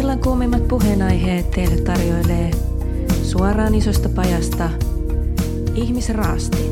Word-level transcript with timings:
Illan 0.00 0.18
kuumimmat 0.18 0.68
puheenaiheet 0.68 1.50
teille 1.50 1.76
tarjoilee 1.82 2.50
suoraan 3.22 3.74
isosta 3.74 4.08
pajasta 4.08 4.70
ihmisraasti. 5.74 6.70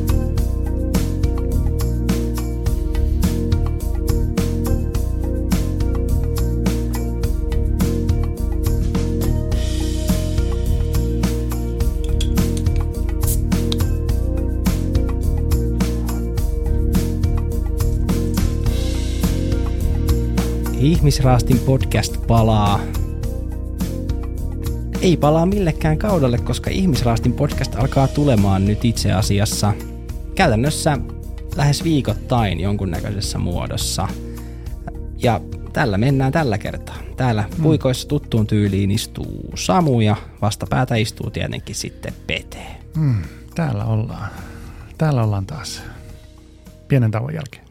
Ihmisraastin 20.80 21.58
podcast 21.58 22.26
palaa. 22.26 22.80
Ei 25.04 25.16
palaa 25.16 25.46
millekään 25.46 25.98
kaudelle, 25.98 26.38
koska 26.38 26.70
Ihmisraastin 26.70 27.32
podcast 27.32 27.74
alkaa 27.74 28.08
tulemaan 28.08 28.64
nyt 28.64 28.84
itse 28.84 29.12
asiassa 29.12 29.72
käytännössä 30.34 30.98
lähes 31.56 31.84
viikoittain 31.84 32.60
jonkunnäköisessä 32.60 33.38
muodossa. 33.38 34.08
Ja 35.18 35.40
tällä 35.72 35.98
mennään 35.98 36.32
tällä 36.32 36.58
kertaa. 36.58 36.96
Täällä 37.16 37.42
hmm. 37.42 37.62
puikoissa 37.62 38.08
tuttuun 38.08 38.46
tyyliin 38.46 38.90
istuu 38.90 39.52
Samu 39.54 40.00
ja 40.00 40.16
vastapäätä 40.42 40.94
istuu 40.94 41.30
tietenkin 41.30 41.74
sitten 41.74 42.14
Pete. 42.26 42.66
Hmm, 42.96 43.22
täällä 43.54 43.84
ollaan. 43.84 44.30
Täällä 44.98 45.22
ollaan 45.22 45.46
taas. 45.46 45.82
Pienen 46.88 47.10
tauon 47.10 47.34
jälkeen. 47.34 47.64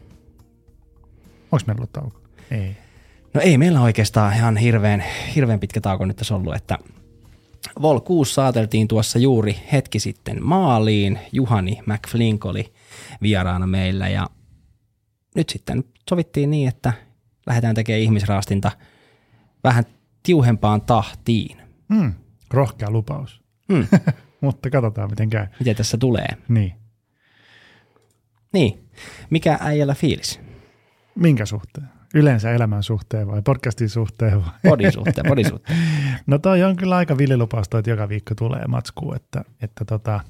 Onko 1.52 1.64
meillä 1.66 1.80
ollut 1.80 1.92
tauko? 1.92 2.20
Ei. 2.50 2.76
No 3.34 3.40
ei 3.40 3.58
meillä 3.58 3.80
oikeastaan 3.80 4.34
ihan 4.34 4.56
hirveän, 4.56 5.04
hirveän 5.34 5.60
pitkä 5.60 5.80
tauko 5.80 6.04
nyt 6.04 6.16
tässä 6.16 6.34
ollut, 6.34 6.54
että 6.54 6.78
Vol 7.82 8.00
6 8.00 8.34
saateltiin 8.34 8.88
tuossa 8.88 9.18
juuri 9.18 9.56
hetki 9.72 9.98
sitten 10.00 10.44
maaliin. 10.44 11.18
Juhani 11.32 11.78
McFlink 11.86 12.44
oli 12.44 12.72
vieraana 13.22 13.66
meillä 13.66 14.08
ja 14.08 14.26
nyt 15.34 15.48
sitten 15.48 15.84
sovittiin 16.10 16.50
niin, 16.50 16.68
että 16.68 16.92
lähdetään 17.46 17.74
tekemään 17.74 18.02
ihmisraastinta 18.02 18.70
vähän 19.64 19.84
tiuhempaan 20.22 20.82
tahtiin. 20.82 21.56
Hmm, 21.94 22.14
rohkea 22.50 22.90
lupaus. 22.90 23.42
Hmm. 23.72 23.86
Mutta 24.40 24.70
katsotaan, 24.70 25.10
miten 25.10 25.30
käy. 25.30 25.46
Miten 25.58 25.76
tässä 25.76 25.96
tulee? 25.96 26.28
Niin. 26.48 26.74
Niin. 28.52 28.88
Mikä 29.30 29.58
äijällä 29.60 29.94
fiilis? 29.94 30.40
Minkä 31.14 31.46
suhteen? 31.46 31.93
Yleensä 32.14 32.52
elämän 32.52 32.82
suhteen 32.82 33.28
vai 33.28 33.42
podcastin 33.42 33.88
suhteen 33.88 34.44
vai? 34.44 34.52
Podin 34.68 34.92
suhteen, 34.92 35.26
podin 35.28 35.48
suhteen. 35.48 35.78
No 36.26 36.38
toi 36.38 36.62
on 36.62 36.76
kyllä 36.76 36.96
aika 36.96 37.18
viljelupaus 37.18 37.68
toi, 37.68 37.78
että 37.78 37.90
joka 37.90 38.08
viikko 38.08 38.34
tulee 38.34 38.66
matskuu, 38.68 39.14
että, 39.14 39.44
että 39.62 39.84
tota, 39.84 40.20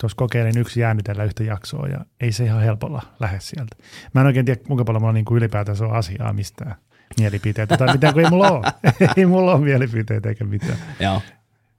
tuossa 0.00 0.16
kokeilin 0.16 0.58
yksi 0.58 0.80
jäännytellä 0.80 1.24
yhtä 1.24 1.44
jaksoa 1.44 1.86
ja 1.88 2.04
ei 2.20 2.32
se 2.32 2.44
ihan 2.44 2.62
helpolla 2.62 3.02
lähde 3.20 3.40
sieltä. 3.40 3.76
Mä 4.14 4.20
en 4.20 4.26
oikein 4.26 4.46
tiedä, 4.46 4.60
kuinka 4.66 4.84
paljon 4.84 5.02
mulla 5.02 5.12
niin 5.12 5.24
ylipäätään 5.30 5.76
se 5.76 5.84
on 5.84 5.96
asiaa 5.96 6.32
mistään 6.32 6.74
mielipiteitä 7.18 7.76
tai 7.76 7.92
mitään, 7.92 8.14
kun 8.14 8.24
ei 8.24 8.30
mulla 8.30 8.50
ole. 8.50 8.72
ei 9.16 9.26
mulla 9.26 9.52
ole 9.52 9.64
mielipiteitä 9.64 10.28
eikä 10.28 10.44
mitään. 10.44 10.78
Joo. 11.00 11.22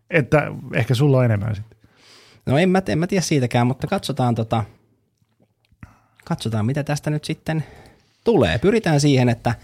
Että 0.10 0.52
ehkä 0.74 0.96
sulla 0.96 1.18
on 1.18 1.26
enemmän 1.26 1.56
sitten. 1.56 1.78
No 2.46 2.58
en 2.58 2.70
mä, 2.70 2.82
en 2.88 3.00
mä 3.00 3.08
tiedä 3.08 3.22
siitäkään, 3.22 3.68
mutta 3.68 3.88
katsotaan, 3.88 4.36
tota, 4.36 4.64
katsotaan 6.26 6.66
mitä 6.66 6.84
tästä 6.84 7.10
nyt 7.10 7.26
sitten 7.26 7.64
tulee. 8.28 8.60
Pyritään 8.60 9.00
siihen, 9.00 9.30
että 9.30 9.56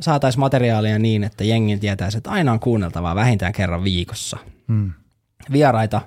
saataisiin 0.00 0.40
materiaalia 0.40 0.98
niin, 0.98 1.24
että 1.24 1.44
jengin 1.44 1.80
tietäisi, 1.80 2.16
että 2.18 2.30
aina 2.30 2.52
on 2.52 2.60
kuunneltavaa 2.60 3.14
vähintään 3.14 3.52
kerran 3.52 3.84
viikossa. 3.84 4.38
Hmm. 4.68 4.92
Vieraita, 5.52 6.00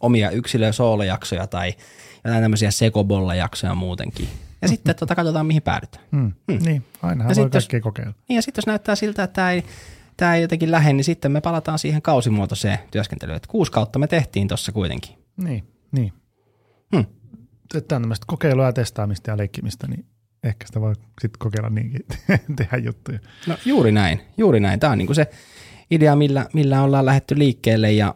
omia 0.00 0.30
yksilö- 0.30 0.72
soolojaksoja 0.72 1.46
tai 1.46 1.74
jotain 2.24 2.42
tämmöisiä 2.42 2.70
sekobolla-jaksoja 2.70 3.74
muutenkin. 3.74 4.28
Ja 4.62 4.68
sitten 4.68 4.96
tota, 4.96 5.14
katsotaan, 5.14 5.46
mihin 5.46 5.62
päädytään. 5.62 6.04
Hmm. 6.12 6.32
Hmm. 6.52 6.64
Niin, 6.66 6.84
ainahan 7.02 7.30
Ja 7.30 7.36
voi 7.36 7.60
sit 7.62 7.72
jos- 7.72 7.82
kokeilla. 7.82 8.14
Niin 8.28 8.36
ja 8.36 8.42
sitten 8.42 8.62
jos 8.62 8.66
näyttää 8.66 8.94
siltä, 8.94 9.22
että 9.22 9.34
tämä 9.34 9.50
ei, 9.52 9.64
tämä 10.16 10.34
ei 10.34 10.42
jotenkin 10.42 10.70
lähde, 10.70 10.92
niin 10.92 11.04
sitten 11.04 11.32
me 11.32 11.40
palataan 11.40 11.78
siihen 11.78 12.02
kausimuotoiseen 12.02 12.78
työskentelyyn. 12.90 13.36
Että 13.36 13.48
kuusi 13.50 13.72
kautta 13.72 13.98
me 13.98 14.06
tehtiin 14.06 14.48
tuossa 14.48 14.72
kuitenkin. 14.72 15.18
Niin, 15.36 15.64
niin. 15.92 16.12
Hmm. 17.74 17.82
Tämä 17.82 17.96
on 17.96 18.02
tämmöistä 18.02 18.24
kokeilua 18.26 18.66
ja 18.66 18.72
testaamista 18.72 19.30
ja 19.30 19.36
leikkimistä, 19.36 19.86
niin 19.86 20.06
ehkä 20.44 20.66
sitä 20.66 20.80
voi 20.80 20.94
sitten 20.94 21.38
kokeilla 21.38 21.70
niinkin 21.70 22.06
tehdä 22.56 22.76
juttuja. 22.76 23.18
No 23.46 23.56
juuri 23.64 23.92
näin, 23.92 24.20
juuri 24.36 24.60
näin. 24.60 24.80
Tämä 24.80 24.92
on 24.92 24.98
niin 24.98 25.14
se 25.14 25.30
idea, 25.90 26.16
millä, 26.16 26.46
millä 26.52 26.82
ollaan 26.82 27.06
lähetty 27.06 27.38
liikkeelle 27.38 27.92
ja 27.92 28.14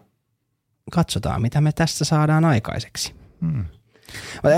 katsotaan, 0.92 1.42
mitä 1.42 1.60
me 1.60 1.72
tässä 1.72 2.04
saadaan 2.04 2.44
aikaiseksi. 2.44 3.14
Hmm. 3.41 3.64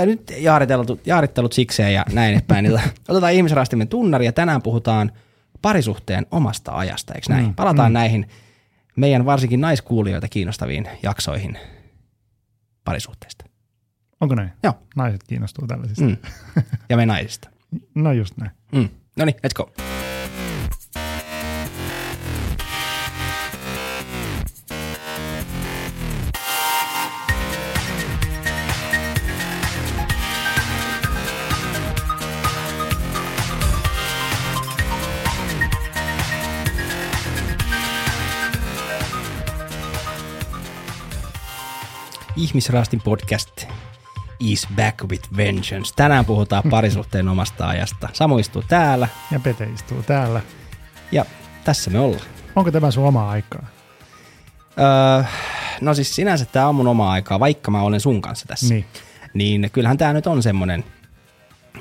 Nyt 0.05 0.33
jaarittelut, 0.37 1.07
jaarittelut 1.07 1.53
sikseen 1.53 1.93
ja 1.93 2.05
näin 2.13 2.41
niin 2.61 2.79
Otetaan 3.07 3.33
ihmisrastimen 3.33 3.87
tunnari 3.87 4.25
ja 4.25 4.31
tänään 4.31 4.61
puhutaan 4.61 5.11
parisuhteen 5.61 6.25
omasta 6.31 6.71
ajasta, 6.71 7.13
eikö 7.13 7.27
näin? 7.29 7.45
Mm, 7.45 7.53
Palataan 7.53 7.91
mm. 7.91 7.93
näihin 7.93 8.29
meidän 8.95 9.25
varsinkin 9.25 9.61
naiskuulijoita 9.61 10.27
kiinnostaviin 10.27 10.87
jaksoihin 11.03 11.57
parisuhteesta. 12.83 13.45
Onko 14.21 14.35
näin? 14.35 14.51
Joo. 14.63 14.73
Naiset 14.95 15.23
kiinnostuu 15.23 15.67
tällaisista. 15.67 16.03
Mm. 16.03 16.17
Ja 16.89 16.97
me 16.97 17.05
naisista. 17.05 17.49
No 17.95 18.11
just 18.11 18.37
näin. 18.37 18.51
Mm. 18.71 18.89
No 19.17 19.25
niin, 19.25 19.35
let's 19.35 19.53
go. 19.55 19.71
Ihmisraastin 42.37 43.01
podcast 43.01 43.65
is 44.39 44.67
back 44.75 45.03
with 45.11 45.29
vengeance. 45.37 45.93
Tänään 45.95 46.25
puhutaan 46.25 46.63
parisuhteen 46.69 47.27
omasta 47.27 47.67
ajasta. 47.67 48.09
Samu 48.13 48.37
istuu 48.37 48.63
täällä 48.67 49.07
Ja 49.31 49.39
Pete 49.39 49.63
istuu 49.73 50.03
täällä. 50.03 50.41
ja 51.11 51.25
tässä 51.63 51.91
me 51.91 51.99
ollaan. 51.99 52.25
Onko 52.55 52.71
tämä 52.71 52.91
sun 52.91 53.05
oma 53.05 53.29
aikaa? 53.29 53.65
Öö, 54.79 55.23
no 55.81 55.93
siis 55.93 56.15
sinänsä 56.15 56.45
tämä 56.45 56.67
on 56.67 56.75
mun 56.75 56.87
oma 56.87 57.11
aikaa, 57.11 57.39
vaikka 57.39 57.71
mä 57.71 57.81
olen 57.81 57.99
sun 57.99 58.21
kanssa 58.21 58.45
tässä. 58.47 58.73
Niin. 58.73 58.85
Niin 59.33 59.69
kyllähän 59.73 59.97
tämä 59.97 60.13
nyt 60.13 60.27
on 60.27 60.43
semmonen, 60.43 60.83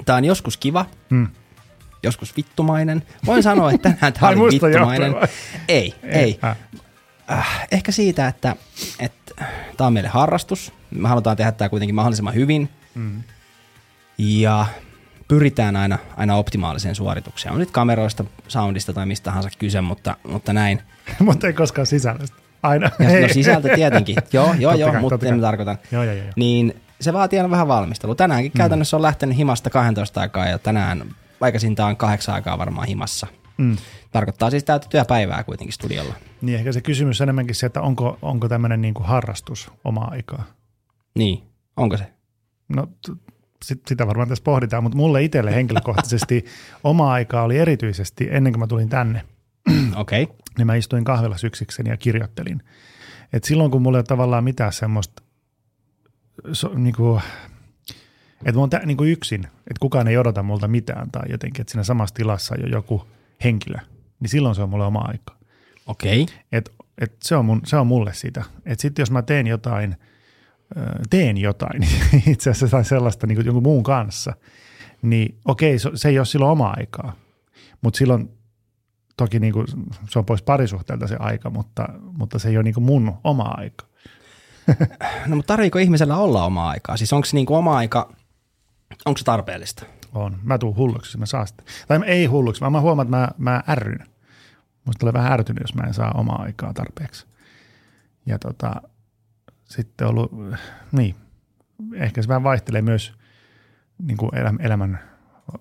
tämä 0.05 0.17
on 0.17 0.25
joskus 0.25 0.57
kiva, 0.57 0.87
Hmm. 1.11 1.29
joskus 2.03 2.37
vittumainen. 2.37 3.03
Voin 3.27 3.43
sanoa, 3.43 3.71
että 3.73 3.91
tänään 3.91 4.13
tämä 4.13 4.29
oli 4.29 4.53
vittumainen. 4.53 5.11
johtuen 5.13 5.29
Ei, 5.69 5.95
ei. 6.03 6.39
Äh. 6.45 6.57
Äh, 7.31 7.67
ehkä 7.71 7.93
siitä, 7.93 8.29
että, 8.29 8.57
että 8.99 9.24
tämä 9.77 9.87
on 9.87 9.93
meille 9.93 10.09
harrastus. 10.09 10.73
Me 10.91 11.09
halutaan 11.09 11.37
tehdä 11.37 11.53
tämä 11.53 11.69
kuitenkin 11.69 11.95
mahdollisimman 11.95 12.35
hyvin. 12.35 12.69
Mm. 12.95 13.23
ja 14.19 14.67
pyritään 15.29 15.77
aina, 15.77 15.99
aina 16.17 16.37
optimaaliseen 16.37 16.95
suoritukseen. 16.95 17.53
On 17.53 17.61
nyt 17.61 17.71
kameroista, 17.71 18.25
soundista 18.49 18.93
tai 18.93 19.07
mistä 19.07 19.25
tahansa 19.25 19.49
kyse, 19.59 19.81
mutta, 19.81 20.17
mutta 20.29 20.53
näin. 20.53 20.83
Mutta 21.19 21.47
ei 21.47 21.53
koskaan 21.53 21.87
sisällöstä. 21.87 22.37
Aina. 22.63 22.91
Ja, 22.99 23.21
no 23.21 23.29
sisältö 23.29 23.75
tietenkin, 23.75 24.17
joo, 24.33 24.55
joo, 24.59 24.75
joo, 24.75 25.01
mutta 25.01 25.27
en 25.27 25.41
tarkoitan. 25.41 25.79
Joo, 25.93 26.03
joo, 26.03 26.15
joo. 26.15 26.27
Niin 26.37 26.81
se 27.01 27.13
vaatii 27.13 27.39
aina 27.39 27.51
vähän 27.51 27.69
valmistelua. 27.69 28.15
Tänäänkin 28.15 28.53
mm. 28.53 28.57
käytännössä 28.57 28.97
on 28.97 29.03
lähtenyt 29.03 29.37
himasta 29.37 29.71
12 29.71 30.21
aikaa 30.21 30.47
ja 30.47 30.59
tänään 30.59 31.05
aikaisintaan 31.41 31.97
kahdeksan 31.97 32.35
aikaa 32.35 32.59
varmaan 32.59 32.89
himassa. 32.89 33.27
Mm. 33.57 33.77
Tarkoittaa 34.11 34.51
siis 34.51 34.65
täytettyä 34.65 35.05
päivää 35.05 35.45
kuitenkin 35.45 35.73
studiolla. 35.73 36.15
Niin 36.41 36.59
ehkä 36.59 36.73
se 36.73 36.81
kysymys 36.81 37.21
on 37.21 37.25
enemmänkin 37.25 37.55
se, 37.55 37.67
että 37.67 37.83
onko, 37.83 38.19
onko 38.23 38.49
tämmöinen 38.49 38.81
niin 38.81 38.95
kuin 38.95 39.07
harrastus 39.07 39.71
omaa 39.85 40.09
aikaa. 40.11 40.45
Niin, 41.15 41.43
onko 41.77 41.97
se? 41.97 42.13
No 42.69 42.89
sit, 43.65 43.83
sitä 43.89 44.07
varmaan 44.07 44.29
tässä 44.29 44.45
pohditaan, 44.45 44.83
mutta 44.83 44.97
mulle 44.97 45.23
itselle 45.23 45.55
henkilökohtaisesti 45.55 46.45
oma 46.85 47.13
aikaa 47.13 47.43
oli 47.43 47.59
erityisesti 47.59 48.29
ennen 48.31 48.53
kuin 48.53 48.61
mä 48.61 48.67
tulin 48.67 48.89
tänne, 48.89 49.23
Okei. 49.97 50.23
Okay. 50.23 50.37
niin 50.59 50.67
mä 50.67 50.75
istuin 50.75 51.05
kahvilassa 51.05 51.47
yksikseni 51.47 51.91
ja 51.91 51.97
kirjoittelin. 51.97 52.63
Et 53.33 53.45
silloin 53.45 53.71
kun 53.71 53.83
mulla 53.83 53.99
ei 53.99 54.01
ole 54.01 54.05
tavallaan 54.05 54.45
mitään 54.45 54.73
semmoista, 54.73 55.23
so, 56.53 56.73
niinku, 56.75 57.21
että 58.39 58.53
mä 58.53 58.61
oon 58.61 58.71
tä, 58.71 58.79
niinku 58.85 59.05
yksin, 59.05 59.45
että 59.45 59.81
kukaan 59.81 60.09
ei 60.09 60.17
odota 60.17 60.43
multa 60.43 60.69
mitään 60.69 61.11
tai 61.11 61.23
jotenkin, 61.29 61.61
että 61.61 61.71
siinä 61.71 61.85
samassa 61.85 62.15
tilassa 62.15 62.55
on 62.55 62.61
jo 62.61 62.67
joku 62.67 63.07
henkilö, 63.45 63.79
niin 64.21 64.31
silloin 64.31 64.55
se 64.55 64.63
on 64.63 64.69
mulle 64.69 64.87
oma 64.87 65.01
aika. 65.01 65.37
Okei. 65.87 66.23
Okay. 66.23 66.37
Et, 66.53 66.71
et 66.99 67.17
se, 67.23 67.37
on 67.37 67.45
mun, 67.45 67.61
se 67.65 67.77
on 67.77 67.87
mulle 67.87 68.15
sitä. 68.15 68.45
Et 68.67 68.81
sitten 68.81 69.03
jos 69.03 69.11
mä 69.11 69.23
teen 69.23 69.47
jotain, 69.47 69.97
teen 71.11 71.37
jotain 71.37 71.83
itse 72.33 72.51
asiassa 72.51 72.77
tai 72.77 72.85
sellaista 72.85 73.27
niin 73.27 73.45
jonkun 73.45 73.63
muun 73.63 73.83
kanssa, 73.83 74.35
niin 75.03 75.39
okei, 75.45 75.79
se, 75.79 76.09
ei 76.09 76.19
ole 76.19 76.27
silloin 76.27 76.53
oma 76.53 76.75
aikaa. 76.77 77.17
Mutta 77.83 77.99
silloin 77.99 78.31
toki 79.17 79.41
niin 79.41 79.53
kuin, 79.53 79.67
se 80.11 80.19
on 80.19 80.25
pois 80.25 80.43
parisuhteelta 80.43 81.07
se 81.07 81.17
aika, 81.19 81.51
mutta, 81.51 81.89
mutta 82.19 82.39
se 82.39 82.49
ei 82.49 82.57
ole 82.57 82.63
niin 82.63 82.75
kuin 82.75 82.85
mun 82.85 83.15
oma 83.25 83.55
aika. 83.57 83.87
No 85.27 85.37
mutta 85.37 85.53
tarviiko 85.53 85.79
ihmisellä 85.79 86.17
olla 86.17 86.45
omaa 86.45 86.69
aikaa? 86.69 86.97
Siis 86.97 87.13
onko 87.13 87.25
se 87.25 87.37
niinku 87.37 87.55
oma 87.55 87.77
aika, 87.77 88.13
onko 89.05 89.19
se 89.19 89.25
tarpeellista? 89.25 89.87
On. 90.15 90.39
Mä 90.43 90.59
tuun 90.59 90.77
hulluksi, 90.77 91.09
jos 91.09 91.19
mä 91.19 91.27
saan 91.27 91.47
sitä. 91.47 91.63
Tai 91.89 92.01
ei 92.07 92.27
hulluksi, 92.27 92.61
vaan 92.61 92.73
mä 92.73 92.81
huomaan, 92.81 93.07
että 93.07 93.17
mä, 93.17 93.29
mä 93.39 93.63
ärryn. 93.69 94.07
Musta 94.85 94.99
tulee 95.01 95.13
vähän 95.13 95.33
ärtynyt, 95.33 95.63
jos 95.63 95.75
mä 95.75 95.83
en 95.83 95.95
saa 95.95 96.13
omaa 96.13 96.43
aikaa 96.43 96.75
tarpeeksi. 96.75 97.27
Ja 98.27 98.39
tota, 98.39 98.83
sitten 99.65 100.07
ollut, 100.07 100.33
niin, 100.93 101.15
ehkä 101.95 102.23
se 102.23 102.29
vähän 102.29 102.43
vaihtelee 102.43 102.83
myös 102.83 103.13
niin 104.03 104.17
kuin 104.17 104.31
elämän 104.61 104.99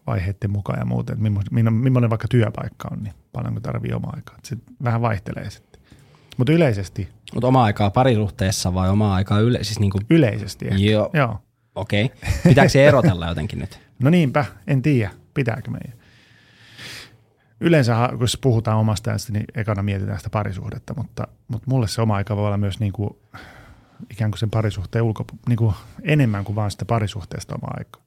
vaiheiden 0.07 0.51
mukaan 0.51 0.79
ja 0.79 0.85
muuten, 0.85 1.13
että 1.13 1.23
millainen, 1.23 1.73
millainen 1.73 2.09
vaikka 2.09 2.27
työpaikka 2.27 2.87
on, 2.91 3.03
niin 3.03 3.13
paljonko 3.31 3.59
tarvii 3.59 3.93
omaa 3.93 4.13
aikaa. 4.15 4.37
Se 4.43 4.57
vähän 4.83 5.01
vaihtelee 5.01 5.49
sitten. 5.49 5.81
Mutta 6.37 6.53
yleisesti. 6.53 7.09
Mutta 7.33 7.47
oma 7.47 7.63
aikaa 7.63 7.89
parisuhteessa 7.89 8.73
vai 8.73 8.89
oma 8.89 9.15
aikaa 9.15 9.39
yle, 9.39 9.63
siis 9.63 9.79
niinku... 9.79 9.99
Yleisesti 10.09 10.65
ehkä. 10.65 10.77
Joo. 10.77 11.09
Joo. 11.13 11.39
Okei. 11.75 12.05
Okay. 12.05 12.31
Pitääkö 12.43 12.69
se 12.69 12.85
erotella 12.85 13.27
jotenkin 13.27 13.59
nyt? 13.59 13.82
No 14.03 14.09
niinpä, 14.09 14.45
en 14.67 14.81
tiedä, 14.81 15.11
pitääkö 15.33 15.71
meidän. 15.71 15.99
Yleensä 17.59 18.09
kun 18.17 18.27
puhutaan 18.41 18.77
omasta 18.77 19.09
äänestä, 19.09 19.33
niin 19.33 19.45
ekana 19.55 19.83
mietitään 19.83 20.17
sitä 20.17 20.29
parisuhdetta, 20.29 20.93
mutta, 20.97 21.27
mutta 21.47 21.65
mulle 21.69 21.87
se 21.87 22.01
oma 22.01 22.15
aika 22.15 22.35
voi 22.35 22.45
olla 22.45 22.57
myös 22.57 22.79
niin 22.79 22.93
kuin, 22.93 23.09
ikään 24.11 24.31
kuin 24.31 24.39
sen 24.39 24.49
parisuhteen 24.49 25.03
ulko, 25.03 25.25
niin 25.47 25.57
kuin 25.57 25.75
enemmän 26.01 26.43
kuin 26.43 26.55
vaan 26.55 26.71
sitä 26.71 26.85
parisuhteesta 26.85 27.55
oma 27.55 27.67
aika. 27.77 27.99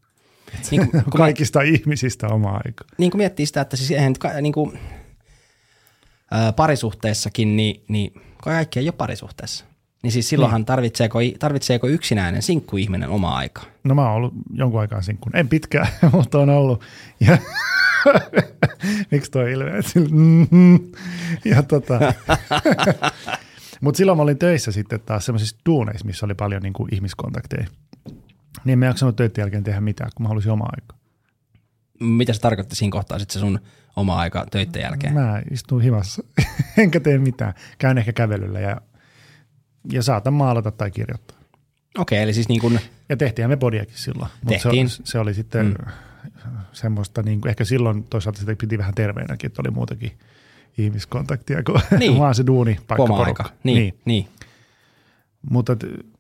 Niin 0.71 0.91
kuin, 0.91 1.05
Kaikista 1.17 1.59
mä, 1.59 1.65
ihmisistä 1.65 2.29
oma 2.29 2.61
aika. 2.65 2.85
Niin 2.99 3.11
kuin 3.11 3.19
miettii 3.19 3.47
sitä, 3.47 3.61
että 3.61 3.77
siis 3.77 3.91
eihän, 3.91 4.15
niin 4.41 4.53
kuin, 4.53 4.79
ää, 6.31 6.53
parisuhteessakin, 6.53 7.57
niin, 7.57 7.85
niin 7.89 8.23
kaikki 8.43 8.79
ei 8.79 8.89
ole 8.89 8.93
parisuhteessa. 8.93 9.65
Niin 10.03 10.13
siis 10.13 10.29
silloinhan 10.29 10.61
niin. 10.61 10.67
tarvitseeko, 10.67 11.19
tarvitseeko 11.39 11.87
yksinäinen 11.87 12.43
sinkkuihminen 12.43 13.09
omaa 13.09 13.37
aikaa? 13.37 13.65
No 13.85 13.95
mä 13.95 14.03
oon 14.03 14.13
ollut 14.13 14.35
jonkun 14.55 14.81
aikaa 14.81 15.03
sinkkun. 15.03 15.37
En 15.37 15.49
pitkään, 15.49 15.87
mutta 16.13 16.39
on 16.39 16.51
ollut. 16.51 16.83
Ja 17.21 17.39
miksi 19.11 19.31
toi 19.31 19.53
ilme? 19.53 19.71
Ja 21.45 21.63
tota, 21.63 22.01
mutta 23.81 23.97
silloin 23.97 24.19
mä 24.19 24.23
olin 24.23 24.39
töissä 24.39 24.73
sitten 24.73 25.01
taas 25.01 25.27
semmoisissa 25.27 25.57
duuneissa, 25.67 26.07
missä 26.07 26.27
oli 26.27 26.35
paljon 26.35 26.63
niin 26.63 26.73
kuin 26.73 26.95
ihmiskontakteja. 26.95 27.67
Niin 28.65 28.79
mä 28.79 28.85
en 28.85 28.89
jaksanut 28.89 29.17
töiden 29.17 29.43
jälkeen 29.43 29.65
tehdä 29.65 29.81
mitään, 29.81 30.11
kun 30.15 30.25
mä 30.25 30.29
halusin 30.29 30.53
omaa 30.53 30.73
aikaa. 30.77 30.99
Mitä 32.01 32.33
se 32.33 32.41
tarkoitti 32.41 32.77
siinä 32.77 32.93
kohtaa 32.93 33.19
sitten 33.19 33.35
se 33.35 33.41
sun 33.41 33.61
oma 33.97 34.17
aika 34.19 34.47
töiden 34.51 34.83
jälkeen? 34.83 35.15
Mä 35.15 35.43
istun 35.51 35.83
himassa, 35.83 36.25
enkä 36.77 37.01
tee 37.01 37.19
mitään. 37.19 37.55
Käyn 37.79 37.99
ehkä 37.99 38.13
kävelyllä 38.13 38.61
ja, 38.61 38.81
ja 39.93 40.03
saatan 40.03 40.33
maalata 40.33 40.71
tai 40.71 40.91
kirjoittaa. 40.91 41.37
Okei, 41.99 42.23
eli 42.23 42.35
siis 42.35 42.49
niin 42.49 42.61
kun... 42.61 42.79
Ja 43.09 43.17
tehtiin 43.17 43.49
me 43.49 43.57
podiakin 43.57 43.99
silloin. 43.99 44.31
Tehtiin. 44.49 44.89
Se, 44.89 45.03
se 45.05 45.19
oli 45.19 45.35
sitten 45.35 45.67
mm. 45.67 45.93
semmoista, 46.73 47.23
niin 47.23 47.41
kuin, 47.41 47.51
ehkä 47.51 47.65
silloin 47.65 48.05
toisaalta 48.05 48.41
sitä 48.41 48.57
piti 48.61 48.79
vähän 48.79 48.95
terveenäkin, 48.95 49.49
että 49.49 49.63
oli 49.63 49.71
muutakin 49.71 50.19
ihmiskontaktia 50.79 51.63
kuin 51.63 51.83
niin. 51.99 52.19
vaan 52.19 52.35
se 52.35 52.47
duuni 52.47 52.79
paikka 52.87 53.17
aika. 53.17 53.45
Niin, 53.65 53.77
niin. 53.77 53.95
niin. 54.05 54.29
Mutta, 55.51 55.77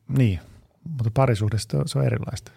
niin. 0.08 0.40
Mutta 0.84 1.10
parisuhdesta 1.14 1.82
se 1.86 1.98
on 1.98 2.06
erilaista. 2.06 2.52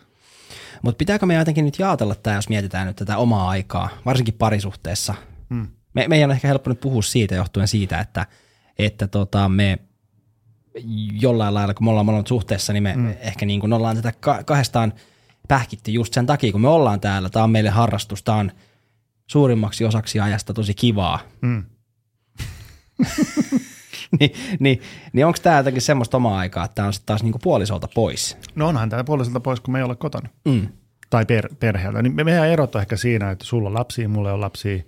Mutta 0.82 0.98
pitääkö 0.98 1.26
me 1.26 1.34
jotenkin 1.34 1.66
nyt 1.66 1.80
jaotella 1.80 2.16
tämä, 2.16 2.36
jos 2.36 2.50
mietitään 2.50 2.88
nyt 2.88 2.96
tätä 2.96 3.18
omaa 3.18 3.50
aikaa, 3.50 3.90
varsinkin 4.06 4.34
parisuhteessa? 4.34 5.16
Mm. 5.50 5.68
Me, 5.94 6.08
meidän 6.08 6.30
on 6.30 6.36
ehkä 6.36 6.48
helppo 6.48 6.70
nyt 6.70 6.80
puhua 6.80 7.02
siitä 7.02 7.36
johtuen 7.36 7.68
siitä, 7.68 8.00
että, 8.00 8.26
että 8.80 9.08
tota, 9.08 9.50
me 9.50 9.80
jollain 11.22 11.54
lailla, 11.54 11.74
kun 11.74 11.86
me 11.86 11.90
ollaan 11.90 12.06
molemmat 12.06 12.28
suhteessa, 12.28 12.74
niin 12.74 12.84
me 12.84 12.96
mm. 12.96 13.14
ehkä 13.20 13.46
niin 13.46 13.60
kuin 13.60 13.74
ollaan 13.74 13.96
tätä 13.96 14.14
kahdestaan 14.46 14.94
pähkitty 15.48 15.92
just 15.92 16.14
sen 16.14 16.26
takia, 16.26 16.52
kun 16.52 16.62
me 16.62 16.68
ollaan 16.68 17.00
täällä. 17.00 17.30
Tämä 17.30 17.44
on 17.44 17.52
meille 17.52 17.70
harrastus, 17.70 18.24
tämä 18.24 18.38
on 18.38 18.52
suurimmaksi 19.28 19.86
osaksi 19.86 20.20
ajasta 20.20 20.54
tosi 20.54 20.74
kivaa. 20.74 21.20
Mm. 21.42 21.64
niin, 24.20 24.32
niin, 24.60 24.82
niin 25.14 25.26
onko 25.26 25.40
tämä 25.44 25.58
jotenkin 25.58 25.82
semmoista 25.82 26.18
omaa 26.18 26.40
aikaa, 26.40 26.66
että 26.66 26.76
tämä 26.76 26.86
on 26.86 26.94
sitten 26.94 27.08
taas 27.08 27.24
niinku 27.24 27.40
puolisolta 27.40 27.88
pois? 27.96 28.38
No 28.56 28.68
onhan 28.68 28.90
tämä 28.90 29.04
puolisolta 29.04 29.40
pois, 29.40 29.60
kun 29.60 29.72
me 29.72 29.80
ei 29.80 29.84
ole 29.84 29.96
kotona. 29.96 30.30
Mm. 30.46 30.68
Tai 31.10 31.26
per, 31.26 31.50
perheeltä. 31.60 32.02
Niin 32.02 32.16
me, 32.16 32.24
meidän 32.24 32.48
erot 32.48 32.76
on 32.76 32.82
ehkä 32.82 32.96
siinä, 32.96 33.32
että 33.32 33.46
sulla 33.46 33.70
on 33.70 33.76
lapsia, 33.76 34.10
mulla 34.10 34.34
on 34.34 34.42
lapsia, 34.42 34.84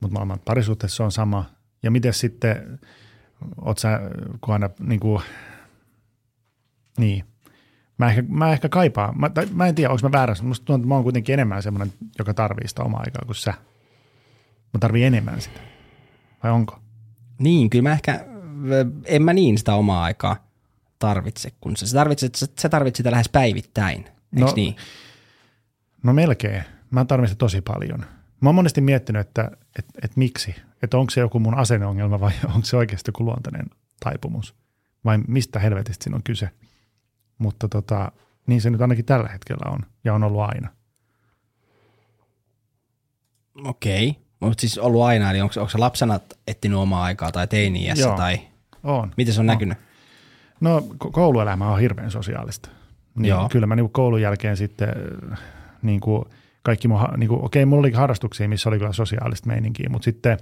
mutta 0.00 0.14
maailman 0.14 0.40
parisuhteessa 0.44 1.04
on 1.04 1.12
sama. 1.12 1.44
Ja 1.82 1.90
miten 1.90 2.14
sitten, 2.14 2.80
oot 3.64 3.78
sä, 3.78 4.00
kun 4.40 4.54
aina 4.54 4.70
niin 4.80 5.00
kuin, 5.00 5.22
niin, 6.98 7.24
Mä 8.00 8.08
ehkä, 8.08 8.22
mä 8.28 8.52
ehkä 8.52 8.68
kaipaan, 8.68 9.18
mä, 9.18 9.30
tai, 9.30 9.46
mä 9.52 9.66
en 9.66 9.74
tiedä, 9.74 9.90
onko 9.90 10.08
mä 10.08 10.12
väärässä, 10.12 10.44
musta 10.44 10.64
tuntuu, 10.64 10.80
että 10.80 10.88
mä 10.88 10.94
oon 10.94 11.02
kuitenkin 11.02 11.32
enemmän 11.32 11.62
semmoinen, 11.62 11.92
joka 12.18 12.34
tarvii 12.34 12.68
sitä 12.68 12.82
omaa 12.82 13.00
aikaa 13.00 13.22
kuin 13.26 13.36
sä. 13.36 13.54
Mä 14.74 14.80
tarvii 14.80 15.04
enemmän 15.04 15.40
sitä. 15.40 15.60
Vai 16.42 16.52
onko? 16.52 16.78
Niin, 17.38 17.70
kyllä 17.70 17.82
mä 17.82 17.92
ehkä, 17.92 18.24
en 19.04 19.22
mä 19.22 19.32
niin 19.32 19.58
sitä 19.58 19.74
omaa 19.74 20.04
aikaa 20.04 20.36
tarvitse, 20.98 21.50
kun 21.60 21.76
sä 21.76 21.96
tarvitset, 21.96 22.34
sä 22.58 22.68
tarvitset 22.68 22.96
sitä 22.96 23.10
lähes 23.10 23.28
päivittäin, 23.28 23.98
eikö 23.98 24.46
no, 24.46 24.52
niin? 24.56 24.76
No 26.02 26.12
melkein. 26.12 26.62
Mä 26.90 27.04
tarvitsen 27.04 27.38
tosi 27.38 27.60
paljon. 27.60 28.04
Mä 28.40 28.48
oon 28.48 28.54
monesti 28.54 28.80
miettinyt, 28.80 29.20
että, 29.20 29.50
että, 29.78 29.92
että 30.02 30.18
miksi. 30.18 30.54
Että 30.82 30.98
onko 30.98 31.10
se 31.10 31.20
joku 31.20 31.38
mun 31.38 31.58
asenneongelma 31.58 32.20
vai 32.20 32.32
onko 32.54 32.64
se 32.64 32.76
oikeasti 32.76 33.08
joku 33.08 33.24
luontainen 33.24 33.66
taipumus. 34.00 34.54
Vai 35.04 35.18
mistä 35.28 35.58
helvetistä 35.58 36.04
siinä 36.04 36.16
on 36.16 36.22
kyse. 36.22 36.50
Mutta 37.38 37.68
tota, 37.68 38.12
niin 38.46 38.60
se 38.60 38.70
nyt 38.70 38.80
ainakin 38.80 39.04
tällä 39.04 39.28
hetkellä 39.28 39.70
on 39.70 39.80
ja 40.04 40.14
on 40.14 40.24
ollut 40.24 40.40
aina. 40.40 40.68
Okei. 43.64 44.16
Mutta 44.40 44.60
siis 44.60 44.78
ollut 44.78 45.02
aina, 45.02 45.30
eli 45.30 45.40
onko, 45.40 45.54
onko 45.60 45.70
se 45.70 45.78
lapsena 45.78 46.20
etsinyt 46.46 46.78
omaa 46.78 47.04
aikaa 47.04 47.32
tai 47.32 47.46
teini-iässä 47.46 48.08
Joo, 48.08 48.16
tai 48.16 48.40
on. 48.82 49.12
miten 49.16 49.34
se 49.34 49.40
on, 49.40 49.42
on. 49.42 49.46
näkynyt? 49.46 49.78
No 50.60 50.82
kouluelämä 51.12 51.72
on 51.72 51.80
hirveän 51.80 52.10
sosiaalista. 52.10 52.68
Niin 53.14 53.28
Joo. 53.28 53.48
Kyllä 53.48 53.66
mä 53.66 53.76
niin 53.76 53.90
koulun 53.90 54.22
jälkeen 54.22 54.56
sitten 54.56 54.88
niin 55.82 56.00
kuin 56.00 56.24
kaikki 56.62 56.88
mun, 56.88 57.00
niin 57.16 57.28
kuin, 57.28 57.44
okei, 57.44 57.64
mulla 57.64 57.80
oli 57.80 57.92
harrastuksia, 57.92 58.48
missä 58.48 58.68
oli 58.68 58.78
kyllä 58.78 58.92
sosiaalista 58.92 59.46
meininkiä, 59.46 59.88
mutta 59.90 60.04
sitten 60.04 60.38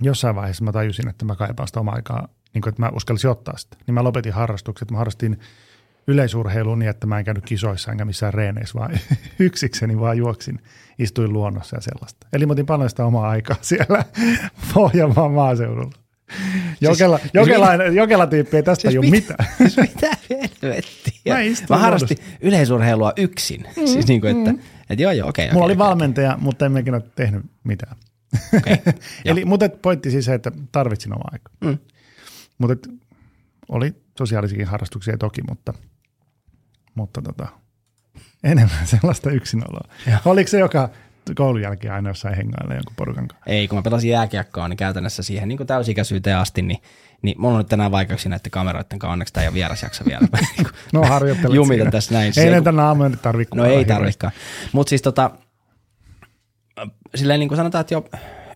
jossain 0.00 0.36
vaiheessa 0.36 0.64
mä 0.64 0.72
tajusin, 0.72 1.08
että 1.08 1.24
mä 1.24 1.36
kaipaan 1.36 1.66
sitä 1.66 1.80
omaa 1.80 1.94
aikaa, 1.94 2.28
niin 2.54 2.62
kuin, 2.62 2.68
että 2.68 2.82
mä 2.82 2.90
uskallisin 2.94 3.30
ottaa 3.30 3.56
sitä. 3.56 3.76
Niin 3.86 3.94
mä 3.94 4.04
lopetin 4.04 4.32
harrastukset, 4.32 4.90
mä 4.90 4.98
harrastin 4.98 5.38
yleisurheiluun 6.06 6.78
niin, 6.78 6.88
että 6.88 7.06
mä 7.06 7.18
en 7.18 7.24
käynyt 7.24 7.44
kisoissa 7.44 7.92
enkä 7.92 8.04
missään 8.04 8.34
reeneissä, 8.34 8.78
vaan 8.78 8.98
yksikseni 9.38 10.00
vaan 10.00 10.18
juoksin, 10.18 10.58
istuin 10.98 11.32
luonnossa 11.32 11.76
ja 11.76 11.80
sellaista. 11.80 12.26
Eli 12.32 12.46
mä 12.46 12.52
otin 12.52 12.66
paljon 12.66 12.90
sitä 12.90 13.04
omaa 13.04 13.28
aikaa 13.28 13.56
siellä 13.72 14.04
Pohjanmaan 14.74 15.32
maaseudulla. 15.32 15.92
Jokela, 16.80 17.18
siis, 17.18 17.30
jokela, 17.34 17.76
siis, 17.76 17.94
jokela 17.94 18.26
tyyppi 18.26 18.56
ei 18.56 18.62
tästä 18.62 18.90
siis 18.90 18.98
ole 18.98 19.10
mit, 19.10 19.10
mitään. 19.10 19.48
Siis 19.58 19.76
mitä 19.76 20.16
helvettiä? 20.30 21.34
Mä, 21.34 21.76
mä 21.76 21.78
harrastin 21.78 22.16
yleisurheilua 22.40 23.12
yksin. 23.16 23.64
Mm, 23.76 23.86
siis 23.86 24.06
niin 24.06 24.20
kuin, 24.20 24.38
että, 24.38 24.52
mm. 24.52 24.58
että 24.90 25.02
joo 25.02 25.12
joo, 25.12 25.28
okei. 25.28 25.44
Okay, 25.44 25.54
Mulla 25.54 25.64
okay, 25.64 25.74
oli 25.74 25.78
okay. 25.78 25.88
valmentaja, 25.88 26.38
mutta 26.40 26.66
en 26.66 26.72
mekin 26.72 26.94
ole 26.94 27.02
tehnyt 27.14 27.42
mitään. 27.64 27.96
Okay, 28.56 28.76
Eli, 29.24 29.44
mutta 29.44 29.68
pointti 29.68 30.10
siis 30.10 30.24
se, 30.24 30.34
että 30.34 30.52
tarvitsin 30.72 31.12
omaa 31.12 31.28
aikaa. 31.32 31.54
Mm. 31.64 31.78
Mutta 32.58 32.88
oli 33.68 33.94
sosiaalisikin 34.18 34.66
harrastuksia 34.66 35.18
toki, 35.18 35.42
mutta– 35.48 35.74
mutta 36.94 37.22
tota, 37.22 37.48
enemmän 38.44 38.86
sellaista 39.00 39.30
yksinoloa. 39.30 39.88
Ja. 40.06 40.18
Oliko 40.24 40.48
se 40.48 40.58
joka 40.58 40.88
koulun 41.34 41.62
jälkeen 41.62 41.94
aina 41.94 42.10
jossain 42.10 42.36
hengailla 42.36 42.74
jonkun 42.74 42.96
porukan 42.96 43.28
kanssa? 43.28 43.50
Ei, 43.50 43.68
kun 43.68 43.78
mä 43.78 43.82
pelasin 43.82 44.10
jääkiekkoa, 44.10 44.68
niin 44.68 44.76
käytännössä 44.76 45.22
siihen 45.22 45.48
niin 45.48 45.66
täysikäisyyteen 45.66 46.36
asti, 46.36 46.62
niin, 46.62 46.82
niin 47.22 47.40
mulla 47.40 47.54
on 47.54 47.60
nyt 47.60 47.68
tänään 47.68 47.90
vaikeuksia 47.90 48.30
näiden 48.30 48.50
kameroiden 48.50 48.98
kanssa, 48.98 49.12
onneksi 49.12 49.34
tämä 49.34 49.42
ei 49.42 49.48
ole 49.48 49.54
vierasjakso 49.54 50.04
vielä. 50.04 50.28
no 50.92 51.02
harjoittelet 51.02 51.54
Jumita 51.54 51.90
tässä 51.90 52.14
näin. 52.14 52.32
Ei 52.36 52.50
näitä 52.50 52.72
naamoja 52.72 53.08
nyt 53.08 53.22
tarvitse. 53.22 53.56
No 53.56 53.64
ei 53.64 53.84
tarvikaan. 53.84 54.32
Mutta 54.72 54.88
siis 54.88 55.02
tota, 55.02 55.30
silleen 57.14 57.40
niin 57.40 57.48
kuin 57.48 57.56
sanotaan, 57.56 57.80
että 57.80 57.94
jo 57.94 58.04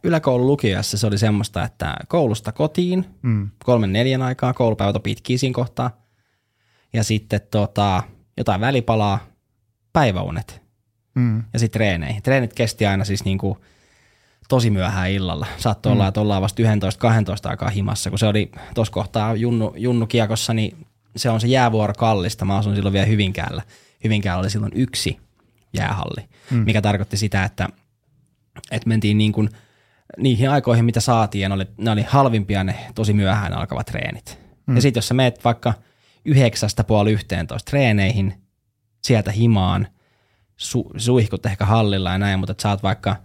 yläkoulun 0.03 0.47
lukiossa 0.47 0.99
se 0.99 1.07
oli 1.07 1.19
semmoista, 1.19 1.65
että 1.65 1.97
koulusta 2.09 2.53
kotiin, 2.53 3.07
mm. 3.23 3.51
kolmen 3.65 3.93
neljän 3.93 4.23
aikaa, 4.23 4.53
koulupäivät 4.55 4.97
on 4.97 5.03
pitkiä 5.03 5.39
siinä 5.39 5.55
kohtaa, 5.55 5.91
ja 6.93 7.05
sitten 7.05 7.41
tota, 7.51 8.03
jotain 8.37 8.61
välipalaa, 8.61 9.19
päiväunet 9.93 10.63
mm. 11.15 11.45
ja 11.53 11.59
sitten 11.59 11.79
treeneihin. 11.79 12.23
Treenit 12.23 12.53
kesti 12.53 12.87
aina 12.87 13.05
siis 13.05 13.25
niin 13.25 13.39
kuin 13.39 13.59
tosi 14.49 14.71
myöhään 14.71 15.11
illalla. 15.11 15.47
Saattoi 15.59 15.93
mm. 15.93 15.95
olla, 15.95 16.09
että 16.09 16.21
ollaan 16.21 16.43
vasta 16.43 16.63
11-12 16.63 16.67
aikaa 17.45 17.71
himassa, 17.71 18.11
kun 18.11 18.19
se 18.19 18.27
oli 18.27 18.51
tuossa 18.75 18.93
kohtaa 18.93 19.35
junnu, 19.35 19.75
junnu 19.77 20.07
kiekossa, 20.07 20.55
niin 20.55 20.87
se 21.17 21.31
on 21.31 21.41
se 21.41 21.47
jäävuoro 21.47 21.95
kallista. 21.95 22.45
Mä 22.45 22.57
asun 22.57 22.75
silloin 22.75 22.93
vielä 22.93 23.07
Hyvinkäällä. 23.07 23.63
Hyvinkäällä 24.05 24.41
oli 24.41 24.51
silloin 24.51 24.73
yksi 24.75 25.19
jäähalli, 25.73 26.29
mm. 26.51 26.57
mikä 26.57 26.83
tarkoitti 26.83 27.17
sitä, 27.17 27.45
että, 27.45 27.69
että 28.71 28.89
mentiin 28.89 29.19
niin 29.19 29.33
kuin 29.33 29.49
niihin 30.19 30.51
aikoihin, 30.51 30.85
mitä 30.85 31.01
saatiin, 31.01 31.43
ja 31.43 31.49
ne 31.49 31.55
oli, 31.55 31.67
ne 31.79 31.91
oli 31.91 32.03
halvimpia 32.03 32.65
ne 32.65 32.77
tosi 32.95 33.13
myöhään 33.13 33.53
alkavat 33.53 33.87
treenit. 33.87 34.39
Mm. 34.67 34.75
Ja 34.75 34.83
sitten 34.83 34.99
jos 34.99 35.09
sä 35.09 35.15
meet 35.15 35.45
vaikka 35.45 35.75
yhdeksästä 36.25 36.85
puoli 36.85 37.13
yhteentoista 37.13 37.71
treeneihin, 37.71 38.35
sieltä 39.05 39.33
himaan, 39.33 39.89
su, 40.57 40.91
suihkut 40.97 41.47
ehkä 41.47 41.65
hallilla 41.65 42.11
ja 42.11 42.19
näin, 42.19 42.39
mutta 42.39 42.53
että 42.53 42.63
sä 42.63 42.71
oot 42.71 42.83
vaikka 42.83 43.17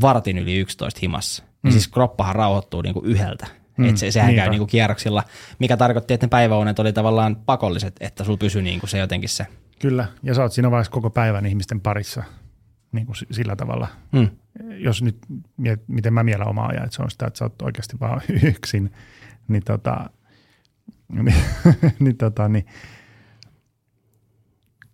vartin 0.00 0.38
yli 0.38 0.56
11 0.56 0.98
himassa, 1.02 1.42
niin 1.42 1.50
mm. 1.52 1.58
niin 1.68 1.72
siis 1.72 1.88
kroppahan 1.88 2.34
rauhoittuu 2.34 2.82
niinku 2.82 3.00
yhdeltä. 3.04 3.46
Mm, 3.76 3.88
että 3.88 4.00
se, 4.00 4.10
sehän 4.10 4.28
niinpä. 4.28 4.42
käy 4.42 4.50
niinku 4.50 4.66
kierroksilla, 4.66 5.22
mikä 5.58 5.76
tarkoitti, 5.76 6.14
että 6.14 6.26
ne 6.26 6.28
päiväunet 6.28 6.78
oli 6.78 6.92
tavallaan 6.92 7.36
pakolliset, 7.36 7.96
että 8.00 8.24
sulla 8.24 8.36
pysyi 8.36 8.62
niinku 8.62 8.86
se 8.86 8.98
jotenkin 8.98 9.28
se. 9.28 9.46
Kyllä, 9.78 10.06
ja 10.22 10.34
sä 10.34 10.42
oot 10.42 10.52
siinä 10.52 10.70
vaiheessa 10.70 10.92
koko 10.92 11.10
päivän 11.10 11.46
ihmisten 11.46 11.80
parissa 11.80 12.24
niin 12.92 13.06
kuin 13.06 13.16
sillä 13.30 13.56
tavalla. 13.56 13.88
Mm. 14.12 14.28
Jos 14.70 15.02
nyt, 15.02 15.18
miten 15.86 16.14
mä 16.14 16.22
mielen 16.22 16.48
omaa 16.48 16.66
ajan, 16.66 16.84
että 16.84 16.96
se 16.96 17.02
on 17.02 17.10
sitä, 17.10 17.26
että 17.26 17.38
sä 17.38 17.44
oot 17.44 17.62
oikeasti 17.62 18.00
vaan 18.00 18.20
yksin, 18.54 18.92
niin 19.48 19.62
tota, 19.64 20.10
niin, 21.22 21.34
niin, 21.98 22.16
tota, 22.16 22.48
niin 22.48 22.66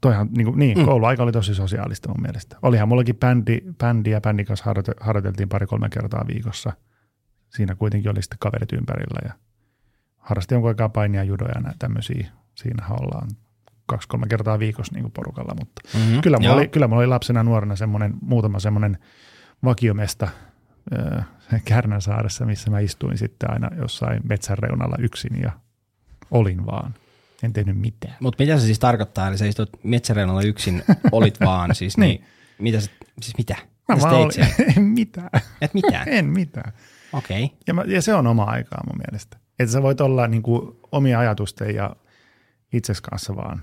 toihan, 0.00 0.28
niin, 0.36 0.46
kuin, 0.46 0.58
niin 0.58 0.78
mm. 0.78 0.84
kouluaika 0.84 1.22
oli 1.22 1.32
tosi 1.32 1.54
sosiaalista 1.54 2.08
mun 2.08 2.22
mielestä. 2.22 2.56
Olihan 2.62 2.88
mullakin 2.88 3.16
bändi, 3.16 3.60
bändi 3.78 4.10
ja 4.10 4.20
bändin 4.20 4.46
kanssa 4.46 4.74
harjoiteltiin 5.00 5.48
pari-kolme 5.48 5.88
kertaa 5.88 6.24
viikossa. 6.26 6.72
Siinä 7.48 7.74
kuitenkin 7.74 8.10
oli 8.10 8.22
sitten 8.22 8.38
kaverit 8.38 8.72
ympärillä 8.72 9.20
ja 9.24 9.32
harrasti 10.16 10.54
jonkun 10.54 10.68
aikaa 10.68 10.88
painia, 10.88 11.24
judoja 11.24 11.60
ja 11.64 11.72
tämmöisiä. 11.78 12.28
Siinä 12.54 12.86
ollaan 12.90 13.28
kaksi-kolme 13.86 14.26
kertaa 14.26 14.58
viikossa 14.58 14.94
niin 14.94 15.02
kuin 15.02 15.12
porukalla, 15.12 15.54
mutta 15.58 15.82
mm-hmm. 15.94 16.20
kyllä, 16.20 16.38
mulla 16.38 16.54
oli, 16.54 16.68
kyllä 16.68 16.88
mulla 16.88 17.00
oli 17.00 17.06
lapsena 17.06 17.42
nuorena 17.42 17.76
semmoinen, 17.76 18.14
muutama 18.20 18.60
semmoinen 18.60 18.98
vakiomesta 19.64 20.28
äh, 20.98 21.26
Kärnänsaaressa, 21.64 22.46
missä 22.46 22.70
mä 22.70 22.80
istuin 22.80 23.18
sitten 23.18 23.50
aina 23.50 23.70
jossain 23.78 24.20
metsän 24.28 24.58
reunalla 24.58 24.96
yksin 24.98 25.42
ja 25.42 25.52
olin 26.30 26.66
vaan. 26.66 26.94
En 27.42 27.52
tehnyt 27.52 27.78
mitään. 27.78 28.16
Mutta 28.20 28.42
mitä 28.42 28.58
se 28.58 28.66
siis 28.66 28.78
tarkoittaa? 28.78 29.28
Eli 29.28 29.38
sä 29.38 29.46
istut 29.46 29.70
metsäreunalla 29.82 30.42
yksin, 30.42 30.82
olit 31.12 31.40
vaan 31.40 31.74
siis, 31.74 31.96
niin, 31.96 32.20
niin 32.20 32.24
mitä 32.58 32.80
se, 32.80 32.90
siis 33.20 33.38
mitä? 33.38 33.56
Mä 33.88 33.94
mitä 33.94 34.08
vaan 34.08 34.14
olin, 34.14 34.32
en 34.76 34.82
mitään. 34.82 35.30
Et 35.60 35.74
mitään? 35.74 36.08
en 36.18 36.26
mitään. 36.26 36.72
Okei. 37.12 37.44
Okay. 37.44 37.84
Ja, 37.86 37.94
ja 37.94 38.02
se 38.02 38.14
on 38.14 38.26
oma 38.26 38.44
aikaa 38.44 38.80
mun 38.86 39.00
mielestä. 39.06 39.36
Että 39.58 39.72
sä 39.72 39.82
voit 39.82 40.00
olla 40.00 40.28
niinku 40.28 40.80
omia 40.92 41.18
ajatusten 41.18 41.74
ja 41.74 41.96
itses 42.72 43.00
kanssa 43.00 43.36
vaan 43.36 43.62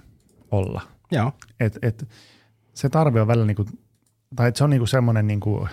olla. 0.53 0.81
Joo. 1.11 1.31
Et, 1.59 1.79
et, 1.81 2.07
se 2.73 2.89
tarve 2.89 3.21
on 3.21 3.27
välillä 3.27 3.45
niinku, 3.45 3.65
tai 4.35 4.49
et 4.49 4.55
se 4.55 4.63
on 4.63 4.69
niinku 4.69 4.85
semmoinen 4.85 5.27
niinku, 5.27 5.67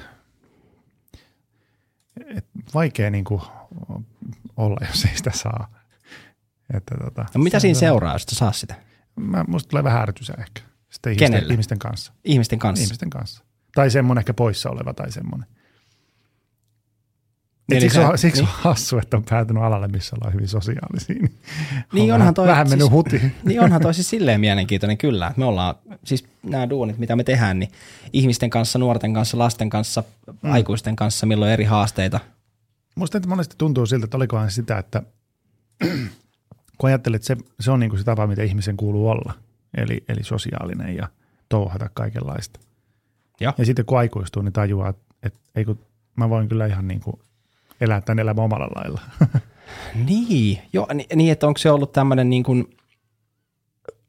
et 2.36 2.46
vaikea 2.74 3.10
niinku 3.10 3.42
olla, 4.56 4.86
jos 4.86 5.04
ei 5.04 5.16
sitä 5.16 5.30
saa. 5.34 5.74
Että 6.74 6.94
tota, 7.04 7.26
no 7.34 7.44
mitä 7.44 7.60
siinä 7.60 7.78
seuraa, 7.78 8.14
jos 8.14 8.26
saa 8.30 8.52
sitä? 8.52 8.74
Mä, 9.16 9.44
musta 9.48 9.68
tulee 9.68 9.84
vähän 9.84 10.02
ärtysä 10.02 10.34
ehkä. 10.38 10.60
Sitten 10.90 11.12
ihmisten, 11.12 11.50
ihmisten 11.50 11.78
kanssa. 11.78 12.12
Ihmisten 12.24 12.58
kanssa? 12.58 12.82
Ihmisten 12.82 13.10
kanssa. 13.10 13.44
Tai 13.74 13.90
semmoinen 13.90 14.20
ehkä 14.20 14.34
poissa 14.34 14.70
oleva 14.70 14.94
tai 14.94 15.12
semmoinen. 15.12 15.48
Eli 17.70 17.80
siksi, 17.80 17.98
on, 17.98 18.18
siksi 18.18 18.42
niin. 18.42 18.48
on 18.48 18.54
hassu, 18.58 18.98
että 18.98 19.16
on 19.16 19.24
päätynyt 19.30 19.62
alalle, 19.62 19.88
missä 19.88 20.16
ollaan 20.16 20.34
hyvin 20.34 20.48
sosiaalisia. 20.48 21.14
Niin, 21.14 21.34
niin 21.92 22.14
on 22.14 22.20
onhan 22.20 22.34
toi, 22.34 22.46
vähän 22.46 22.68
mennyt 22.68 22.86
siis, 22.86 22.92
huti. 22.92 23.22
Niin 23.44 23.60
onhan 23.60 23.80
toi 23.80 23.94
siis 23.94 24.10
silleen 24.10 24.40
mielenkiintoinen 24.40 24.98
kyllä. 24.98 25.26
Että 25.26 25.38
me 25.38 25.44
ollaan, 25.44 25.74
siis 26.04 26.24
nämä 26.42 26.70
duunit, 26.70 26.98
mitä 26.98 27.16
me 27.16 27.24
tehdään, 27.24 27.58
niin 27.58 27.70
ihmisten 28.12 28.50
kanssa, 28.50 28.78
nuorten 28.78 29.14
kanssa, 29.14 29.38
lasten 29.38 29.70
kanssa, 29.70 30.04
mm. 30.42 30.52
aikuisten 30.52 30.96
kanssa, 30.96 31.26
milloin 31.26 31.52
eri 31.52 31.64
haasteita. 31.64 32.20
Musta 32.96 33.20
monesti 33.26 33.54
tuntuu 33.58 33.86
siltä, 33.86 34.04
että 34.04 34.16
olikohan 34.16 34.50
sitä, 34.50 34.78
että 34.78 35.02
kun 36.78 36.88
ajattelet, 36.88 37.16
että 37.16 37.26
se, 37.26 37.36
se 37.60 37.70
on 37.70 37.80
niin 37.80 37.90
kuin 37.90 37.98
se 37.98 38.04
tapa, 38.04 38.26
mitä 38.26 38.42
ihmisen 38.42 38.76
kuuluu 38.76 39.08
olla, 39.08 39.34
eli, 39.76 40.04
eli 40.08 40.22
sosiaalinen 40.22 40.96
ja 40.96 41.08
touhata 41.48 41.90
kaikenlaista. 41.94 42.60
Ja, 43.40 43.54
ja 43.58 43.64
sitten 43.64 43.84
kun 43.84 43.98
aikuistuu, 43.98 44.42
niin 44.42 44.52
tajuaa, 44.52 44.88
että, 44.88 45.02
että 45.22 45.40
ei 45.54 45.64
kun 45.64 45.78
mä 46.16 46.30
voin 46.30 46.48
kyllä 46.48 46.66
ihan 46.66 46.88
niin 46.88 47.00
kuin 47.00 47.20
elää 47.80 48.00
tämän 48.00 48.18
elämän 48.18 48.44
omalla 48.44 48.68
lailla. 48.74 49.00
niin, 50.06 50.58
jo, 50.72 50.86
niin, 51.14 51.32
että 51.32 51.46
onko 51.46 51.58
se 51.58 51.70
ollut 51.70 51.92
tämmöinen 51.92 52.30
niin 52.30 52.42
kuin 52.42 52.76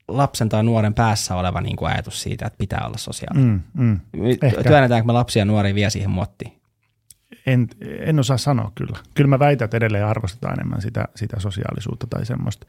lapsen 0.07 0.49
tai 0.49 0.63
nuoren 0.63 0.93
päässä 0.93 1.35
oleva 1.35 1.61
niin 1.61 1.75
kuin 1.75 1.91
ajatus 1.91 2.21
siitä, 2.21 2.45
että 2.45 2.57
pitää 2.57 2.85
olla 2.85 2.97
sosiaalinen. 2.97 3.63
Mm, 3.73 3.83
mm, 3.83 3.99
Työnnetäänkö 4.67 5.07
me 5.07 5.13
lapsia 5.13 5.41
ja 5.41 5.45
nuoria 5.45 5.75
vielä 5.75 5.89
siihen 5.89 6.09
muottiin? 6.09 6.61
En, 7.45 7.67
en 7.99 8.19
osaa 8.19 8.37
sanoa 8.37 8.71
kyllä. 8.75 8.99
Kyllä 9.13 9.27
mä 9.27 9.39
väitän, 9.39 9.65
että 9.65 9.77
edelleen 9.77 10.05
arvostetaan 10.05 10.53
enemmän 10.53 10.81
sitä, 10.81 11.07
sitä 11.15 11.39
sosiaalisuutta 11.39 12.07
tai 12.07 12.25
semmoista. 12.25 12.67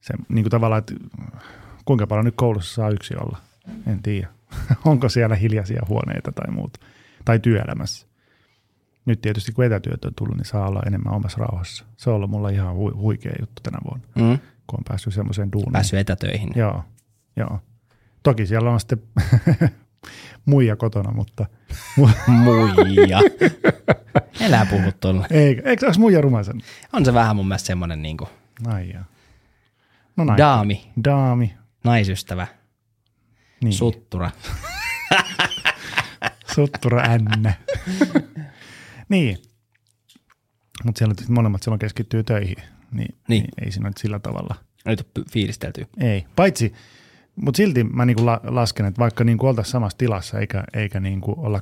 Se, 0.00 0.14
niin 0.28 0.44
kuin 0.44 0.50
tavallaan, 0.50 0.78
että 0.78 0.94
kuinka 1.84 2.06
paljon 2.06 2.24
nyt 2.24 2.36
koulussa 2.36 2.74
saa 2.74 2.90
yksi 2.90 3.14
olla. 3.16 3.38
En 3.86 4.02
tiedä. 4.02 4.28
Onko 4.84 5.08
siellä 5.08 5.36
hiljaisia 5.36 5.82
huoneita 5.88 6.32
tai 6.32 6.50
muuta. 6.50 6.80
Tai 7.24 7.38
työelämässä. 7.38 8.06
Nyt 9.04 9.20
tietysti 9.20 9.52
kun 9.52 9.64
etätyöt 9.64 10.04
on 10.04 10.14
tullut, 10.16 10.36
niin 10.36 10.44
saa 10.44 10.68
olla 10.68 10.82
enemmän 10.86 11.14
omassa 11.14 11.38
rauhassa. 11.38 11.84
Se 11.96 12.10
on 12.10 12.16
ollut 12.16 12.30
mulla 12.30 12.48
ihan 12.48 12.74
hu- 12.76 12.96
huikea 12.96 13.32
juttu 13.40 13.62
tänä 13.62 13.78
vuonna, 13.84 14.06
mm. 14.14 14.38
kun 14.66 14.78
on 14.78 14.84
päässyt 14.88 15.14
semmoiseen 15.14 15.52
duuniin. 15.52 15.72
Päässyt 15.72 15.98
etätöihin. 15.98 16.50
Joo, 16.56 16.84
joo. 17.36 17.60
Toki 18.22 18.46
siellä 18.46 18.70
on 18.70 18.80
sitten 18.80 19.02
muija 20.46 20.76
kotona, 20.76 21.12
mutta... 21.12 21.46
muija. 22.44 23.20
Elää 24.40 24.66
puhu 24.66 24.92
tuolla. 25.00 25.26
Eikö, 25.30 25.62
eikö 25.64 25.86
olisi 25.86 26.00
muija 26.00 26.20
rumaisen? 26.20 26.62
On 26.92 27.04
se 27.04 27.14
vähän 27.14 27.36
mun 27.36 27.48
mielestä 27.48 27.66
semmoinen 27.66 28.02
niin 28.02 28.16
kuin... 28.16 28.30
Ai 28.66 28.90
jaa. 28.90 29.04
No 30.16 30.24
näin. 30.24 30.38
Daami. 30.38 30.90
Daami. 31.04 31.54
Naisystävä. 31.84 32.46
Niin. 33.62 33.72
Suttura. 33.72 34.30
Suttura 36.54 37.02
N. 37.18 37.28
niin. 39.12 39.38
Mutta 40.84 40.98
siellä 40.98 41.14
molemmat 41.28 41.62
silloin 41.62 41.78
keskittyy 41.78 42.24
töihin, 42.24 42.56
niin, 42.56 42.68
niin. 42.92 43.14
niin 43.28 43.48
ei 43.64 43.72
siinä 43.72 43.86
ole 43.86 43.92
sillä 44.00 44.18
tavalla. 44.18 44.54
Nyt 44.86 45.00
on 45.00 45.24
fiilistelty. 45.32 45.86
Ei, 46.00 46.26
paitsi 46.36 46.74
mutta 47.36 47.56
silti 47.56 47.84
mä 47.84 48.04
niinku 48.04 48.26
la, 48.26 48.40
lasken, 48.44 48.86
että 48.86 48.98
vaikka 48.98 49.24
niinku 49.24 49.46
oltaisiin 49.46 49.72
samassa 49.72 49.98
tilassa 49.98 50.38
eikä, 50.38 50.64
eikä 50.74 51.00
niinku 51.00 51.34
olla, 51.36 51.60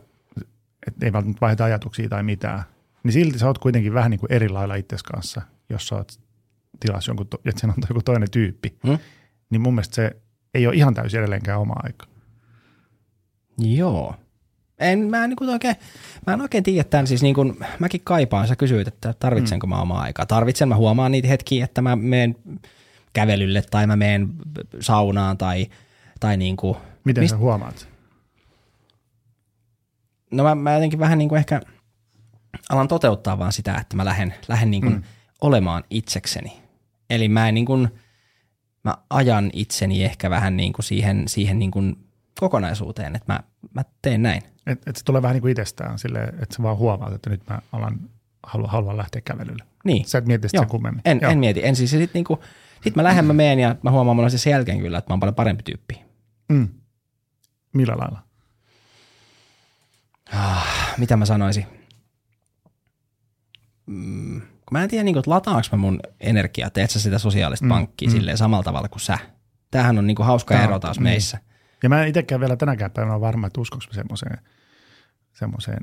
että 0.86 1.06
ei 1.06 1.12
välttämättä 1.12 1.40
vaihda 1.40 1.64
ajatuksia 1.64 2.08
tai 2.08 2.22
mitään, 2.22 2.62
niin 3.02 3.12
silti 3.12 3.38
sä 3.38 3.46
oot 3.46 3.58
kuitenkin 3.58 3.94
vähän 3.94 4.10
niinku 4.10 4.26
eri 4.30 4.48
lailla 4.48 4.74
itsesi 4.74 5.04
kanssa, 5.04 5.42
jos 5.68 5.86
sä 5.88 5.94
oot 5.96 6.20
tilassa 6.80 7.10
jonkun, 7.10 7.26
to, 7.26 7.40
että 7.44 7.60
sen 7.60 7.70
on 7.70 7.76
joku 7.88 8.02
toinen 8.02 8.30
tyyppi. 8.30 8.78
Hmm? 8.86 8.98
Niin 9.50 9.60
mun 9.60 9.74
mielestä 9.74 9.94
se 9.94 10.16
ei 10.54 10.66
ole 10.66 10.74
ihan 10.74 10.94
täysin 10.94 11.18
edelleenkään 11.18 11.60
oma 11.60 11.74
aika. 11.76 12.06
Joo. 13.58 14.14
En, 14.80 14.98
mä, 14.98 15.24
en, 15.24 15.30
niin 15.30 15.50
oikein, 15.50 15.76
mä 16.26 16.32
en 16.32 16.40
oikein 16.40 16.64
tiedä 16.64 16.84
tämän, 16.84 17.06
siis 17.06 17.22
niin 17.22 17.34
kuin, 17.34 17.56
mäkin 17.78 18.00
kaipaan, 18.04 18.48
sä 18.48 18.56
kysyit, 18.56 18.88
että 18.88 19.14
tarvitsenko 19.18 19.66
hmm. 19.66 19.74
mä 19.74 19.82
omaa 19.82 20.02
aikaa. 20.02 20.26
Tarvitsen, 20.26 20.68
mä 20.68 20.76
huomaan 20.76 21.12
niitä 21.12 21.28
hetkiä, 21.28 21.64
että 21.64 21.82
mä 21.82 21.96
menen 21.96 22.36
kävelylle 23.12 23.62
tai 23.70 23.86
mä 23.86 23.96
menen 23.96 24.28
saunaan 24.80 25.38
tai, 25.38 25.66
tai 26.20 26.36
niin 26.36 26.56
kuin, 26.56 26.76
Miten 27.04 27.24
mist... 27.24 27.30
sä 27.30 27.36
huomaat? 27.36 27.88
No 30.30 30.44
mä, 30.44 30.54
mä 30.54 30.74
jotenkin 30.74 30.98
vähän 30.98 31.18
niin 31.18 31.28
kuin 31.28 31.38
ehkä 31.38 31.60
alan 32.68 32.88
toteuttaa 32.88 33.38
vaan 33.38 33.52
sitä, 33.52 33.74
että 33.74 33.96
mä 33.96 34.04
lähden, 34.04 34.34
lähden 34.48 34.70
niin 34.70 34.82
kuin 34.82 34.94
mm. 34.94 35.02
olemaan 35.40 35.84
itsekseni. 35.90 36.62
Eli 37.10 37.28
mä 37.28 37.48
en 37.48 37.54
niin 37.54 37.66
kuin, 37.66 37.88
mä 38.84 38.96
ajan 39.10 39.50
itseni 39.52 40.04
ehkä 40.04 40.30
vähän 40.30 40.56
niin 40.56 40.72
kuin 40.72 40.84
siihen, 40.84 41.28
siihen 41.28 41.58
niin 41.58 41.70
kuin 41.70 41.96
kokonaisuuteen, 42.40 43.16
että 43.16 43.32
mä, 43.32 43.40
mä 43.74 43.82
teen 44.02 44.22
näin. 44.22 44.42
Että 44.66 44.90
et 44.90 44.96
se 44.96 45.04
tulee 45.04 45.22
vähän 45.22 45.34
niin 45.34 45.40
kuin 45.40 45.50
itsestään 45.50 45.98
silleen, 45.98 46.28
että 46.28 46.56
sä 46.56 46.62
vaan 46.62 46.76
huomaat, 46.76 47.12
että 47.12 47.30
nyt 47.30 47.42
mä 47.48 47.58
alan, 47.72 48.00
haluan, 48.46 48.70
haluan 48.70 48.96
lähteä 48.96 49.20
kävelylle. 49.20 49.64
Niin. 49.84 50.04
Sä 50.04 50.18
et 50.18 50.26
mieti 50.26 50.48
sitä 50.48 50.66
kummemmin. 50.66 51.02
En, 51.04 51.24
en 51.24 51.38
mieti. 51.38 51.66
En 51.66 51.76
siis 51.76 51.90
sit 51.90 52.14
niinku, 52.14 52.38
sitten 52.74 52.92
mä 52.96 53.04
lähden, 53.04 53.24
mä 53.24 53.32
meen 53.32 53.58
ja 53.58 53.76
mä 53.82 53.90
huomaan 53.90 54.16
mulla 54.16 54.28
sen 54.28 54.50
jälkeen 54.50 54.80
kyllä, 54.80 54.98
että 54.98 55.10
mä 55.10 55.12
oon 55.12 55.20
paljon 55.20 55.34
parempi 55.34 55.62
tyyppi. 55.62 56.02
Mm. 56.48 56.68
Millä 57.72 57.96
lailla? 57.96 58.22
Ah, 60.32 60.94
mitä 60.98 61.16
mä 61.16 61.24
sanoisin? 61.24 61.66
Mm, 63.86 64.40
mä 64.70 64.82
en 64.82 64.88
tiedä, 64.88 65.04
niin 65.04 65.14
kuin, 65.14 65.20
että 65.20 65.30
lataanko 65.30 65.68
mä 65.72 65.78
mun 65.78 66.00
energiaa, 66.20 66.70
teet 66.70 66.90
sä 66.90 67.00
sitä 67.00 67.18
sosiaalista 67.18 67.66
mm. 67.66 67.68
pankkia 67.68 68.08
mm. 68.08 68.12
silleen 68.12 68.36
samalla 68.36 68.62
tavalla 68.62 68.88
kuin 68.88 69.00
sä. 69.00 69.18
Tämähän 69.70 69.98
on 69.98 70.06
niin 70.06 70.14
kuin 70.14 70.26
hauska 70.26 70.54
Tämä, 70.54 70.64
ero 70.64 70.78
taas 70.78 70.96
niin. 70.96 71.04
meissä. 71.04 71.38
Ja 71.82 71.88
mä 71.88 72.02
en 72.02 72.08
itsekään 72.08 72.40
vielä 72.40 72.56
tänäkään 72.56 72.90
päivänä 72.90 73.14
ole 73.14 73.20
varma, 73.20 73.46
että 73.46 73.60
uskoks 73.60 73.86
mä 73.86 73.94
semmoiseen, 73.94 74.38
semmoiseen, 75.32 75.80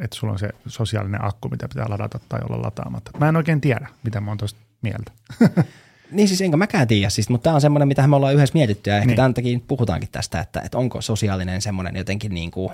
että 0.00 0.16
sulla 0.16 0.32
on 0.32 0.38
se 0.38 0.48
sosiaalinen 0.66 1.24
akku, 1.24 1.48
mitä 1.48 1.68
pitää 1.68 1.86
ladata 1.88 2.20
tai 2.28 2.40
olla 2.48 2.62
lataamatta. 2.62 3.10
Mä 3.18 3.28
en 3.28 3.36
oikein 3.36 3.60
tiedä, 3.60 3.88
mitä 4.02 4.20
mä 4.20 4.30
oon 4.30 4.38
tuosta 4.38 4.60
mieltä. 4.82 5.12
Niin 6.10 6.28
siis 6.28 6.40
enkä 6.40 6.56
mäkään 6.56 6.88
tiedä, 6.88 7.10
siis, 7.10 7.28
mutta 7.28 7.44
tämä 7.44 7.54
on 7.54 7.60
semmoinen, 7.60 7.88
mitä 7.88 8.06
me 8.06 8.16
ollaan 8.16 8.34
yhdessä 8.34 8.52
mietitty 8.54 8.90
ja 8.90 8.96
ehkä 8.96 9.06
niin. 9.06 9.16
tämän 9.16 9.34
takia 9.34 9.58
puhutaankin 9.68 10.08
tästä, 10.12 10.40
että, 10.40 10.60
että 10.60 10.78
onko 10.78 11.00
sosiaalinen 11.00 11.62
semmoinen 11.62 11.96
jotenkin 11.96 12.34
niin 12.34 12.50
kuin 12.50 12.72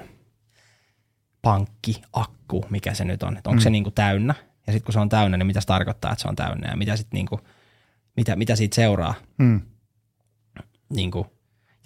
pankki, 1.42 2.02
akku, 2.12 2.64
mikä 2.70 2.94
se 2.94 3.04
nyt 3.04 3.22
on. 3.22 3.36
Että 3.36 3.50
onko 3.50 3.60
mm. 3.60 3.62
se 3.62 3.70
niin 3.70 3.82
kuin 3.84 3.94
täynnä? 3.94 4.34
Ja 4.66 4.72
sitten 4.72 4.84
kun 4.84 4.92
se 4.92 5.00
on 5.00 5.08
täynnä, 5.08 5.36
niin 5.36 5.46
mitä 5.46 5.60
se 5.60 5.66
tarkoittaa, 5.66 6.12
että 6.12 6.22
se 6.22 6.28
on 6.28 6.36
täynnä? 6.36 6.70
Ja 6.70 6.76
mitä, 6.76 6.96
sit 6.96 7.06
niin 7.12 7.26
kuin, 7.26 7.40
mitä, 8.16 8.36
mitä 8.36 8.56
siitä 8.56 8.74
seuraa? 8.74 9.14
Mm. 9.38 9.60
Niin 10.88 11.10
kuin, 11.10 11.26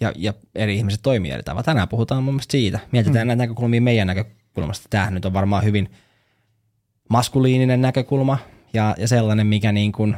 ja, 0.01 0.11
ja 0.15 0.33
eri 0.55 0.75
ihmiset 0.75 1.01
toimii 1.03 1.31
eri 1.31 1.43
tavalla. 1.43 1.63
Tänään 1.63 1.87
puhutaan 1.87 2.23
mun 2.23 2.33
mielestä 2.33 2.51
siitä. 2.51 2.79
Mietitään 2.91 3.25
mm. 3.25 3.27
näitä 3.27 3.43
näkökulmia 3.43 3.81
meidän 3.81 4.07
näkökulmasta. 4.07 4.87
Tämähän 4.89 5.13
nyt 5.13 5.25
on 5.25 5.33
varmaan 5.33 5.63
hyvin 5.63 5.91
maskuliininen 7.09 7.81
näkökulma 7.81 8.37
ja, 8.73 8.95
ja 8.97 9.07
sellainen, 9.07 9.47
mikä 9.47 9.71
niin 9.71 9.91
kuin 9.91 10.17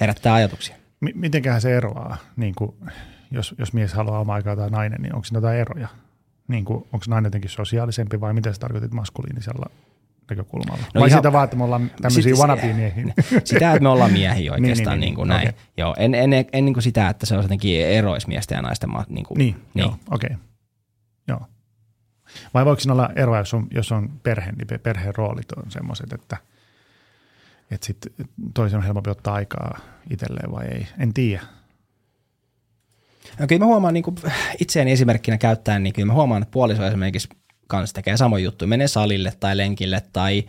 herättää 0.00 0.34
ajatuksia. 0.34 0.76
M- 1.00 1.20
mitenköhän 1.20 1.60
se 1.60 1.76
eroaa, 1.76 2.16
niin 2.36 2.54
kuin, 2.54 2.74
jos, 3.30 3.54
jos 3.58 3.72
mies 3.72 3.92
haluaa 3.92 4.20
omaa 4.20 4.34
aikaa 4.34 4.56
tai 4.56 4.70
nainen, 4.70 5.02
niin 5.02 5.14
onko 5.14 5.24
siinä 5.24 5.36
jotain 5.38 5.58
eroja? 5.58 5.88
Niin 6.48 6.64
kuin, 6.64 6.78
onko 6.78 7.04
nainen 7.08 7.26
jotenkin 7.26 7.50
sosiaalisempi 7.50 8.20
vai 8.20 8.34
miten 8.34 8.54
sä 8.54 8.60
tarkoitit 8.60 8.92
maskuliinisella 8.92 9.70
näkökulmalla? 10.30 10.84
No 10.94 11.00
vai 11.00 11.08
ihan, 11.08 11.18
sitä 11.18 11.32
vaan, 11.32 11.44
että 11.44 11.56
me 11.56 11.64
ollaan 11.64 11.90
tämmöisiä 12.02 12.34
wannabe-miehiä? 12.34 13.14
Sitä, 13.44 13.72
että 13.72 13.82
me 13.82 13.88
ollaan 13.88 14.12
miehiä 14.12 14.52
oikeastaan 14.54 14.60
niin, 14.60 14.84
niin, 14.84 14.86
niin, 15.00 15.00
niin 15.00 15.14
kuin 15.14 15.28
näin. 15.28 15.48
Okay. 15.48 15.60
Joo, 15.76 15.94
en, 15.98 16.14
en, 16.14 16.32
en, 16.32 16.46
en 16.52 16.64
niin 16.64 16.74
kuin 16.74 16.82
sitä, 16.82 17.08
että 17.08 17.26
se 17.26 17.36
on 17.36 17.42
jotenkin 17.42 17.86
erois 17.86 18.26
miesten 18.26 18.56
ja 18.56 18.62
naisten. 18.62 18.90
Niin, 19.08 19.26
kuin, 19.26 19.38
niin, 19.38 19.54
niin. 19.74 19.84
joo, 19.84 19.96
okei. 20.10 20.26
Okay. 20.26 20.38
Joo. 21.28 21.40
Vai 22.54 22.64
voiko 22.64 22.80
siinä 22.80 22.92
olla 22.92 23.10
eroa, 23.16 23.38
jos 23.38 23.54
on, 23.54 23.66
jos 23.70 23.92
on 23.92 24.10
perhe, 24.22 24.52
niin 24.52 24.80
perheen 24.80 25.14
roolit 25.14 25.52
on 25.52 25.70
semmoiset, 25.70 26.12
että, 26.12 26.36
että 27.70 27.86
sit 27.86 27.98
toisen 28.54 28.78
on 28.78 28.84
helpompi 28.84 29.10
ottaa 29.10 29.34
aikaa 29.34 29.78
itselleen 30.10 30.52
vai 30.52 30.64
ei? 30.66 30.86
En 30.98 31.14
tiedä. 31.14 31.42
No 33.38 33.46
kyllä 33.46 33.58
mä 33.58 33.66
huomaan 33.66 33.94
niin 33.94 34.04
kuin 34.04 34.16
itseäni 34.60 34.92
esimerkkinä 34.92 35.38
käyttäen, 35.38 35.82
niin 35.82 35.92
kyllä 35.92 36.06
mä 36.06 36.12
huomaan, 36.12 36.42
että 36.42 36.52
puoliso 36.52 36.86
esimerkiksi 36.86 37.28
kanssa 37.66 37.94
tekee 37.94 38.16
samoin 38.16 38.44
juttu. 38.44 38.66
Menee 38.66 38.88
salille 38.88 39.32
tai 39.40 39.56
lenkille 39.56 40.02
tai 40.12 40.44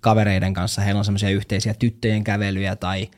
kavereiden 0.00 0.54
kanssa. 0.54 0.82
Heillä 0.82 0.98
on 0.98 1.04
semmoisia 1.04 1.30
yhteisiä 1.30 1.74
tyttöjen 1.74 2.24
kävelyjä 2.24 2.76
tai 2.76 3.08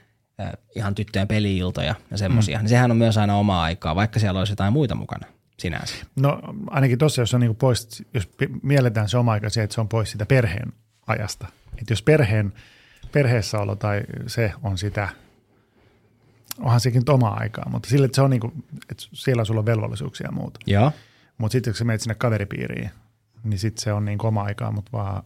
äh, 0.40 0.52
ihan 0.76 0.94
tyttöjen 0.94 1.28
peliiltoja 1.28 1.94
ja 2.10 2.18
semmoisia. 2.18 2.58
Mm. 2.58 2.62
Niin 2.62 2.68
sehän 2.68 2.90
on 2.90 2.96
myös 2.96 3.18
aina 3.18 3.36
omaa 3.36 3.62
aikaa, 3.62 3.94
vaikka 3.94 4.20
siellä 4.20 4.38
olisi 4.38 4.52
jotain 4.52 4.72
muita 4.72 4.94
mukana 4.94 5.26
sinänsä. 5.58 5.94
No 6.16 6.40
ainakin 6.70 6.98
tuossa, 6.98 7.22
jos 7.22 7.34
on 7.34 7.40
niin 7.40 7.56
pois, 7.56 8.04
jos 8.14 8.28
mielletään 8.62 9.08
se 9.08 9.18
oma 9.18 9.32
aika 9.32 9.50
se, 9.50 9.62
että 9.62 9.74
se 9.74 9.80
on 9.80 9.88
pois 9.88 10.10
sitä 10.10 10.26
perheen 10.26 10.72
ajasta. 11.06 11.46
Että 11.78 11.92
jos 11.92 12.02
perheen, 12.02 12.52
perheessäolo 13.12 13.76
tai 13.76 14.02
se 14.26 14.52
on 14.62 14.78
sitä, 14.78 15.08
onhan 16.60 16.80
sekin 16.80 17.00
nyt 17.00 17.08
omaa 17.08 17.36
aikaa, 17.40 17.68
mutta 17.70 17.88
sille, 17.88 18.04
että 18.04 18.16
se 18.16 18.22
on 18.22 18.30
niin 18.30 18.40
kuin, 18.40 18.64
että 18.90 19.04
siellä 19.12 19.44
sulla 19.44 19.60
on 19.60 19.66
velvollisuuksia 19.66 20.26
ja 20.26 20.32
muuta. 20.32 20.60
Joo. 20.66 20.92
Mutta 21.38 21.52
sitten 21.52 21.72
kun 21.72 21.78
sä 21.78 21.84
menet 21.84 22.00
sinne 22.00 22.14
kaveripiiriin, 22.14 22.90
niin 23.50 23.58
sitten 23.58 23.82
se 23.82 23.92
on 23.92 24.04
niin 24.04 24.26
oma 24.26 24.42
aikaa, 24.42 24.72
mutta 24.72 24.92
vaan 24.92 25.22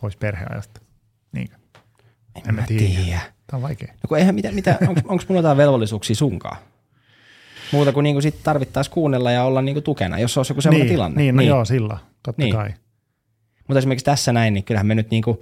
pois 0.00 0.16
perheajasta. 0.16 0.80
Niinkö? 1.32 1.54
En, 2.34 2.42
en 2.48 2.54
mä 2.54 2.62
tiedä. 2.62 3.02
tiedä. 3.04 3.20
Tämä 3.46 3.58
on 3.58 3.62
vaikea. 3.62 3.92
No 3.92 4.08
kun 4.08 4.18
eihän 4.18 4.34
mitä, 4.34 4.52
mitä 4.52 4.78
onko 5.08 5.24
mulla 5.28 5.38
jotain 5.38 5.56
velvollisuuksia 5.56 6.16
sunkaan? 6.16 6.56
Muuta 7.72 7.92
kuin, 7.92 8.04
niin 8.04 8.14
kuin 8.14 8.22
sit 8.22 8.42
tarvittaisiin 8.42 8.94
kuunnella 8.94 9.30
ja 9.30 9.44
olla 9.44 9.62
niin 9.62 9.74
kuin 9.74 9.84
tukena, 9.84 10.18
jos 10.18 10.36
olisi 10.36 10.50
joku 10.52 10.60
sellainen 10.60 10.86
niin, 10.86 10.94
tilanne. 10.94 11.22
Niin, 11.22 11.36
no 11.36 11.40
niin. 11.40 11.48
joo, 11.48 11.64
sillä, 11.64 11.98
totta 12.22 12.42
niin. 12.42 12.54
kai. 12.54 12.74
Mutta 13.68 13.78
esimerkiksi 13.78 14.04
tässä 14.04 14.32
näin, 14.32 14.54
niin 14.54 14.64
kyllähän 14.64 14.86
me 14.86 14.94
nyt 14.94 15.10
niin 15.10 15.22
kuin 15.22 15.38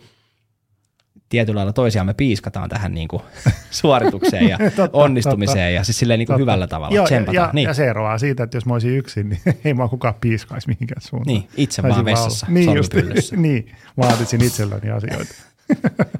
tietyllä 1.30 1.58
lailla 1.58 1.72
toisiamme 1.72 2.14
piiskataan 2.14 2.68
tähän 2.68 2.94
niin 2.94 3.08
kuin 3.08 3.22
suoritukseen 3.70 4.48
ja 4.48 4.58
totta, 4.76 4.98
onnistumiseen 4.98 5.56
totta, 5.56 5.70
ja 5.70 5.84
siis 5.84 5.98
silleen 5.98 6.18
niin 6.18 6.26
kuin 6.26 6.38
hyvällä 6.38 6.66
tavalla 6.66 6.94
joo, 6.94 7.06
ja, 7.32 7.50
niin. 7.52 7.64
ja 7.64 7.74
se 7.74 7.88
eroaa 7.88 8.18
siitä, 8.18 8.42
että 8.42 8.56
jos 8.56 8.66
mä 8.66 8.72
olisin 8.72 8.96
yksin, 8.96 9.28
niin 9.28 9.40
ei 9.64 9.74
mua 9.74 9.88
kukaan 9.88 10.14
piiskaisi 10.20 10.68
mihinkään 10.68 11.02
suuntaan. 11.02 11.34
Niin, 11.34 11.48
itse 11.56 11.82
vaan 11.82 12.04
vessassa, 12.04 12.46
niin, 12.48 12.72
just, 12.72 12.94
niin, 13.36 13.72
vaatisin 13.96 14.44
itselläni 14.44 14.90
asioita. 14.90 15.34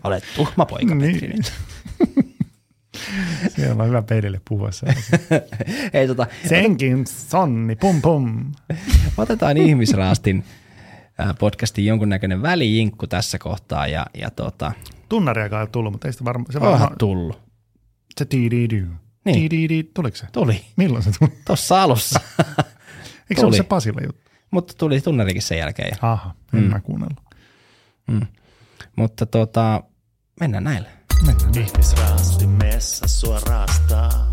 Olet 0.05 0.25
tuhma 0.37 0.66
poika, 0.66 0.94
niin. 0.94 1.12
Petri 1.12 1.29
nyt. 1.29 1.53
Siellä 3.49 3.83
on 3.83 3.88
hyvä 3.88 4.03
peilille 4.03 4.40
puhua 4.49 4.70
Ei, 5.92 6.07
tota, 6.07 6.27
Senkin 6.49 7.07
sonni, 7.07 7.77
pum 7.77 8.03
pum. 8.03 8.53
Otetaan 9.16 9.57
ihmisraastin 9.57 10.44
podcastin 11.38 11.87
jonkunnäköinen 11.87 12.42
välijinkku 12.42 13.07
tässä 13.07 13.38
kohtaa. 13.38 13.87
Ja, 13.87 14.07
ja 14.14 14.31
tota... 14.31 14.73
Tunnariakaan 15.11 15.61
ei 15.61 15.68
tullut, 15.73 15.92
mutta 15.92 16.09
ei 16.09 16.12
sitä 16.12 16.25
varmaan... 16.25 16.53
Se 16.53 16.61
varmaan 16.61 16.99
tullut. 16.99 17.40
Se 18.18 18.25
tiidiidy. 18.25 18.88
Niin. 19.25 19.35
Tiidiidy. 19.35 19.90
Tuliko 19.94 20.16
se? 20.16 20.27
Tuli. 20.33 20.64
Milloin 20.77 21.03
se 21.03 21.11
tuli? 21.18 21.31
Tuossa 21.46 21.83
alussa. 21.83 22.20
Eikö 23.31 23.40
se 23.40 23.40
ollut 23.40 23.57
se 23.57 23.62
Pasilla 23.62 24.01
juttu? 24.07 24.31
Mutta 24.51 24.75
tuli 24.79 25.01
tunnarikin 25.01 25.42
sen 25.42 25.59
jälkeen. 25.59 25.96
Aha, 26.01 26.35
en 26.55 26.61
mm. 26.61 26.70
mä 26.70 26.81
kuunnellut. 26.81 27.20
Mm. 28.07 28.27
Mutta 28.96 29.27
tota, 29.27 29.83
mennään 30.40 30.64
näille. 30.64 30.88
Mennään. 31.27 31.59
Ihmisraasti 31.59 32.46
messa 32.46 33.09
sua 33.09 33.40
raastaa. 33.40 34.30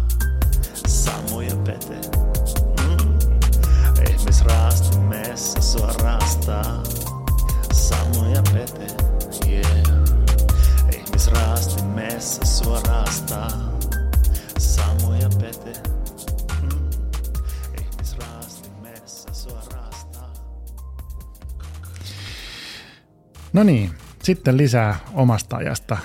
No 23.54 23.64
niin, 23.64 23.92
sitten 24.24 24.58
lisää 24.58 24.96
omasta 25.14 25.58
ajasta. 25.58 25.98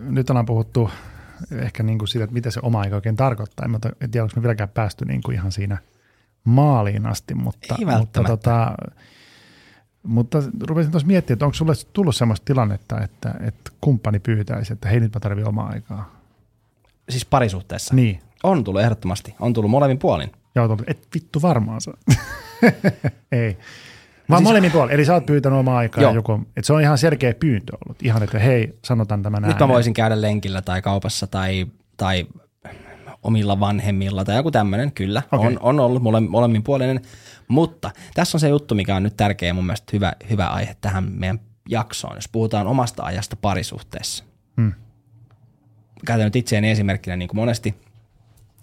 Nyt 0.00 0.30
ollaan 0.30 0.46
puhuttu 0.46 0.90
ehkä 1.50 1.82
niin 1.82 1.98
kuin 1.98 2.08
siitä, 2.08 2.24
että 2.24 2.34
mitä 2.34 2.50
se 2.50 2.60
oma 2.62 2.80
aika 2.80 2.96
oikein 2.96 3.16
tarkoittaa. 3.16 3.66
En 4.00 4.10
tiedä, 4.10 4.24
onko 4.24 4.32
me 4.36 4.42
vieläkään 4.42 4.68
päästy 4.68 5.04
niin 5.04 5.22
kuin 5.22 5.34
ihan 5.34 5.52
siinä 5.52 5.78
maaliin 6.44 7.06
asti, 7.06 7.34
mutta, 7.34 7.76
mutta, 7.98 8.24
tota, 8.24 8.74
mutta 10.02 10.42
rupesin 10.60 10.90
tuossa 10.90 11.06
miettimään, 11.06 11.36
että 11.36 11.44
onko 11.44 11.54
sulle 11.54 11.72
tullut 11.92 12.16
sellaista 12.16 12.44
tilannetta, 12.44 13.00
että, 13.00 13.34
että 13.40 13.70
kumppani 13.80 14.18
pyytäisi, 14.18 14.72
että 14.72 14.88
hei 14.88 15.00
nyt 15.00 15.14
mä 15.14 15.20
tarvitsen 15.20 15.48
omaa 15.48 15.68
aikaa. 15.68 16.16
Siis 17.08 17.24
parisuhteessa? 17.24 17.94
Niin. 17.94 18.20
On 18.42 18.64
tullut 18.64 18.80
ehdottomasti. 18.80 19.34
On 19.40 19.52
tullut 19.52 19.70
molemmin 19.70 19.98
puolin. 19.98 20.32
Joo, 20.54 20.78
et 20.86 21.08
vittu 21.14 21.42
varmaan 21.42 21.80
saa. 21.80 21.94
Ei. 23.32 23.58
Vaan 24.30 24.38
siis, 24.38 24.48
molemmin 24.48 24.72
puolin. 24.72 24.94
Eli 24.94 25.04
sä 25.04 25.14
oot 25.14 25.26
pyytänyt 25.26 25.58
omaa 25.58 25.78
aikaa. 25.78 26.02
Joo. 26.02 26.14
Joku, 26.14 26.32
että 26.32 26.62
se 26.66 26.72
on 26.72 26.80
ihan 26.80 26.98
selkeä 26.98 27.34
pyyntö 27.40 27.76
ollut. 27.84 28.02
Ihan, 28.02 28.22
että 28.22 28.38
hei, 28.38 28.78
sanotaan 28.84 29.22
tämä 29.22 29.40
näin. 29.40 29.48
Nyt 29.48 29.58
mä 29.58 29.68
voisin 29.68 29.94
käydä 29.94 30.20
lenkillä 30.20 30.62
tai 30.62 30.82
kaupassa 30.82 31.26
tai, 31.26 31.66
tai 31.96 32.26
omilla 33.22 33.60
vanhemmilla 33.60 34.24
tai 34.24 34.36
joku 34.36 34.50
tämmöinen, 34.50 34.92
kyllä. 34.92 35.22
Okay. 35.32 35.46
On, 35.46 35.58
on 35.60 35.80
ollut 35.80 36.02
mole, 36.02 36.20
molemmin 36.20 36.62
puolinen. 36.62 37.00
Mutta 37.48 37.90
tässä 38.14 38.36
on 38.36 38.40
se 38.40 38.48
juttu, 38.48 38.74
mikä 38.74 38.96
on 38.96 39.02
nyt 39.02 39.16
tärkeä 39.16 39.54
mun 39.54 39.66
mielestä 39.66 39.90
hyvä, 39.92 40.12
hyvä 40.30 40.46
aihe 40.46 40.76
tähän 40.80 41.04
meidän 41.12 41.40
jaksoon, 41.68 42.16
jos 42.16 42.28
puhutaan 42.28 42.66
omasta 42.66 43.02
ajasta 43.02 43.36
parisuhteessa. 43.36 44.24
Hmm. 44.56 44.72
Käytän 46.06 46.24
nyt 46.24 46.36
itseäni 46.36 46.70
esimerkkinä, 46.70 47.16
niin 47.16 47.28
kuin 47.28 47.36
monesti 47.36 47.74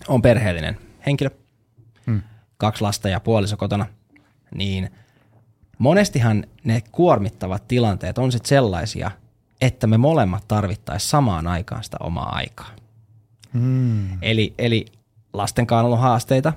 on 0.07 0.21
perheellinen 0.21 0.77
henkilö, 1.05 1.29
hmm. 2.07 2.21
kaksi 2.57 2.81
lasta 2.81 3.09
ja 3.09 3.19
puoliso 3.19 3.57
kotona, 3.57 3.85
niin– 4.55 4.89
monestihan 5.79 6.43
ne 6.63 6.83
kuormittavat 6.91 7.67
tilanteet 7.67 8.17
on 8.17 8.31
sitten 8.31 8.49
sellaisia, 8.49 9.11
että 9.61 9.87
me 9.87 9.97
molemmat 9.97 10.47
tarvittaisiin 10.47 11.09
samaan 11.09 11.47
aikaan 11.47 11.83
sitä 11.83 11.97
omaa 11.99 12.35
aikaa. 12.35 12.69
Mm. 13.53 14.23
Eli, 14.23 14.53
eli 14.57 14.85
lastenkaan 15.33 15.79
on 15.79 15.85
ollut 15.85 15.99
haasteita 15.99 16.53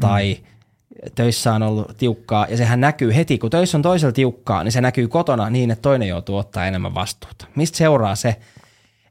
tai 0.00 0.36
mm. 0.40 1.10
töissä 1.14 1.54
on 1.54 1.62
ollut 1.62 1.96
tiukkaa 1.98 2.46
ja 2.50 2.56
sehän 2.56 2.80
näkyy 2.80 3.14
heti, 3.14 3.38
kun 3.38 3.50
töissä 3.50 3.78
on 3.78 3.82
toisella 3.82 4.12
tiukkaa, 4.12 4.64
niin 4.64 4.72
se 4.72 4.80
näkyy 4.80 5.08
kotona 5.08 5.50
niin, 5.50 5.70
että 5.70 5.82
toinen 5.82 6.08
joutuu 6.08 6.36
ottaa 6.36 6.66
enemmän 6.66 6.94
vastuuta. 6.94 7.46
Mistä 7.54 7.78
seuraa 7.78 8.14
se, 8.14 8.36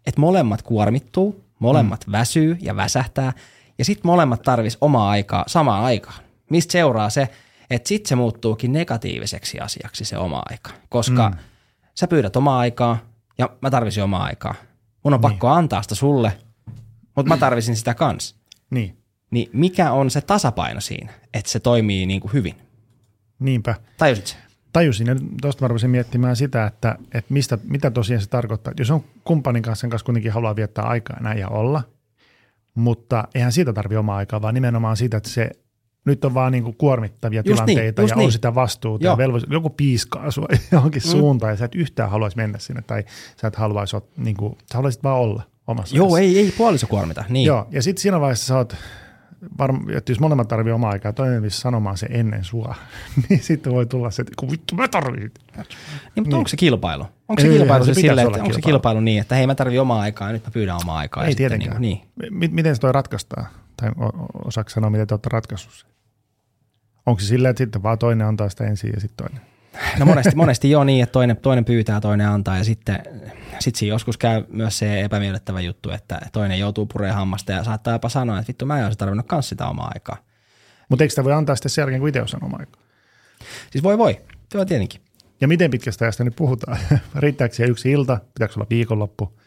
että 0.06 0.22
molemmat 0.22 0.62
kuormittuu, 0.62 1.44
molemmat 1.60 2.08
mm. 2.08 2.12
väsyy 2.12 2.58
ja 2.62 2.76
väsähtää 2.76 3.34
ja 3.78 3.86
sitten 3.86 4.08
molemmat 4.08 4.42
tarvis 4.42 4.78
omaa 4.82 5.10
aikaa 5.10 5.44
samaan 5.48 5.84
aikaan. 5.84 6.24
Mistä 6.50 6.72
seuraa 6.72 7.10
se, 7.10 7.30
että 7.70 7.88
sitten 7.88 8.10
se 8.10 8.16
muuttuukin 8.16 8.72
negatiiviseksi 8.72 9.60
asiaksi 9.60 10.06
se 10.06 10.18
oma 10.18 10.44
aika, 10.46 10.72
koska 10.90 11.30
mm. 11.30 11.38
sä 11.96 12.08
pyydät 12.08 12.36
omaa 12.36 12.60
aikaa 12.60 12.98
ja 13.38 13.50
mä 13.62 13.70
tarvisin 13.70 14.04
omaa 14.04 14.24
aikaa. 14.24 14.56
Mun 15.04 15.14
on 15.14 15.22
niin. 15.22 15.32
pakko 15.32 15.48
antaa 15.48 15.82
sitä 15.82 15.96
sulle, 15.96 16.38
mutta 17.16 17.30
mä 17.30 17.38
tarvisin 17.38 17.76
sitä 17.76 17.94
kans. 17.94 18.36
Niin. 18.70 18.98
Niin 19.32 19.50
mikä 19.54 19.92
on 19.92 20.12
se 20.12 20.22
tasapaino 20.22 20.82
siinä, 20.82 21.14
että 21.34 21.52
se 21.52 21.60
toimii 21.60 22.06
niin 22.06 22.22
kuin 22.22 22.34
hyvin? 22.34 22.56
Niinpä. 23.40 23.76
Tajusit 23.98 24.28
se? 24.28 24.36
Tajusin 24.74 25.08
ja 25.08 25.16
tuosta 25.42 25.70
mä 25.70 25.88
miettimään 25.88 26.36
sitä, 26.36 26.66
että, 26.66 26.96
että 27.14 27.34
mistä, 27.34 27.58
mitä 27.64 27.92
tosiaan 27.92 28.22
se 28.22 28.30
tarkoittaa. 28.30 28.74
Jos 28.80 28.92
on 28.92 29.04
kumppanin 29.24 29.64
kanssa, 29.64 29.82
sen 29.82 29.90
kanssa 29.90 30.06
kuitenkin 30.06 30.32
haluaa 30.32 30.56
viettää 30.56 30.86
aikaa 30.86 31.20
näin 31.20 31.40
ja 31.40 31.48
olla, 31.48 31.84
mutta 32.76 33.28
eihän 33.36 33.52
siitä 33.52 33.74
tarvi 33.74 33.98
omaa 33.98 34.18
aikaa, 34.18 34.42
vaan 34.42 34.54
nimenomaan 34.54 34.98
siitä, 34.98 35.18
että 35.18 35.30
se 35.30 35.50
nyt 36.06 36.26
on 36.26 36.34
vaan 36.34 36.52
niinku 36.52 36.74
kuormittavia 36.74 37.42
Just 37.46 37.48
niin, 37.48 37.66
tilanteita 37.66 38.02
just 38.02 38.10
ja 38.12 38.16
on 38.16 38.20
niin. 38.20 38.32
sitä 38.32 38.56
vastuuta 38.56 39.06
Joo. 39.06 39.14
ja 39.14 39.18
velvollisuus. 39.18 39.54
Joku 39.54 39.70
piiskaa 39.70 40.32
sua 40.32 40.48
johonkin 40.72 41.02
mm. 41.06 41.10
suuntaan 41.10 41.54
ja 41.54 41.58
sä 41.58 41.66
et 41.66 41.76
yhtään 41.76 42.10
haluaisi 42.10 42.38
mennä 42.38 42.60
sinne 42.60 42.82
tai 42.82 43.04
sä 43.42 43.48
et 43.48 43.56
haluaisi, 43.56 43.98
niinku, 44.18 44.58
sä 44.72 44.78
haluaisit 44.78 45.04
vaan 45.04 45.20
olla 45.20 45.44
omassa 45.68 45.96
Joo, 45.98 46.08
ajassa. 46.16 46.20
ei, 46.20 46.40
ei 46.46 46.54
puoliso 46.58 46.88
kuormita. 46.88 47.24
Niin. 47.30 47.46
Joo, 47.46 47.68
ja 47.72 47.82
sitten 47.82 48.02
siinä 48.02 48.20
vaiheessa 48.20 48.46
sä 48.46 48.58
oot, 48.58 48.76
varm, 49.58 49.90
että 49.90 50.12
jos 50.12 50.20
molemmat 50.20 50.48
tarvii 50.48 50.74
omaa 50.74 50.92
aikaa, 50.92 51.14
toinen 51.14 51.52
sanomaan 51.52 51.98
se 51.98 52.08
ennen 52.10 52.44
sua, 52.44 52.76
niin 53.30 53.44
sitten 53.44 53.74
voi 53.74 53.86
tulla 53.86 54.12
se, 54.12 54.22
että 54.22 54.34
kun 54.40 54.52
vittu 54.52 54.76
mä 54.76 54.88
tarvitsen. 54.88 55.32
Niin, 55.56 55.66
mutta 56.16 56.22
Niin. 56.22 56.34
onko 56.34 56.48
se 56.48 56.58
kilpailu? 56.58 57.04
Onko 57.30 57.42
se 57.42 57.48
Eihän 57.48 57.60
kilpailu 57.62 57.86
se 57.86 57.94
se 57.94 58.12
olla 58.12 58.22
että 58.22 58.44
onko 58.44 58.54
se 58.54 58.62
kilpailu. 58.62 59.00
niin, 59.00 59.22
että 59.22 59.36
hei 59.36 59.48
mä 59.48 59.56
tarvitsen 59.56 59.82
omaa 59.82 60.02
aikaa 60.02 60.28
ja 60.28 60.34
nyt 60.34 60.46
mä 60.46 60.52
pyydän 60.52 60.78
omaa 60.84 60.98
aikaa. 60.98 61.26
Ei 61.26 61.36
tietenkään. 61.36 61.82
Niin, 61.82 62.02
niin. 62.22 62.52
M- 62.52 62.56
miten 62.56 62.76
se 62.76 62.82
toi 62.82 62.92
ratkaistaan? 62.92 63.46
Tai 63.82 63.92
osaako 64.46 64.70
sanoa, 64.70 64.90
miten 64.90 65.08
te 65.08 65.14
olette 65.14 65.30
ratkaissut 65.32 65.74
sen? 65.74 65.89
Onko 67.10 67.20
se 67.20 67.26
silleen, 67.26 67.50
että 67.50 67.64
sitten 67.64 67.84
vaan 67.84 67.98
toinen 67.98 68.28
antaa 68.28 68.50
sitä 68.50 68.64
ensin 68.64 68.92
ja 68.94 69.00
sitten 69.00 69.28
toinen? 69.28 69.50
No 70.00 70.06
monesti, 70.06 70.36
monesti 70.36 70.72
joo 70.72 70.84
niin, 70.84 71.04
että 71.04 71.14
toinen, 71.14 71.38
toinen 71.38 71.66
pyytää, 71.66 72.02
toinen 72.02 72.28
antaa 72.28 72.58
ja 72.58 72.64
sitten 72.64 73.00
sit 73.60 73.76
siinä 73.76 73.94
joskus 73.94 74.18
käy 74.18 74.44
myös 74.50 74.80
se 74.80 75.02
epämiellyttävä 75.02 75.62
juttu, 75.62 75.92
että 75.92 76.22
toinen 76.32 76.60
joutuu 76.60 76.86
pureen 76.86 77.14
hammasta 77.14 77.52
ja 77.52 77.64
saattaa 77.64 77.94
jopa 77.94 78.10
sanoa, 78.10 78.40
että 78.40 78.48
vittu 78.48 78.66
mä 78.66 78.80
en 78.80 78.86
olisi 78.86 78.98
tarvinnut 78.98 79.28
kans 79.28 79.50
sitä 79.50 79.68
omaa 79.68 79.92
aikaa. 79.94 80.18
Mutta 80.90 81.04
eikö 81.04 81.10
sitä 81.10 81.24
voi 81.24 81.34
antaa 81.34 81.56
sitten 81.56 81.70
sen 81.70 81.82
jälkeen, 81.82 82.00
kun 82.00 82.10
itse 82.10 82.22
on 82.22 82.44
omaa 82.44 82.60
aikaa? 82.60 82.82
Siis 83.72 83.84
voi 83.84 83.98
voi, 83.98 84.22
joo 84.54 84.66
tietenkin. 84.66 85.02
Ja 85.42 85.48
miten 85.48 85.72
pitkästä 85.72 86.06
ajasta 86.06 86.24
nyt 86.24 86.36
puhutaan? 86.36 86.78
Riittääkö 87.16 87.56
siihen 87.56 87.72
yksi 87.72 87.92
ilta? 87.92 88.20
Pitääkö 88.34 88.54
olla 88.58 88.68
viikonloppu? 88.70 89.40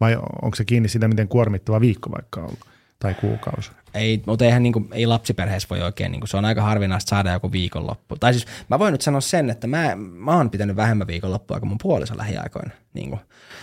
Vai 0.00 0.16
onko 0.42 0.54
se 0.54 0.64
kiinni 0.64 0.88
siitä, 0.88 1.08
miten 1.08 1.28
kuormittava 1.28 1.80
viikko 1.80 2.10
vaikka 2.10 2.40
on 2.40 2.46
ollut? 2.46 2.66
Tai 2.98 3.14
kuukausi? 3.14 3.70
Ei, 3.94 4.22
mutta 4.26 4.44
eihän 4.44 4.62
niin 4.62 4.72
kuin, 4.72 4.88
ei 4.92 5.06
lapsiperheessä 5.06 5.68
voi 5.70 5.82
oikein, 5.82 6.12
niin 6.12 6.20
kuin, 6.20 6.28
se 6.28 6.36
on 6.36 6.44
aika 6.44 6.62
harvinaista 6.62 7.10
saada 7.10 7.32
joku 7.32 7.52
viikonloppu. 7.52 8.16
Tai 8.16 8.32
siis 8.32 8.46
mä 8.68 8.78
voin 8.78 8.92
nyt 8.92 9.00
sanoa 9.00 9.20
sen, 9.20 9.50
että 9.50 9.66
mä, 9.66 9.96
mä 9.96 10.36
oon 10.36 10.50
pitänyt 10.50 10.76
vähemmän 10.76 11.06
viikonloppua 11.06 11.60
kuin 11.60 11.68
mun 11.68 11.78
puoliso 11.82 12.16
lähiaikoina. 12.16 12.70
Niin 12.94 13.08
kuin. 13.10 13.20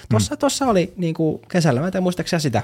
Tossa, 0.09 0.35
mm. 0.35 0.39
tossa 0.39 0.65
oli 0.65 0.93
niin 0.97 1.13
kuin 1.13 1.41
kesällä, 1.51 1.81
mä 1.81 1.87
en 1.87 1.93
tiedä 1.93 2.39
sitä, 2.39 2.63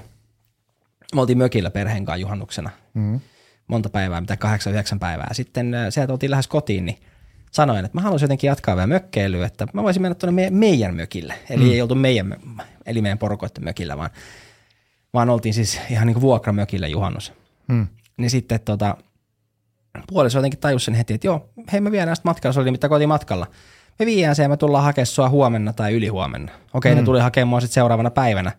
me 1.16 1.22
oltiin 1.22 1.38
mökillä 1.38 1.72
perheen 1.72 2.06
kanssa 2.06 2.22
juhannuksena. 2.22 2.70
Mm. 2.94 3.20
monta 3.68 3.90
päivää, 3.90 4.22
mitä 4.22 4.38
kahdeksan, 4.38 4.74
yhdeksän 4.74 5.00
päivää. 5.00 5.34
Sitten 5.34 5.74
äh, 5.74 5.86
sieltä 5.90 6.14
oltiin 6.14 6.32
lähes 6.32 6.48
kotiin, 6.48 6.86
niin 6.86 6.98
sanoin, 7.52 7.86
että 7.86 7.98
mä 7.98 8.02
haluaisin 8.02 8.26
jotenkin 8.26 8.48
jatkaa 8.48 8.76
vielä 8.76 8.88
mökkeilyä, 8.88 9.46
että 9.46 9.68
mä 9.74 9.84
voisin 9.84 10.02
mennä 10.02 10.16
tuonne 10.16 10.42
me- 10.42 10.50
meidän 10.50 10.96
mökille. 10.96 11.34
Eli 11.50 11.64
mm. 11.64 11.72
ei 11.72 11.82
oltu 11.82 11.96
meidän, 11.96 12.36
eli 12.86 13.02
meidän 13.02 13.18
porukoiden 13.18 13.64
mökillä, 13.64 13.98
vaan, 13.98 14.10
vaan 15.14 15.30
oltiin 15.30 15.54
siis 15.54 15.80
ihan 15.90 16.08
niin 16.08 16.14
kuin 16.14 16.22
vuokramökillä 16.22 16.88
juhannus. 16.88 17.34
Mm. 17.68 17.88
Niin 18.18 18.30
sitten 18.30 18.60
tota, 18.60 18.98
puoliso 20.08 20.38
jotenkin 20.38 20.60
tajus 20.60 20.86
sen 20.86 20.94
heti, 20.94 21.14
että 21.14 21.28
joo, 21.28 21.50
hei 21.72 21.82
me 21.82 21.92
viedään 21.92 22.16
sitä 22.16 22.30
matkalla, 22.30 22.54
se 22.54 22.60
oli 22.60 22.66
nimittäin 22.66 22.90
kotiin 22.90 23.10
matkalla. 23.10 23.48
Me 24.00 24.06
viedään 24.06 24.36
se 24.36 24.44
ja 24.44 24.50
me 24.50 24.58
tullaan 24.58 24.84
hakemaan 24.84 25.06
sua 25.06 25.30
huomenna 25.30 25.74
tai 25.74 25.94
ylihuomenna. 25.94 26.52
Okei, 26.74 26.94
mm. 26.94 27.00
ne 27.00 27.06
tuli 27.06 27.20
hakemaan 27.20 27.48
mua 27.48 27.60
sitten 27.60 27.74
seuraavana 27.74 28.10
päivänä. 28.10 28.52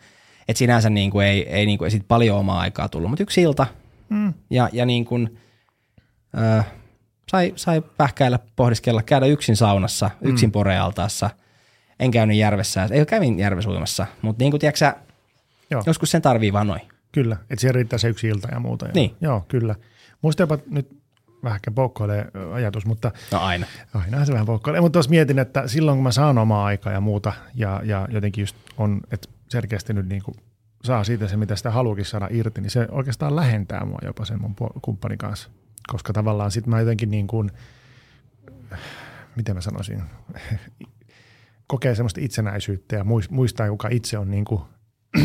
Että 0.49 0.59
sinänsä 0.59 0.91
niin 0.91 1.11
kuin 1.11 1.27
ei, 1.27 1.49
ei, 1.49 1.67
niin 1.67 1.79
kuin, 1.79 1.87
ei 1.87 1.91
sit 1.91 2.09
paljon 2.09 2.39
omaa 2.39 2.61
aikaa 2.61 2.89
tullut, 2.89 3.11
mutta 3.11 3.23
yksi 3.23 3.43
ilta. 3.43 3.67
Mm. 4.09 4.35
Ja, 4.51 4.69
ja 4.73 4.87
niin 4.87 5.05
kuin, 5.05 5.39
ö, 6.39 6.63
sai, 7.31 7.53
sai 7.57 7.83
pähkäillä, 7.97 8.39
pohdiskella, 8.57 9.03
käydä 9.03 9.27
yksin 9.27 9.57
saunassa, 9.57 10.11
yksin 10.21 10.49
mm. 10.49 10.53
porealtaassa. 10.53 11.31
En 12.01 12.11
käynyt 12.11 12.37
järvessä, 12.37 12.89
ei 12.91 13.07
kävin 13.07 13.39
järvessä 13.39 13.71
uimassa, 13.71 14.07
mutta 14.23 14.45
niin 14.45 14.51
kuin 14.51 14.61
tiedätkö 14.61 14.93
Joo. 15.71 15.83
joskus 15.87 16.11
sen 16.11 16.23
tarvii 16.23 16.53
vaan 16.53 16.67
noin. 16.67 16.83
Kyllä, 17.17 17.37
että 17.51 17.61
siihen 17.61 17.75
riittää 17.75 17.99
se 17.99 18.09
yksi 18.09 18.29
ilta 18.29 18.49
ja 18.53 18.61
muuta. 18.61 18.87
Ja, 18.87 18.93
Niin. 18.95 19.17
Joo, 19.21 19.45
kyllä. 19.49 19.75
Muista 20.23 20.43
jopa 20.43 20.59
nyt 20.71 21.03
vähän 21.45 21.61
poukkoilee 21.75 22.27
ajatus, 22.53 22.87
mutta 22.87 23.13
No 23.33 23.39
aina. 23.41 23.67
aina 23.95 24.25
se 24.25 24.33
vähän 24.33 24.47
poukkoilee. 24.47 24.81
Mutta 24.81 24.93
tuossa 24.93 25.11
mietin, 25.11 25.39
että 25.39 25.69
silloin 25.69 25.97
kun 25.97 26.03
mä 26.03 26.11
saan 26.13 26.39
omaa 26.39 26.65
aikaa 26.67 26.93
ja 26.93 27.01
muuta 27.01 27.33
ja, 27.55 27.81
ja 27.85 28.09
jotenkin 28.11 28.43
just 28.43 28.57
on, 28.79 29.01
että 29.11 29.29
selkeästi 29.49 29.93
nyt 29.95 30.09
niin 30.09 30.23
kuin 30.23 30.35
saa 30.85 31.05
siitä 31.05 31.29
se, 31.29 31.37
mitä 31.37 31.57
sitä 31.57 31.71
haluukin 31.71 32.05
saada 32.05 32.29
irti, 32.31 32.61
niin 32.61 32.71
se 32.71 32.87
oikeastaan 32.91 33.37
lähentää 33.37 33.85
mua 33.85 33.99
jopa 34.05 34.25
sen 34.25 34.41
mun 34.41 34.55
kumppanin 34.83 35.19
kanssa. 35.19 35.49
Koska 35.89 36.13
tavallaan 36.13 36.51
sit 36.51 36.67
mä 36.67 36.81
jotenkin 36.81 37.11
niin 37.11 37.27
kuin, 37.27 37.51
miten 39.37 39.55
mä 39.55 39.61
sanoisin, 39.61 40.03
kokee 41.67 41.95
semmoista 41.95 42.21
itsenäisyyttä 42.21 42.97
ja 42.97 43.03
muis- 43.05 43.31
muistaa, 43.31 43.69
kuka 43.69 43.89
itse 43.91 44.19
on 44.19 44.31
niin 44.31 44.45
kuin 44.45 44.63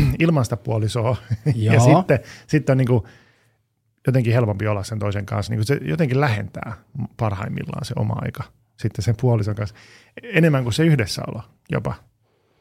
ilman 0.18 0.44
sitä 0.44 0.56
puolisoa. 0.56 1.16
ja 1.54 1.80
sitten, 1.80 2.20
sitten 2.46 2.72
on 2.74 2.78
niin 2.78 2.88
kuin 2.88 3.02
jotenkin 4.06 4.32
helpompi 4.32 4.66
olla 4.66 4.84
sen 4.84 4.98
toisen 4.98 5.26
kanssa. 5.26 5.52
Niin 5.52 5.58
kuin 5.58 5.66
se 5.66 5.78
jotenkin 5.82 6.20
lähentää 6.20 6.72
parhaimmillaan 7.16 7.84
se 7.84 7.94
oma 7.96 8.14
aika 8.16 8.44
sitten 8.76 9.04
sen 9.04 9.14
puolison 9.20 9.54
kanssa. 9.54 9.76
Enemmän 10.22 10.62
kuin 10.62 10.72
se 10.72 10.84
yhdessäolo 10.84 11.42
jopa 11.70 11.94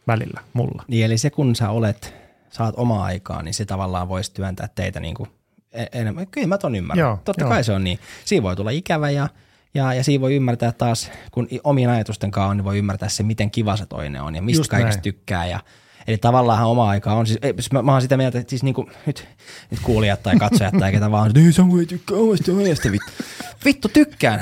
välillä 0.08 0.42
mulla. 0.54 0.84
Niin 0.88 1.06
eli 1.06 1.18
se 1.18 1.30
kun 1.30 1.56
sä 1.56 1.70
olet, 1.70 2.14
saat 2.50 2.76
omaa 2.78 3.04
aikaa, 3.06 3.44
niin 3.44 3.54
se 3.54 3.66
tavallaan 3.66 4.10
voisi 4.10 4.34
työntää 4.34 4.70
teitä 4.76 5.00
niin 5.00 5.16
kuin 5.16 5.30
e- 5.72 5.86
enemmän. 6.00 6.28
Kyllä 6.28 6.48
mä 6.48 6.58
ton 6.58 6.76
ymmärrän. 6.76 7.02
Joo, 7.02 7.20
Totta 7.26 7.44
joo. 7.44 7.50
kai 7.50 7.64
se 7.64 7.74
on 7.74 7.84
niin. 7.84 8.00
Siinä 8.26 8.44
voi 8.44 8.56
tulla 8.56 8.70
ikävä 8.70 9.10
ja, 9.10 9.30
ja, 9.74 9.94
ja 9.94 10.04
siinä 10.04 10.22
voi 10.22 10.36
ymmärtää 10.36 10.72
taas, 10.72 11.12
kun 11.32 11.48
omien 11.64 11.90
ajatusten 11.90 12.32
kanssa 12.32 12.50
on, 12.50 12.58
niin 12.58 12.66
voi 12.66 12.78
ymmärtää 12.78 13.10
se, 13.10 13.24
miten 13.24 13.52
kiva 13.52 13.78
se 13.78 13.86
toinen 13.86 14.22
on 14.22 14.36
ja 14.36 14.42
mistä 14.42 14.60
Just 14.60 14.72
kaikesta 14.72 14.98
näin. 14.98 15.04
tykkää. 15.04 15.46
Ja, 15.46 15.60
eli 16.08 16.18
tavallaan 16.18 16.64
oma 16.68 16.90
aika 16.90 17.14
on, 17.14 17.28
siis, 17.28 17.40
ei, 17.42 17.54
siis 17.54 17.72
mä, 17.72 17.82
mä 17.82 17.92
oon 17.92 18.02
sitä 18.02 18.18
mieltä, 18.18 18.40
että 18.40 18.50
siis 18.50 18.64
niin 18.64 18.74
kuin, 18.76 18.88
nyt, 19.06 19.28
nyt 19.72 19.80
kuulijat 19.80 20.24
tai 20.24 20.36
katsojat 20.36 20.74
tai 20.80 20.92
ketä 20.92 21.12
vaan, 21.12 21.28
että 21.28 21.52
Samu 21.52 21.78
ei 21.78 21.86
tykkää 21.86 22.18
omasta 22.18 22.52
ajasta, 22.58 22.92
vittu. 22.92 23.12
Vittu 23.66 23.88
tykkään. 23.88 24.42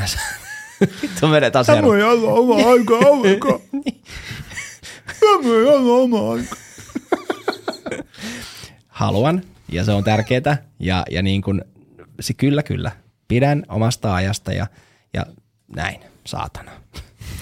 vittu 1.02 1.28
menee 1.28 1.52
taas 1.52 1.70
ero. 1.70 1.94
ei 1.96 2.04
olla 2.04 2.32
oma 2.32 2.56
aika 2.56 2.94
ollenkaan. 2.94 3.60
Samu 5.20 5.54
ei 5.54 5.66
olla 5.66 5.94
oma 5.94 6.32
aika. 6.32 6.56
haluan 8.88 9.42
ja 9.72 9.84
se 9.84 9.92
on 9.92 10.04
tärkeää 10.04 10.58
ja, 10.80 11.06
ja 11.12 11.22
niin 11.22 11.42
kuin, 11.42 11.62
se 12.20 12.34
kyllä 12.34 12.64
kyllä, 12.64 12.92
pidän 13.28 13.64
omasta 13.70 14.16
ajasta 14.16 14.54
ja, 14.54 14.68
ja 15.14 15.26
näin, 15.76 16.00
saatana. 16.26 16.72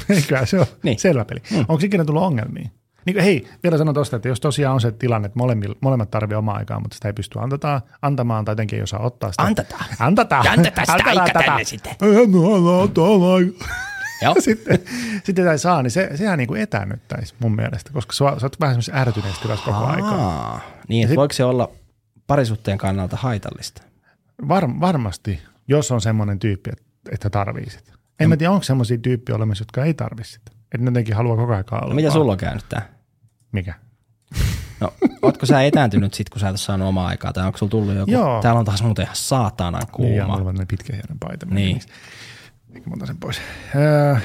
Eikä 0.10 0.46
se 0.46 0.60
on 0.60 0.66
Niin. 0.66 0.80
niin. 0.84 1.00
selvä 1.00 1.26
peli. 1.26 1.42
Mm. 1.52 1.60
Onko 1.60 1.80
ikinä 1.84 2.06
tullut 2.06 2.24
ongelmia? 2.24 2.70
Niin 3.08 3.14
kuin, 3.16 3.24
hei, 3.24 3.48
vielä 3.64 3.78
sanon 3.78 3.94
tuosta, 3.94 4.16
että 4.16 4.28
jos 4.28 4.40
tosiaan 4.40 4.74
on 4.74 4.82
se 4.82 4.92
tilanne, 4.92 5.26
että 5.26 5.40
molemmat, 5.40 5.78
molemmat 5.82 6.12
tarvitsee 6.12 6.38
omaa 6.38 6.56
aikaa, 6.56 6.80
mutta 6.80 6.96
sitä 6.96 7.08
ei 7.10 7.14
pysty 7.14 7.40
antamaan, 7.40 7.82
antamaan 8.02 8.46
tai 8.46 8.52
jotenkin 8.52 8.78
ei 8.78 8.84
osaa 8.84 9.00
ottaa 9.00 9.32
sitä. 9.32 9.44
Antataan. 9.44 9.86
Antataan. 10.00 10.48
Antataan 10.48 10.86
sitä 10.86 10.94
Antataan 10.94 11.18
aikaa 11.18 11.28
tätä. 11.28 11.46
tänne 11.46 11.64
sitten. 11.64 11.96
Mä 12.02 12.08
halua 12.42 13.36
aikaa. 13.36 13.68
Joo. 14.22 14.36
sitten, 14.40 14.80
sitten 15.24 15.36
sitä 15.36 15.52
ei 15.52 15.60
saa, 15.60 15.84
niin 15.84 15.92
se, 15.92 16.10
sehän 16.16 16.38
niin 16.38 16.48
kuin 16.48 16.62
etäännyttäisi 16.62 17.36
mun 17.40 17.56
mielestä, 17.56 17.92
koska 17.94 18.14
sä, 18.14 18.18
sä 18.18 18.46
oot 18.46 18.60
vähän 18.60 18.74
semmoisessa 18.74 19.00
ärtyneessä 19.00 19.42
tilassa 19.42 19.66
koko 19.66 19.86
aikaa. 19.86 20.40
Aa, 20.40 20.62
niin, 20.88 21.04
että 21.04 21.12
sit- 21.12 21.18
voiko 21.18 21.34
se 21.34 21.44
olla 21.44 21.72
parisuhteen 22.28 22.78
kannalta 22.78 23.18
haitallista? 23.18 23.82
Var, 24.48 24.70
varmasti, 24.80 25.40
jos 25.68 25.92
on 25.92 26.02
semmoinen 26.02 26.40
tyyppi, 26.40 26.70
että, 26.74 26.84
että 27.12 27.30
tarvii 27.30 27.70
sitä. 27.70 27.92
En 28.20 28.30
mä 28.30 28.38
tiedä, 28.38 28.52
onko 28.52 28.64
semmoisia 28.64 28.98
tyyppiä 28.98 29.36
olemassa, 29.36 29.62
jotka 29.62 29.86
ei 29.86 29.94
tarvi 29.94 30.24
sitä. 30.24 30.52
Että 30.52 30.78
ne 30.78 30.86
jotenkin 30.86 31.16
haluaa 31.16 31.38
koko 31.38 31.52
ajan 31.54 31.64
olla. 31.72 31.90
No, 31.90 31.96
mitä 31.96 32.12
sulla 32.12 32.32
on 32.32 32.38
käynyt 32.38 32.66
tää? 32.70 32.97
Mikä? 33.58 33.74
No, 34.80 34.94
ootko 35.22 35.46
sä 35.46 35.62
etääntynyt 35.64 36.14
sit, 36.14 36.30
kun 36.30 36.40
sä 36.40 36.48
et 36.48 36.52
ole 36.52 36.58
saanut 36.58 36.88
omaa 36.88 37.08
aikaa, 37.08 37.34
tai 37.34 37.46
onko 37.46 37.58
sulla 37.58 37.70
tullut 37.70 37.96
joku? 37.96 38.12
Joo. 38.12 38.42
Täällä 38.42 38.60
on 38.60 38.66
taas 38.66 38.84
muuten 38.84 39.04
ihan 39.04 39.16
saatanan 39.16 39.82
Niin, 39.98 40.16
ja 40.16 40.24
kuuma. 40.26 40.38
mulla 40.40 40.50
on 40.60 40.68
pitkä 40.68 40.94
hienon 40.94 41.20
paita. 41.20 41.46
Niin. 41.46 41.80
Eikä 42.76 42.90
mä 42.90 42.94
otan 42.96 43.08
sen 43.08 43.18
pois. 43.18 43.42
Öö, 43.76 44.16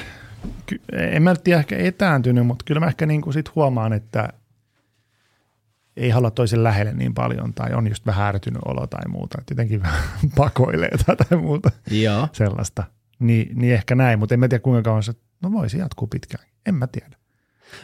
ky- 0.66 0.80
en 0.92 1.22
mä 1.22 1.34
tiedä 1.36 1.58
ehkä 1.58 1.76
etääntynyt, 1.78 2.46
mutta 2.46 2.64
kyllä 2.64 2.80
mä 2.80 2.86
ehkä 2.86 3.06
niinku 3.06 3.32
sit 3.32 3.54
huomaan, 3.54 3.92
että 3.92 4.28
ei 5.96 6.10
halua 6.10 6.30
toisen 6.30 6.64
lähelle 6.64 6.92
niin 6.92 7.14
paljon 7.14 7.54
tai 7.54 7.72
on 7.74 7.88
just 7.88 8.06
vähän 8.06 8.26
ärtynyt 8.26 8.62
olo 8.64 8.86
tai 8.86 9.08
muuta. 9.08 9.38
Että 9.40 9.52
jotenkin 9.52 9.82
vähän 9.82 10.00
pakoilee 10.36 10.90
tai, 11.06 11.16
tai 11.16 11.38
muuta 11.38 11.70
Joo. 11.90 12.28
sellaista. 12.32 12.84
Niin, 13.18 13.58
niin 13.58 13.74
ehkä 13.74 13.94
näin, 13.94 14.18
mutta 14.18 14.34
en 14.34 14.40
mä 14.40 14.48
tiedä 14.48 14.62
kuinka 14.62 14.82
kauan 14.82 15.02
se, 15.02 15.12
no 15.42 15.52
voisi 15.52 15.78
jatkuu 15.78 16.06
pitkään. 16.08 16.44
En 16.66 16.74
mä 16.74 16.86
tiedä. 16.86 17.16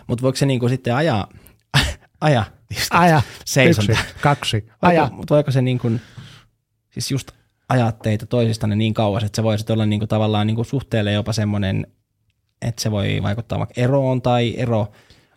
Mutta 0.07 0.23
voiko 0.23 0.37
se 0.37 0.47
niinku 0.47 0.69
sitten 0.69 0.95
ajaa, 0.95 1.29
aja, 2.21 2.45
Aja, 2.91 3.23
Seison 3.45 3.85
yksi, 3.91 4.05
kaksi, 4.21 4.69
aja. 4.83 5.09
Mutta 5.13 5.35
voiko 5.35 5.51
se 5.51 5.63
niin 5.63 5.79
kuin, 5.79 6.01
siis 6.91 7.11
just 7.11 7.31
ajaa 7.69 7.93
teitä 7.93 8.27
toisistanne 8.27 8.77
niin 8.77 8.95
kauas, 8.95 9.25
että 9.25 9.37
se 9.37 9.43
voisi 9.43 9.73
olla 9.73 9.87
niin 9.87 10.01
kuin 10.01 10.09
tavallaan 10.09 10.47
niin 10.47 10.55
kuin 10.55 10.67
suhteelle 10.67 11.13
jopa 11.13 11.33
semmoinen, 11.33 11.87
että 12.63 12.83
se 12.83 12.91
voi 12.91 13.21
vaikuttaa 13.23 13.59
vaikka 13.59 13.81
eroon 13.81 14.23
tai 14.23 14.55
ero 14.57 14.93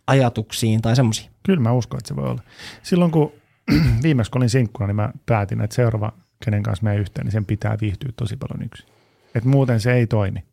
ajatuksiin 0.07 0.81
tai 0.81 0.95
semmoisiin. 0.95 1.31
Kyllä 1.43 1.59
mä 1.59 1.71
uskon, 1.71 1.97
että 1.97 2.07
se 2.07 2.15
voi 2.15 2.29
olla. 2.29 2.41
Silloin 2.83 3.11
kun 3.11 3.31
viimeksi 4.03 4.31
kun 4.31 4.39
olin 4.39 4.49
sinkkuna, 4.49 4.87
niin 4.87 4.95
mä 4.95 5.11
päätin, 5.25 5.61
että 5.61 5.75
seuraava, 5.75 6.13
kenen 6.45 6.63
kanssa 6.63 6.83
me 6.83 6.95
yhteen, 6.95 7.25
niin 7.25 7.31
sen 7.31 7.45
pitää 7.45 7.77
viihtyä 7.81 8.09
tosi 8.15 8.37
paljon 8.37 8.65
yksin. 8.65 8.87
Et 9.35 9.45
muuten 9.45 9.79
se 9.79 9.93
ei 9.93 10.07
toimi. 10.07 10.43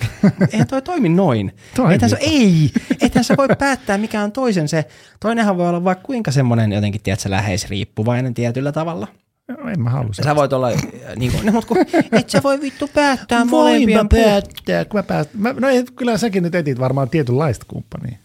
Eihän 0.52 0.66
toi 0.66 0.82
toimi 0.82 1.08
noin. 1.08 1.54
Toimii. 1.76 1.94
Eihän 1.94 2.10
se, 2.10 2.16
ei, 2.20 2.70
eihän 3.00 3.24
sä 3.24 3.34
voi 3.36 3.48
päättää 3.58 3.98
mikä 3.98 4.22
on 4.22 4.32
toisen 4.32 4.68
se. 4.68 4.84
Toinenhan 5.20 5.56
voi 5.56 5.68
olla 5.68 5.84
vaikka 5.84 6.04
kuinka 6.04 6.30
semmoinen 6.30 6.72
jotenkin, 6.72 7.02
tiedätkö, 7.02 7.30
läheisriippuvainen 7.30 8.34
tietyllä 8.34 8.72
tavalla. 8.72 9.08
No, 9.48 9.70
en 9.70 9.80
mä 9.80 9.90
halua 9.90 10.12
Sä 10.12 10.36
voit 10.36 10.52
olla, 10.52 10.68
äh, 10.68 10.76
niin 11.16 11.32
kuin, 11.32 11.46
no, 11.46 11.52
mutta 11.52 11.68
kun, 11.68 11.76
et 12.12 12.30
sä 12.30 12.40
voi 12.42 12.60
vittu 12.60 12.90
päättää 12.94 13.38
Voin 13.38 13.50
molempien 13.50 13.98
mä 13.98 14.06
puolesta. 14.10 14.30
päättää, 14.30 14.84
kun 14.84 14.98
mä 14.98 15.02
päästän. 15.02 15.40
Mä, 15.40 15.54
no 15.60 15.68
ei, 15.68 15.84
kyllä 15.96 16.18
säkin 16.18 16.42
nyt 16.42 16.54
etit 16.54 16.80
varmaan 16.80 17.10
tietynlaista 17.10 17.66
kumppania. 17.68 18.18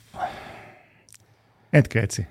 Etkö 1.74 2.02
etsi? 2.02 2.28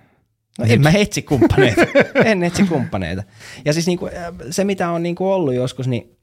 No 0.59 0.65
en 0.69 0.81
mä 0.83 0.91
etsi 0.91 1.23
kumppaneita. 1.23 1.81
en 2.25 2.43
etsi 2.43 2.65
kumppaneita. 2.65 3.23
Ja 3.65 3.73
siis 3.73 3.87
niinku, 3.87 4.07
äh, 4.07 4.13
se, 4.51 4.65
mitä 4.65 4.91
on 4.91 5.03
niinku 5.03 5.33
ollut 5.33 5.55
joskus, 5.55 5.89
niin 5.89 6.16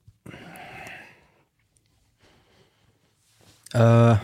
öö, 3.75 4.15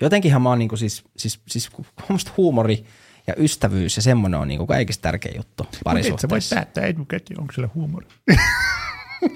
jotenkinhan 0.00 0.42
mä 0.42 0.48
oon 0.48 0.58
niinku 0.58 0.76
siis, 0.76 1.04
siis, 1.16 1.40
siis 1.48 1.70
musta 2.08 2.32
huumori 2.36 2.84
ja 3.26 3.34
ystävyys 3.36 3.96
ja 3.96 4.02
semmoinen 4.02 4.40
on 4.40 4.48
niinku 4.48 4.66
kaikista 4.66 5.02
tärkein 5.02 5.36
juttu 5.36 5.64
Mut 5.64 5.74
et 5.74 5.78
sä 5.78 5.80
voi 5.84 5.94
parisuhteessa. 5.94 6.54
päättää 6.56 6.86
etukäteen, 6.86 7.40
onko 7.40 7.52
sillä 7.52 7.68
huumori. 7.74 8.06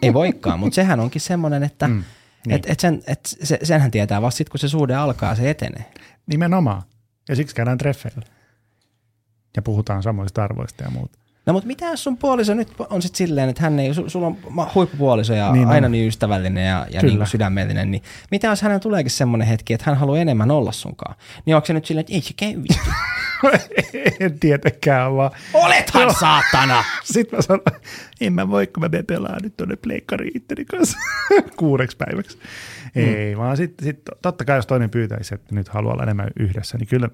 Ei 0.03 0.13
voikaan, 0.13 0.59
mutta 0.59 0.75
sehän 0.75 1.01
onkin 1.01 1.21
semmoinen, 1.21 1.63
että 1.63 1.89
mm, 1.89 2.05
niin. 2.47 2.57
et, 2.57 2.71
et 2.71 2.81
sen, 2.81 3.03
et 3.07 3.37
se, 3.43 3.59
senhän 3.63 3.91
tietää 3.91 4.23
vasta 4.23 4.39
sitten, 4.39 4.51
kun 4.51 4.59
se 4.61 4.69
suhde 4.69 4.95
alkaa, 4.95 5.35
se 5.35 5.51
etenee. 5.51 5.93
Nimenomaan. 6.27 6.83
Ja 7.29 7.37
siksi 7.37 7.55
käydään 7.55 7.79
treffeillä. 7.79 8.23
Ja 9.57 9.63
puhutaan 9.63 10.03
samoista 10.03 10.45
arvoista 10.45 10.85
ja 10.85 10.91
muuta. 10.91 11.19
No 11.47 11.53
mutta 11.53 11.67
mitä 11.67 11.87
jos 11.87 12.05
sun 12.05 12.17
puoliso 12.17 12.55
nyt 12.55 12.69
on 12.91 13.03
sitten 13.03 13.19
silleen, 13.29 13.49
että 13.49 13.63
hän 13.63 13.79
ei, 13.79 13.95
su, 13.95 14.11
sulla 14.11 14.27
on 14.27 14.37
huippupuoliso 14.75 15.35
ja 15.35 15.53
Niin 15.53 15.67
on. 15.67 15.73
aina 15.73 15.89
niin 15.89 16.09
ystävällinen 16.09 16.67
ja, 16.67 16.87
ja 16.91 17.01
Kyllä. 17.01 17.15
niin 17.19 17.27
sydämellinen, 17.27 17.91
niin 17.91 18.03
mitä 18.31 18.47
jos 18.49 18.63
hänellä 18.63 18.81
tuleekin 18.81 19.11
semmoinen 19.11 19.49
hetki, 19.49 19.75
että 19.75 19.85
hän 19.91 19.99
haluaa 19.99 20.19
enemmän 20.19 20.51
olla 20.51 20.73
sunkaan? 20.73 21.15
Niin 21.47 21.57
onko 21.57 21.67
se 21.67 21.73
nyt 21.73 21.85
silleen, 21.87 22.01
että 22.01 22.13
ei 22.13 22.21
se 22.21 22.33
käy 22.37 22.55
vittu. 22.63 22.91
en 24.21 24.39
tietenkään 24.41 25.17
vaan. 25.17 25.31
Olethan 25.55 26.03
Joo. 26.03 26.15
saatana! 26.21 26.85
Sitten 27.05 27.39
mä 27.39 27.43
sanon, 27.43 27.63
en 28.21 28.33
mä 28.33 28.51
voi, 28.51 28.67
kun 28.67 28.83
mä 28.83 28.89
menen 28.89 29.07
pelaa 29.07 29.41
nyt 29.43 29.57
tuonne 29.57 29.77
pleikkariin 29.77 30.37
itteni 30.37 30.65
kanssa 30.65 30.99
kuudeksi 31.57 31.97
päiväksi. 31.97 32.39
Mm. 32.95 33.03
Ei, 33.03 33.37
vaan 33.37 33.57
sitten 33.57 33.85
sit, 33.85 34.01
totta 34.23 34.45
kai 34.45 34.59
jos 34.59 34.67
toinen 34.67 34.91
pyytäisi, 34.91 35.35
että 35.35 35.55
nyt 35.55 35.69
haluaa 35.69 35.93
olla 35.95 36.03
enemmän 36.03 36.29
yhdessä, 36.41 36.79
niin 36.79 36.89
kyllä 36.89 37.09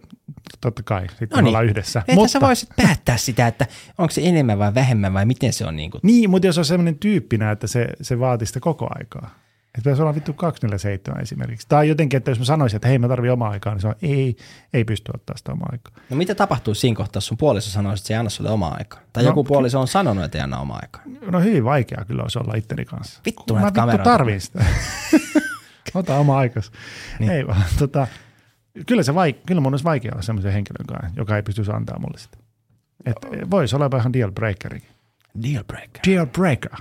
totta 0.61 0.83
kai 0.83 1.07
sitten 1.09 1.29
No 1.31 1.37
niin. 1.41 1.47
ollaan 1.49 1.65
yhdessä. 1.65 2.01
Että 2.01 2.15
mutta... 2.15 2.29
sä 2.29 2.41
voisit 2.41 2.69
päättää 2.77 3.17
sitä, 3.17 3.47
että 3.47 3.67
onko 3.99 4.11
se 4.11 4.21
enemmän 4.25 4.59
vai 4.59 4.75
vähemmän 4.75 5.15
vai 5.15 5.27
miten 5.27 5.53
se 5.53 5.67
on 5.67 5.77
niin 5.77 5.91
kuin. 5.91 6.01
Niin, 6.05 6.31
mutta 6.31 6.47
jos 6.47 6.59
on 6.59 6.65
sellainen 6.65 6.99
tyyppinä, 6.99 7.51
että 7.51 7.67
se, 7.67 7.89
se 8.03 8.19
vaatii 8.19 8.47
sitä 8.47 8.61
koko 8.61 8.89
aikaa. 8.99 9.31
Että 9.69 9.79
pitäisi 9.79 10.03
olla 10.03 10.15
vittu 10.15 10.33
247 10.33 11.23
esimerkiksi. 11.23 11.67
Tai 11.69 11.89
jotenkin, 11.89 12.17
että 12.17 12.31
jos 12.31 12.39
mä 12.39 12.45
sanoisin, 12.45 12.77
että 12.77 12.89
hei 12.89 12.99
mä 12.99 13.09
tarvitsen 13.09 13.33
omaa 13.33 13.51
aikaa, 13.51 13.73
niin 13.75 13.81
se 13.81 13.89
on 13.89 13.95
ei, 14.03 14.37
ei 14.73 14.85
pysty 14.85 15.13
ottaa 15.15 15.37
sitä 15.37 15.53
omaa 15.53 15.69
aikaa. 15.73 15.93
No 16.11 16.17
mitä 16.17 16.35
tapahtuu 16.35 16.75
siinä 16.75 16.97
kohtaa, 16.97 17.17
jos 17.19 17.27
sun 17.27 17.39
puoliso 17.39 17.71
sanoo, 17.71 17.93
että 17.93 18.07
se 18.07 18.15
ei 18.15 18.19
anna 18.19 18.31
sulle 18.31 18.51
omaa 18.51 18.75
aikaa? 18.79 19.01
Tai 19.13 19.23
No, 19.23 19.29
joku 19.31 19.45
puoliso 19.45 19.81
on 19.81 19.89
sanonut, 19.89 20.25
että 20.25 20.39
ei 20.39 20.43
anna 20.43 20.59
omaa 20.61 20.79
aikaa. 20.83 21.03
No 21.31 21.41
hyvin 21.41 21.65
vaikea 21.65 22.05
kyllä 22.07 22.23
olisi 22.23 22.39
olla 22.39 22.55
itteni 22.57 22.85
kanssa. 22.85 23.21
Vittu 23.27 23.55
mä 23.55 23.61
vittu 23.61 23.81
kameroita. 23.81 24.11
tarvin 24.11 24.41
sitä. 24.41 24.65
Ota 25.95 26.17
oma 26.19 26.39
aikas. 26.39 26.73
Niin. 27.19 27.31
Ei 27.33 27.47
vaan, 27.47 27.63
tota, 27.79 28.07
kyllä, 28.87 29.03
se 29.03 29.13
vaik- 29.13 29.43
kyllä 29.47 29.61
mun 29.61 29.73
olisi 29.75 29.85
vaikea 29.85 30.13
olla 30.13 30.23
semmoisen 30.23 30.53
henkilön 30.53 30.87
kanssa, 30.87 31.21
joka 31.21 31.37
ei 31.37 31.43
pystyisi 31.43 31.71
antaa 31.73 31.99
mulle 31.99 32.19
sitä. 32.19 32.39
Et 33.07 33.17
voisi 33.51 33.77
olla 33.77 33.91
vähän 33.91 34.13
deal 34.13 34.31
breakerikin. 34.33 34.89
Deal 35.43 35.65
breaker. 35.65 36.01
Deal 36.07 36.27
breaker. 36.27 36.73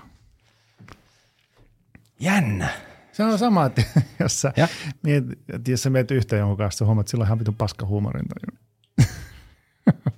Jännä. 2.19 2.69
Se 3.11 3.23
on 3.23 3.39
sama, 3.39 3.65
että 3.65 3.83
jos 4.19 4.41
sä, 4.41 4.53
Ja? 4.57 4.67
mietit, 5.03 5.39
että 5.53 5.71
jos 5.71 5.83
sä 5.83 5.89
menet 5.89 6.11
yhteen 6.11 6.39
jonkun 6.39 6.57
kanssa, 6.57 6.85
huomaat, 6.85 7.03
että 7.03 7.11
sillä 7.11 7.21
on 7.21 7.27
ihan 7.27 7.39
vitun 7.39 7.55
paska 7.55 7.85
huumorintaju. 7.85 8.57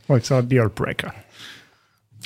Voiko 0.10 0.26
se 0.26 0.34
olla 0.34 0.50
deal 0.50 0.70
breaker? 0.70 1.10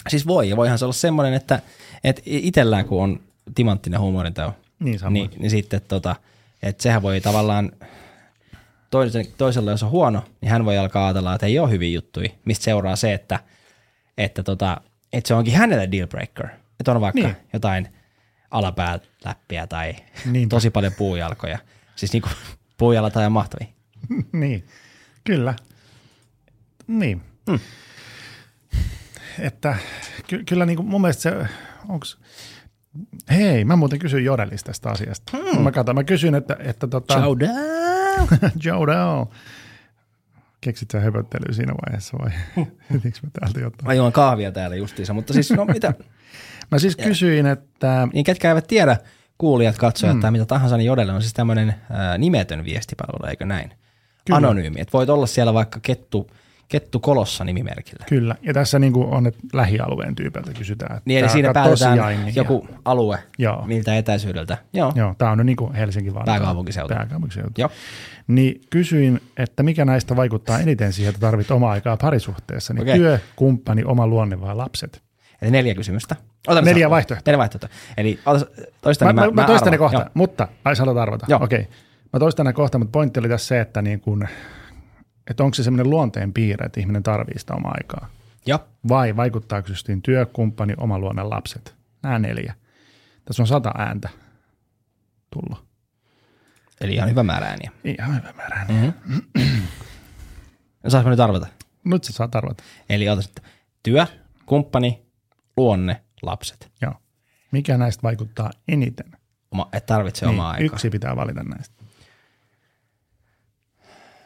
Siis 0.09 0.27
voi, 0.27 0.49
ja 0.49 0.57
voihan 0.57 0.79
se 0.79 0.85
olla 0.85 0.93
semmoinen, 0.93 1.33
että, 1.33 1.59
että 2.03 2.21
itsellään 2.25 2.85
kun 2.85 3.03
on 3.03 3.19
timanttinen 3.55 3.99
huumorintaju, 3.99 4.51
Niin 4.79 4.99
sama. 4.99 5.09
niin, 5.13 5.29
niin 5.37 5.49
sitten 5.51 5.81
tota, 5.87 6.15
että 6.63 6.83
sehän 6.83 7.01
voi 7.01 7.21
tavallaan, 7.21 7.71
toisen, 8.91 9.25
toisella 9.37 9.71
jos 9.71 9.83
on 9.83 9.89
huono, 9.89 10.23
niin 10.41 10.51
hän 10.51 10.65
voi 10.65 10.77
alkaa 10.77 11.05
ajatella, 11.07 11.33
että 11.35 11.45
ei 11.45 11.59
ole 11.59 11.69
hyviä 11.71 11.89
juttuja, 11.95 12.29
mistä 12.45 12.63
seuraa 12.63 12.95
se, 12.95 13.13
että, 13.13 13.39
että, 14.17 14.43
tota, 14.43 14.81
että 15.13 15.27
se 15.27 15.33
onkin 15.33 15.55
hänelle 15.55 15.91
deal 15.91 16.07
breaker. 16.07 16.47
Että 16.79 16.91
on 16.91 17.01
vaikka 17.01 17.21
Niin. 17.21 17.33
niin. 17.33 17.47
jotain 17.53 17.87
alapääläppiä 18.51 19.67
tai 19.67 19.95
Niinpä. 20.25 20.55
tosi 20.55 20.69
paljon 20.69 20.93
puujalkoja. 20.97 21.59
Siis 21.95 22.13
niinku 22.13 22.29
puujalat 22.77 23.15
on 23.15 23.31
mahtavia. 23.31 23.67
niin, 24.33 24.67
kyllä. 25.23 25.53
Niin. 26.87 27.21
Mm. 27.49 27.59
Että 29.39 29.75
ky- 30.27 30.43
kyllä 30.43 30.65
niin 30.65 30.75
kuin 30.77 30.87
mun 30.87 31.01
mielestä 31.01 31.21
se, 31.21 31.47
onks, 31.89 32.17
hei, 33.31 33.65
mä 33.65 33.75
muuten 33.75 33.99
kysyin 33.99 34.25
Jodelista 34.25 34.67
tästä 34.67 34.89
asiasta. 34.89 35.37
Mm. 35.37 35.61
Mä 35.61 35.71
katson, 35.71 35.95
mä 35.95 36.03
kysyin, 36.03 36.35
että, 36.35 36.57
että 36.59 36.87
tota, 36.87 37.13
Ciao. 37.13 37.35
Jodel. 38.63 39.25
Keksit 40.61 40.91
sä 40.91 40.99
höpöttelyä 40.99 41.53
siinä 41.53 41.73
vaiheessa 41.73 42.17
vai? 42.17 42.31
Etikö 42.95 43.19
mä 43.23 43.29
täältä 43.39 43.59
jotain? 43.59 43.85
Mä 43.85 43.93
juon 43.93 44.11
kahvia 44.11 44.51
täällä 44.51 44.75
justiinsa, 44.75 45.13
mutta 45.13 45.33
siis 45.33 45.51
no 45.51 45.65
mitä, 45.65 45.93
Mä 46.71 46.79
siis 46.79 46.95
kysyin, 46.95 47.45
että 47.45 48.07
niin 48.13 48.23
ketkä 48.23 48.49
eivät 48.49 48.67
tiedä, 48.67 48.97
kuulijat, 49.37 49.77
katsojat 49.77 50.15
mm. 50.15 50.21
tai 50.21 50.31
mitä 50.31 50.45
tahansa, 50.45 50.77
niin 50.77 50.85
Jodelle 50.85 51.13
on 51.13 51.21
siis 51.21 51.33
tämmöinen 51.33 51.75
ää, 51.89 52.17
nimetön 52.17 52.65
viestipalvelu, 52.65 53.29
eikö 53.29 53.45
näin? 53.45 53.71
Kyllä. 54.25 54.37
Anonyymi, 54.37 54.81
että 54.81 54.93
voit 54.93 55.09
olla 55.09 55.25
siellä 55.25 55.53
vaikka 55.53 55.79
kettu, 55.81 56.31
kettu 56.67 56.99
kolossa 56.99 57.43
nimimerkillä. 57.43 58.05
kyllä, 58.09 58.35
ja 58.41 58.53
tässä 58.53 58.79
niin 58.79 58.93
kuin 58.93 59.07
on, 59.07 59.27
että 59.27 59.39
lähialueen 59.53 60.15
tyypiltä 60.15 60.53
kysytään. 60.53 60.91
Että 60.91 61.01
Niin, 61.05 61.19
eli 61.19 61.29
siinä 61.29 61.53
päätetään 61.53 61.99
joku 62.35 62.67
alue, 62.85 63.19
Joo. 63.37 63.63
miltä 63.65 63.97
etäisyydeltä. 63.97 64.57
Joo, 64.73 64.91
joo, 64.95 65.15
tämä 65.17 65.31
on 65.31 65.37
nyt 65.37 65.45
niin 65.45 65.55
kuin 65.55 65.73
Helsinki 65.73 66.13
Vantaa. 66.13 66.35
Pääkaupunkiseutu. 66.37 66.93
Pääkaupunkiseutu. 66.93 67.51
Joo. 67.57 67.69
Niin 68.27 68.61
kysyin, 68.69 69.21
että 69.37 69.63
mikä 69.63 69.85
näistä 69.85 70.15
vaikuttaa 70.15 70.59
eniten 70.59 70.93
siihen, 70.93 71.09
että 71.09 71.19
tarvit 71.21 71.51
omaa 71.51 71.71
aikaa 71.71 71.97
parisuhteessa. 71.97 72.73
Niin 72.73 72.81
Okei. 72.81 72.97
työ, 72.97 73.19
kumppani, 73.35 73.83
oma 73.83 74.07
luonne 74.07 74.41
vai 74.41 74.55
lapset? 74.55 75.01
Eli 75.41 75.51
neljä 75.51 75.75
kysymystä. 75.75 76.15
Otan 76.47 76.65
Neljä 76.65 76.89
vaihtoehtoa. 76.89 77.31
Neljä 77.31 77.37
vaihtoehtoa. 77.37 77.69
Eli 77.97 78.19
ota- 78.25 78.63
toista, 78.81 79.05
Mä, 79.05 79.11
niin 79.21 79.35
mä, 79.35 79.41
mä, 79.41 79.47
toistan 79.47 79.71
ne 79.71 79.77
kohta, 79.77 79.97
Joo. 79.97 80.09
mutta, 80.13 80.47
ai 80.65 80.75
sä 80.75 80.81
haluat 80.81 80.97
arvata. 80.97 81.37
Okei. 81.37 81.67
Mä 82.13 82.19
toistan 82.19 82.45
ne 82.45 82.53
kohta, 82.53 82.77
mutta 82.77 82.91
pointti 82.91 83.19
oli 83.19 83.29
tässä 83.29 83.47
se, 83.47 83.59
että, 83.59 83.81
niin 83.81 83.99
kun, 83.99 84.27
että 85.29 85.43
onko 85.43 85.53
se 85.53 85.63
semmoinen 85.63 85.89
luonteen 85.89 86.33
piirre, 86.33 86.65
että 86.65 86.79
ihminen 86.79 87.03
tarvii 87.03 87.39
sitä 87.39 87.53
omaa 87.53 87.73
aikaa. 87.77 88.09
Joo. 88.45 88.59
Vai 88.89 89.15
vaikuttaako 89.15 89.69
justiin 89.69 90.01
työ, 90.01 90.25
kumppani, 90.25 90.73
oma 90.77 90.99
luonne, 90.99 91.23
lapset? 91.23 91.75
Nämä 92.03 92.19
neljä. 92.19 92.53
Tässä 93.25 93.43
on 93.43 93.47
sata 93.47 93.71
ääntä 93.77 94.09
tullut. 95.33 95.65
Eli 96.81 96.93
ihan 96.93 97.09
hyvä 97.09 97.23
määrä 97.23 97.47
ääniä. 97.47 97.71
Ihan 97.83 98.15
hyvä 98.15 98.33
määrä. 98.37 98.65
Mm-hmm. 98.69 99.21
Saanko 100.87 101.09
nyt 101.09 101.19
arvata? 101.19 101.47
Nyt 101.83 102.03
sä 102.03 102.13
saat 102.13 102.35
arvata. 102.35 102.63
Eli 102.89 103.09
ota 103.09 103.21
sitten 103.21 103.43
työ, 103.83 104.07
kumppani, 104.45 105.05
luonne, 105.57 106.03
lapset. 106.21 106.71
Joo. 106.81 106.93
Mikä 107.51 107.77
näistä 107.77 108.03
vaikuttaa 108.03 108.51
eniten? 108.67 109.11
Oma, 109.51 109.69
et 109.73 109.85
tarvitse 109.85 110.27
omaa 110.27 110.47
aikaa. 110.49 110.59
Niin, 110.59 110.73
yksi 110.73 110.89
pitää 110.89 111.15
valita 111.15 111.43
näistä. 111.43 111.82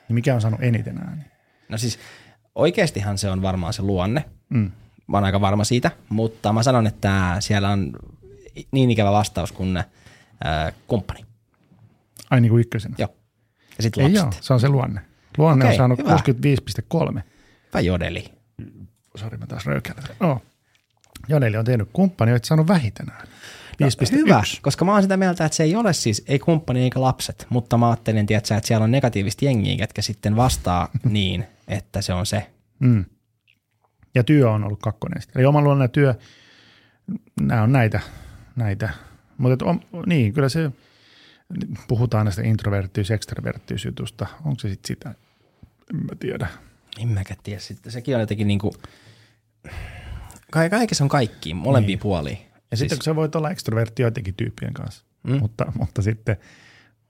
Niin 0.07 0.13
mikä 0.13 0.35
on 0.35 0.41
saanut 0.41 0.63
eniten 0.63 0.97
ääniä? 0.97 1.25
No 1.69 1.77
siis 1.77 1.99
oikeastihan 2.55 3.17
se 3.17 3.29
on 3.29 3.41
varmaan 3.41 3.73
se 3.73 3.81
luonne. 3.81 4.25
Mm. 4.49 4.71
Mä 5.07 5.17
oon 5.17 5.23
aika 5.23 5.41
varma 5.41 5.63
siitä, 5.63 5.91
mutta 6.09 6.53
mä 6.53 6.63
sanon, 6.63 6.87
että 6.87 7.35
siellä 7.39 7.69
on 7.69 7.93
niin 8.71 8.91
ikävä 8.91 9.11
vastaus 9.11 9.51
kuin 9.51 9.77
äh, 9.77 9.85
kumppani. 10.87 11.25
Ai 12.29 12.41
niin 12.41 12.49
kuin 12.49 12.61
ykkösenä. 12.61 12.95
Joo. 12.97 13.15
Ja 13.77 13.83
sitten 13.83 14.03
Ei 14.05 14.13
lapset. 14.13 14.33
joo, 14.33 14.41
se 14.41 14.53
on 14.53 14.59
se 14.59 14.69
luonne. 14.69 15.01
Luonne 15.37 15.65
Okei, 15.65 15.73
on 15.73 15.77
saanut 15.77 15.99
hyvä. 15.99 17.13
65,3. 17.15 17.21
Vai 17.73 17.85
jodeli. 17.85 18.25
Sori, 19.15 19.37
mä 19.37 19.47
taas 19.47 19.65
röykäilen. 19.65 20.03
No. 20.19 20.41
Joneli 21.27 21.57
on 21.57 21.65
tehnyt 21.65 21.89
kumppani, 21.93 22.31
olet 22.31 22.45
saanut 22.45 22.67
vähiten 22.67 23.09
ääniä. 23.09 23.36
5,1. 23.83 24.11
No, 24.11 24.17
Hyvä, 24.17 24.43
koska 24.61 24.85
mä 24.85 24.93
oon 24.93 25.01
sitä 25.01 25.17
mieltä, 25.17 25.45
että 25.45 25.55
se 25.55 25.63
ei 25.63 25.75
ole 25.75 25.93
siis, 25.93 26.23
ei 26.27 26.39
kumppani 26.39 26.83
eikä 26.83 27.01
lapset, 27.01 27.47
mutta 27.49 27.77
mä 27.77 27.89
ajattelin, 27.89 28.25
tiedätkö, 28.25 28.55
että 28.55 28.67
siellä 28.67 28.83
on 28.83 28.91
negatiivista 28.91 29.45
jengiä, 29.45 29.77
ketkä 29.77 30.01
sitten 30.01 30.35
vastaa 30.35 30.89
niin, 31.03 31.45
että 31.67 32.01
se 32.01 32.13
on 32.13 32.25
se. 32.25 32.47
Mm. 32.79 33.05
Ja 34.15 34.23
työ 34.23 34.51
on 34.51 34.63
ollut 34.63 34.79
kakkonen. 34.81 35.21
Eli 35.35 35.45
oma 35.45 35.61
luonne 35.61 35.83
ja 35.83 35.89
työ, 35.89 36.15
nämä 37.41 37.63
on 37.63 37.71
näitä. 37.71 37.99
näitä. 38.55 38.89
Mutta 39.37 39.65
niin, 40.05 40.33
kyllä 40.33 40.49
se, 40.49 40.71
puhutaan 41.87 42.25
näistä 42.25 42.41
introverttiys, 42.41 43.11
extroverttiys 43.11 43.85
jutusta. 43.85 44.27
Onko 44.45 44.59
se 44.59 44.69
sitten 44.69 44.87
sitä? 44.87 45.09
En 45.93 46.05
mä 46.05 46.15
tiedä. 46.19 46.47
En 46.99 47.07
mäkään 47.07 47.39
tiedä. 47.43 47.59
Sitten 47.59 47.91
sekin 47.91 48.15
on 48.15 48.21
jotenkin 48.21 48.47
niin 48.47 48.59
kuin, 48.59 48.73
kaikessa 50.51 51.03
on 51.03 51.09
kaikki, 51.09 51.53
molempia 51.53 51.87
niin. 51.87 51.99
puolia. 51.99 52.37
Ja 52.71 52.77
sitten 52.77 52.97
kun 52.97 53.03
sä 53.03 53.15
voit 53.15 53.35
olla 53.35 53.49
ekstrovertti 53.49 54.01
joidenkin 54.01 54.33
tyyppien 54.35 54.73
kanssa, 54.73 55.05
mm. 55.23 55.39
mutta, 55.39 55.71
mutta 55.77 56.01
sitten 56.01 56.37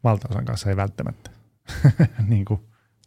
valtaosan 0.03 0.45
kanssa 0.45 0.69
ei 0.69 0.75
välttämättä. 0.75 1.31
niin 2.27 2.45
kuin, 2.45 2.59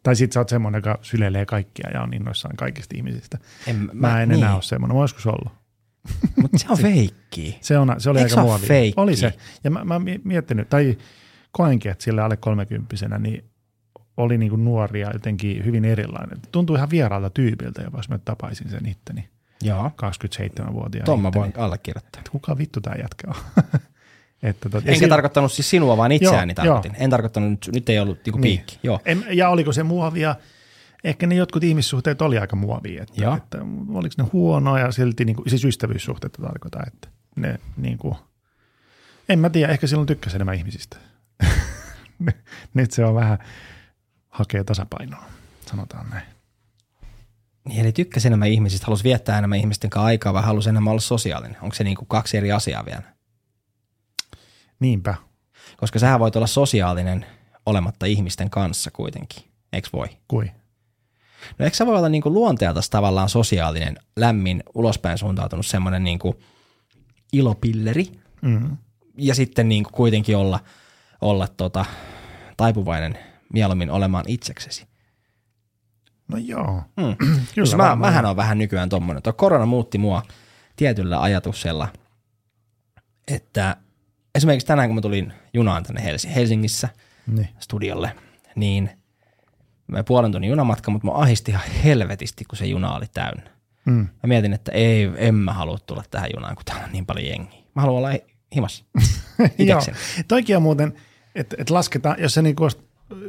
tai 0.02 0.16
sitten 0.16 0.34
sä 0.34 0.40
oot 0.40 0.48
semmoinen, 0.48 0.78
joka 0.78 0.98
syleilee 1.02 1.46
kaikkia 1.46 1.90
ja 1.94 2.02
on 2.02 2.14
innoissaan 2.14 2.56
kaikista 2.56 2.96
ihmisistä. 2.96 3.38
En, 3.66 3.76
Mä, 3.76 3.90
mä 3.92 4.22
en 4.22 4.28
niin. 4.28 4.38
enää 4.38 4.54
ole 4.54 4.62
semmoinen. 4.62 4.96
Mä 4.96 5.02
joskus 5.02 5.26
ollut. 5.26 5.52
Mutta 6.42 6.58
se 6.58 6.66
on 6.70 6.78
feikki. 6.88 7.58
Se, 7.60 7.78
on, 7.78 7.94
se 7.98 8.10
oli 8.10 8.18
Eikö 8.18 8.26
aika 8.26 8.34
se 8.34 8.40
ole 8.40 8.48
muovi. 8.48 8.66
feikki? 8.66 9.00
Oli 9.00 9.16
se. 9.16 9.34
Ja 9.64 9.70
mä, 9.70 9.84
mä 9.84 10.00
miettinyt, 10.24 10.68
tai 10.68 10.98
koenkin, 11.52 11.90
että 11.92 12.04
sille 12.04 12.22
alle 12.22 12.36
kolmekymppisenä, 12.36 13.18
niin 13.18 13.44
oli 14.16 14.38
niin 14.38 14.50
kuin 14.50 14.64
nuoria 14.64 15.10
jotenkin 15.12 15.64
hyvin 15.64 15.84
erilainen. 15.84 16.38
Tuntui 16.52 16.76
ihan 16.76 16.90
vieraalta 16.90 17.30
tyypiltä, 17.30 17.82
jopa 17.82 17.98
jos 17.98 18.08
mä 18.08 18.18
tapaisin 18.18 18.70
sen 18.70 18.86
itteni. 18.86 19.28
Joo. 19.62 19.90
27-vuotiaan 20.02 21.04
Tuon 21.04 21.20
mä 21.20 21.32
voin 21.34 21.52
allekirjoittaa. 21.56 22.20
Että 22.20 22.30
kuka 22.30 22.58
vittu 22.58 22.80
tämä 22.80 22.96
jätkä 22.96 23.28
on? 23.28 23.62
että 24.42 24.68
tot, 24.68 24.88
Enkä 24.88 25.08
tarkoittanut 25.08 25.52
siis 25.52 25.70
sinua, 25.70 25.96
vaan 25.96 26.12
itseäni 26.12 26.54
Joo, 26.56 26.64
tarkoitin. 26.64 27.02
En 27.02 27.10
tarkoittanut, 27.10 27.50
nyt, 27.50 27.70
nyt 27.74 27.88
ei 27.88 27.98
ollut 27.98 28.18
niinku 28.24 28.38
Niin. 28.38 28.58
piikki. 28.58 28.78
Joo. 28.82 29.00
En, 29.04 29.24
ja 29.30 29.48
oliko 29.48 29.72
se 29.72 29.82
muovia? 29.82 30.34
Ehkä 31.04 31.26
ne 31.26 31.34
jotkut 31.34 31.64
ihmissuhteet 31.64 32.22
oli 32.22 32.38
aika 32.38 32.56
muovia. 32.56 33.02
Että, 33.02 33.22
Joo. 33.22 33.36
että 33.36 33.58
oliko 33.92 34.14
ne 34.18 34.24
huonoja 34.32 34.84
ja 34.84 34.92
silti, 34.92 35.24
niin 35.24 35.36
kuin, 35.36 35.50
siis 35.50 35.64
ystävyyssuhteita 35.64 36.42
tarkoitan, 36.42 36.82
että 36.86 37.08
ne 37.36 37.58
niin 37.76 37.98
kuin, 37.98 38.14
en 39.28 39.38
mä 39.38 39.50
tiedä, 39.50 39.72
ehkä 39.72 39.86
silloin 39.86 40.06
tykkäsi 40.06 40.36
enemmän 40.36 40.54
ihmisistä. 40.54 40.96
Nyt 42.74 42.90
se 42.90 43.04
on 43.04 43.14
vähän, 43.14 43.38
hakee 44.28 44.64
tasapainoa, 44.64 45.24
sanotaan 45.66 46.10
näin. 46.10 46.26
Niin, 47.64 47.80
eli 47.80 47.92
tykkäsi 47.92 48.28
enemmän 48.28 48.48
ihmisistä, 48.48 48.86
halusi 48.86 49.04
viettää 49.04 49.38
enemmän 49.38 49.58
ihmisten 49.58 49.90
kanssa 49.90 50.06
aikaa, 50.06 50.34
vai 50.34 50.42
halusi 50.42 50.68
enemmän 50.68 50.90
olla 50.90 51.00
sosiaalinen. 51.00 51.56
Onko 51.62 51.74
se 51.74 51.84
niinku 51.84 52.04
kaksi 52.04 52.36
eri 52.36 52.52
asiaa 52.52 52.84
vielä? 52.84 53.02
Niinpä. 54.80 55.14
Koska 55.76 55.98
sähän 55.98 56.20
voit 56.20 56.36
olla 56.36 56.46
sosiaalinen 56.46 57.26
olematta 57.66 58.06
ihmisten 58.06 58.50
kanssa 58.50 58.90
kuitenkin. 58.90 59.42
Eikö 59.72 59.88
voi? 59.92 60.06
Kui? 60.28 60.50
No 61.58 61.64
eikö 61.64 61.76
sä 61.76 61.86
voi 61.86 61.96
olla 61.96 62.08
niinku 62.08 62.32
luonteelta 62.32 62.80
tavallaan 62.90 63.28
sosiaalinen, 63.28 63.96
lämmin, 64.16 64.62
ulospäin 64.74 65.18
suuntautunut 65.18 65.66
semmoinen 65.66 66.04
niinku 66.04 66.40
ilopilleri 67.32 68.20
Mm. 68.42 68.76
ja 69.18 69.34
sitten 69.34 69.68
niinku 69.68 69.90
kuitenkin 69.90 70.36
olla, 70.36 70.60
olla 71.20 71.48
tota, 71.48 71.84
taipuvainen 72.56 73.18
mieluummin 73.52 73.90
olemaan 73.90 74.24
itseksesi. 74.28 74.86
No 76.30 76.38
joo. 76.38 76.82
Mm. 76.96 77.16
Kyllä 77.54 77.66
Siis 77.66 77.76
mä, 77.76 77.96
mähän 77.96 78.26
on 78.26 78.36
vähän 78.36 78.58
nykyään 78.58 78.88
tommonen. 78.88 79.22
Tuo 79.22 79.32
korona 79.32 79.66
muutti 79.66 79.98
mua 79.98 80.22
tietyllä 80.76 81.22
ajatuksella, 81.22 81.88
että 83.28 83.76
esimerkiksi 84.34 84.66
tänään 84.66 84.88
kun 84.88 84.94
mä 84.94 85.00
tulin 85.00 85.32
junaan 85.54 85.82
tänne 85.82 86.04
Helsi- 86.04 86.34
Helsingissä 86.34 86.88
Niin. 87.26 87.48
studiolle, 87.58 88.16
niin 88.56 88.90
mä 89.86 90.04
puolen 90.04 90.32
tunnin 90.32 90.50
junamatka, 90.50 90.90
mutta 90.90 91.06
mä 91.06 91.12
ahisti 91.12 91.50
ihan 91.50 91.64
helvetisti, 91.84 92.44
kun 92.44 92.58
se 92.58 92.66
juna 92.66 92.94
oli 92.94 93.06
täynnä. 93.14 93.50
Mm. 93.84 93.94
Mä 93.96 94.26
mietin, 94.26 94.52
että 94.52 94.72
ei, 94.72 95.10
en 95.16 95.34
mä 95.34 95.52
halua 95.52 95.78
tulla 95.86 96.02
tähän 96.10 96.30
junaan, 96.34 96.54
kun 96.54 96.64
täällä 96.64 96.84
on 96.84 96.92
niin 96.92 97.06
paljon 97.06 97.26
jengiä. 97.26 97.60
Mä 97.74 97.82
haluan 97.82 97.98
olla 97.98 98.18
himassa. 98.54 98.84
Joo. 99.58 99.80
Toikin 100.28 100.56
on 100.56 100.62
muuten, 100.62 100.94
että 101.34 101.56
et 101.58 101.70
lasketaan, 101.70 102.16
jos 102.18 102.34
sä 102.34 102.42
niinku, 102.42 102.68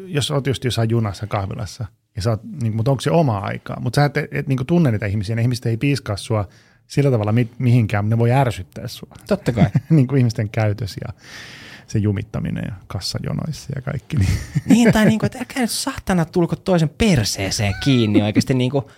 jos 0.07 0.31
oot 0.31 0.47
just 0.47 0.63
jossain 0.63 0.89
junassa 0.89 1.27
kahvilassa, 1.27 1.85
ja 2.15 2.21
sä 2.21 2.29
oot, 2.29 2.41
niin, 2.61 2.75
mutta 2.75 2.91
onko 2.91 3.01
se 3.01 3.11
oma 3.11 3.37
aikaa? 3.37 3.79
Mutta 3.79 3.95
sä 3.95 4.05
et, 4.05 4.17
et 4.31 4.47
niinku 4.47 4.63
tunne 4.63 4.91
niitä 4.91 5.05
ihmisiä, 5.05 5.35
ne 5.35 5.41
ihmiset 5.41 5.65
ei 5.65 5.77
piiskaa 5.77 6.17
sua 6.17 6.47
sillä 6.87 7.11
tavalla 7.11 7.31
mi, 7.31 7.49
mihinkään, 7.57 8.09
ne 8.09 8.17
voi 8.17 8.31
ärsyttää 8.31 8.87
sua. 8.87 9.09
Totta 9.27 9.51
kai. 9.51 9.65
niin 9.89 10.07
kuin 10.07 10.17
ihmisten 10.19 10.49
käytös 10.49 10.95
ja 11.07 11.13
se 11.87 11.99
jumittaminen 11.99 12.63
ja 12.67 12.73
kassajonoissa 12.87 13.69
ja 13.75 13.81
kaikki. 13.81 14.17
Niin. 14.17 14.29
Niin, 14.65 14.93
tai 14.93 15.05
niinku, 15.05 15.25
että 15.25 15.39
älkää 15.39 15.61
nyt 15.61 15.71
saatana 15.71 16.25
tulko 16.25 16.55
toisen 16.55 16.89
perseeseen 16.89 17.73
kiinni 17.83 18.21
oikeasti 18.21 18.53
niinku. 18.53 18.91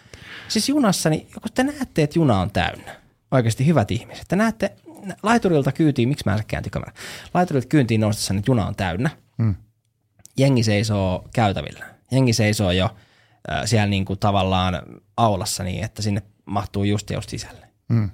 Siis 0.47 0.69
junassa, 0.69 1.09
niin 1.09 1.27
kun 1.41 1.51
te 1.53 1.63
näette, 1.63 2.03
että 2.03 2.19
juna 2.19 2.39
on 2.39 2.51
täynnä, 2.51 2.95
oikeasti 3.31 3.65
hyvät 3.65 3.91
ihmiset, 3.91 4.25
te 4.27 4.35
näette 4.35 4.71
laiturilta 5.23 5.71
kyytiin, 5.71 6.09
miksi 6.09 6.23
mä 6.25 6.35
en 6.35 6.71
kamera, 6.71 6.91
laiturilta 7.33 7.67
kyyntiin 7.67 8.01
noustessa, 8.01 8.33
että 8.33 8.51
juna 8.51 8.67
on 8.67 8.75
täynnä, 8.75 9.09
Mm. 9.37 9.55
jengi 10.37 10.63
seisoo 10.63 11.29
käytävillä, 11.33 11.85
jengi 12.13 12.33
seisoo 12.33 12.71
jo 12.71 12.85
äh, 13.51 13.61
siellä 13.65 13.87
niinku 13.87 14.15
tavallaan 14.15 14.81
aulassa 15.17 15.63
niin, 15.63 15.83
että 15.83 16.01
sinne 16.01 16.21
mahtuu 16.45 16.83
just 16.83 17.09
just 17.09 17.29
sisälle. 17.29 17.67
Mm. 17.89 18.09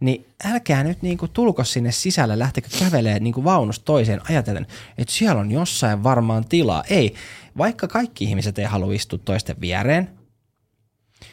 Niin 0.00 0.26
älkää 0.44 0.84
nyt 0.84 1.02
niinku 1.02 1.28
tulko 1.28 1.64
sinne 1.64 1.92
sisälle, 1.92 2.38
lähtekö 2.38 2.68
kävelee 2.78 3.20
niinku 3.20 3.44
vaunusta 3.44 3.84
toiseen 3.84 4.20
ajatellen, 4.30 4.66
että 4.98 5.14
siellä 5.14 5.40
on 5.40 5.50
jossain 5.50 6.02
varmaan 6.02 6.44
tilaa. 6.48 6.84
Ei, 6.90 7.14
vaikka 7.58 7.88
kaikki 7.88 8.24
ihmiset 8.24 8.58
ei 8.58 8.64
halua 8.64 8.94
istua 8.94 9.18
toisten 9.24 9.56
viereen, 9.60 10.10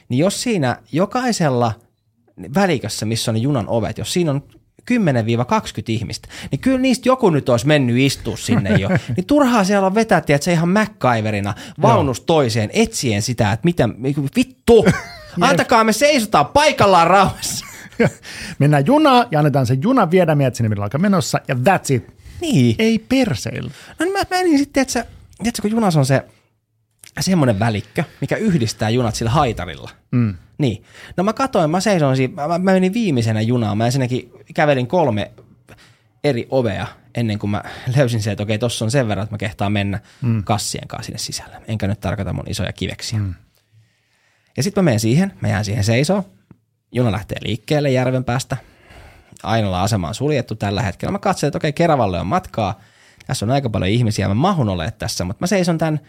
niin 0.10 0.20
jos 0.20 0.42
siinä 0.42 0.78
jokaisella 0.92 1.74
välikössä, 2.56 3.06
missä 3.06 3.32
on 3.32 3.42
junan 3.42 3.68
ovet, 3.68 3.98
jos 3.98 4.14
siinä 4.14 4.32
on 4.32 4.44
10-20 4.92 4.94
ihmistä, 5.88 6.28
niin 6.52 6.60
kyllä 6.60 6.80
niistä 6.80 7.10
joku 7.10 7.30
nyt 7.30 7.50
olisi 7.50 7.68
mennyt 7.68 7.98
istua 7.98 8.38
sinne 8.38 8.70
jo. 8.70 8.90
niin 9.18 9.26
turhaa 9.28 9.64
siellä 9.64 9.88
on 9.88 9.96
vetää, 9.96 10.18
että 10.18 10.38
se 10.42 10.52
ihan 10.52 10.70
MacGyverina 10.70 11.54
vaunusta 11.82 12.26
toiseen 12.26 12.70
etsien 12.74 13.22
sitä, 13.22 13.52
että 13.52 13.66
mitä, 13.66 13.90
vittu, 14.36 14.86
antakaa 15.42 15.84
me 15.84 15.94
seisotaan 15.94 16.46
paikallaan 16.46 17.08
rauhassa. 17.08 17.66
Mennään 18.60 18.86
junaan 18.86 19.28
ja 19.32 19.40
annetaan 19.40 19.66
sen 19.66 19.82
junan 19.84 20.12
viedä 20.12 20.36
meidät 20.36 20.56
sinne, 20.56 20.70
millä 20.70 20.84
alkaa 20.84 21.02
menossa 21.02 21.40
ja 21.48 21.56
that's 21.56 21.94
it. 21.94 22.22
Niin. 22.42 22.76
Ei 22.80 23.00
perseillä. 23.00 23.72
No 24.00 24.06
niin 24.06 24.14
mä 24.14 24.22
menin 24.30 24.58
sitten, 24.58 24.82
että 24.82 24.92
se, 24.92 25.08
tiedätkö, 25.38 25.62
kun 25.62 25.72
junassa 25.72 26.00
on 26.00 26.06
se 26.06 26.24
semmoinen 27.20 27.60
välikkö, 27.60 28.04
mikä 28.22 28.36
yhdistää 28.36 28.90
junat 28.90 29.16
sillä 29.16 29.32
haitarilla. 29.32 29.90
Mm. 30.12 30.36
Niin. 30.58 30.84
No 31.18 31.24
mä 31.24 31.34
katoin, 31.34 31.70
mä 31.70 31.80
seisoin 31.80 32.18
siinä, 32.18 32.34
mä, 32.34 32.48
mä 32.48 32.58
menin 32.58 32.94
viimeisenä 32.94 33.42
junaan, 33.42 33.78
mä 33.78 33.86
ensinnäkin 33.86 34.32
kävelin 34.54 34.88
kolme 34.88 35.32
eri 36.24 36.48
ovea 36.50 36.88
ennen 37.16 37.40
kuin 37.40 37.52
mä 37.52 37.64
löysin 37.98 38.22
se, 38.22 38.32
että 38.32 38.44
okei, 38.44 38.60
tossa 38.60 38.86
on 38.86 38.92
sen 38.92 39.08
verran, 39.08 39.24
että 39.24 39.34
mä 39.34 39.38
kehtaan 39.38 39.72
mennä 39.72 40.00
mm. 40.22 40.44
kassien 40.44 40.88
kanssa 40.88 41.06
sinne 41.06 41.18
sisälle. 41.18 41.62
Enkä 41.68 41.88
nyt 41.88 42.00
tarkoita 42.00 42.34
mun 42.34 42.50
isoja 42.50 42.74
kiveksiä. 42.74 43.20
Mm. 43.20 43.34
Ja 44.58 44.64
sitten 44.64 44.84
mä 44.84 44.86
menen 44.86 45.00
siihen, 45.00 45.34
mä 45.42 45.48
jään 45.48 45.66
siihen 45.66 45.84
seisoo. 45.84 46.26
Juna 46.92 47.12
lähtee 47.12 47.38
liikkeelle 47.42 47.92
järven 47.92 48.24
päästä. 48.24 48.58
Ainola 49.44 49.84
asema 49.84 50.08
on 50.08 50.16
suljettu 50.16 50.56
tällä 50.56 50.82
hetkellä. 50.82 51.12
Mä 51.12 51.20
katsoin, 51.20 51.48
että 51.48 51.58
okei, 51.58 51.74
Keravalle 51.74 52.20
on 52.20 52.28
matkaa. 52.28 52.80
Tässä 53.28 53.46
on 53.46 53.52
aika 53.52 53.70
paljon 53.70 53.92
ihmisiä, 53.92 54.28
mä 54.28 54.34
mahun 54.34 54.70
olemaan 54.70 54.94
tässä, 55.00 55.24
mutta 55.24 55.44
mä 55.44 55.48
seison 55.48 55.78
tämän 55.78 56.00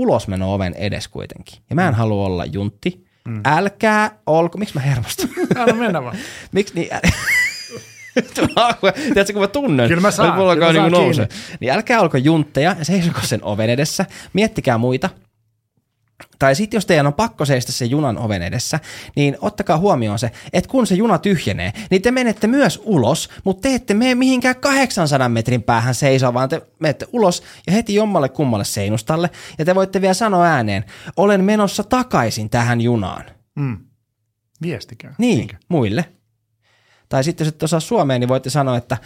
ulosmeno-oven 0.00 0.74
edes 0.74 1.08
kuitenkin. 1.08 1.58
Ja 1.70 1.76
mä 1.76 1.88
en 1.88 1.94
halua 1.94 2.26
olla 2.26 2.44
juntti. 2.44 3.04
Mm. 3.28 3.40
Älkää 3.44 4.10
olko, 4.26 4.58
miksi 4.58 4.74
mä 4.74 4.80
hermostun? 4.80 5.30
Anna 5.56 5.74
mennä 5.74 6.02
vaan. 6.02 6.16
Miksi 6.52 6.74
niin? 6.74 6.88
Tiedätkö, 8.94 9.32
kun 9.32 9.42
mä 9.42 9.48
tunnen, 9.48 9.88
Kyllä 9.88 10.00
mä 10.00 10.10
saan, 10.10 10.34
mulla 10.34 10.54
kyllä 10.54 10.66
mä 10.66 10.72
niin 10.72 10.80
saan 10.80 10.92
nousee. 10.92 11.28
Niin 11.60 11.72
älkää 11.72 12.00
olko 12.00 12.16
juntteja 12.16 12.76
ja 12.78 12.84
seisoko 12.84 13.20
sen 13.22 13.44
oven 13.44 13.70
edessä. 13.70 14.06
Miettikää 14.32 14.78
muita. 14.78 15.10
Tai 16.38 16.54
sitten 16.54 16.76
jos 16.76 16.86
teidän 16.86 17.06
on 17.06 17.14
pakko 17.14 17.44
seistä 17.44 17.72
sen 17.72 17.90
junan 17.90 18.18
oven 18.18 18.42
edessä, 18.42 18.80
niin 19.16 19.36
ottakaa 19.40 19.78
huomioon 19.78 20.18
se, 20.18 20.30
että 20.52 20.70
kun 20.70 20.86
se 20.86 20.94
juna 20.94 21.18
tyhjenee, 21.18 21.72
niin 21.90 22.02
te 22.02 22.10
menette 22.10 22.46
myös 22.46 22.80
ulos, 22.84 23.30
mutta 23.44 23.68
te 23.68 23.74
ette 23.74 23.94
mene 23.94 24.14
mihinkään 24.14 24.56
800 24.56 25.28
metrin 25.28 25.62
päähän 25.62 25.94
seisoa, 25.94 26.34
vaan 26.34 26.48
te 26.48 26.62
menette 26.78 27.06
ulos 27.12 27.42
ja 27.66 27.72
heti 27.72 27.94
jommalle 27.94 28.28
kummalle 28.28 28.64
seinustalle. 28.64 29.30
Ja 29.58 29.64
te 29.64 29.74
voitte 29.74 30.00
vielä 30.00 30.14
sanoa 30.14 30.44
ääneen, 30.44 30.84
olen 31.16 31.44
menossa 31.44 31.84
takaisin 31.84 32.50
tähän 32.50 32.80
junaan. 32.80 33.24
Mm. 33.54 33.78
Viestikää. 34.62 35.14
Niin, 35.18 35.36
Niinkö? 35.36 35.56
muille. 35.68 36.04
Tai 37.08 37.24
sitten 37.24 37.44
jos 37.44 37.54
et 37.54 37.62
osaa 37.62 37.80
suomea, 37.80 38.18
niin 38.18 38.28
voitte 38.28 38.50
sanoa, 38.50 38.76
että 38.76 38.96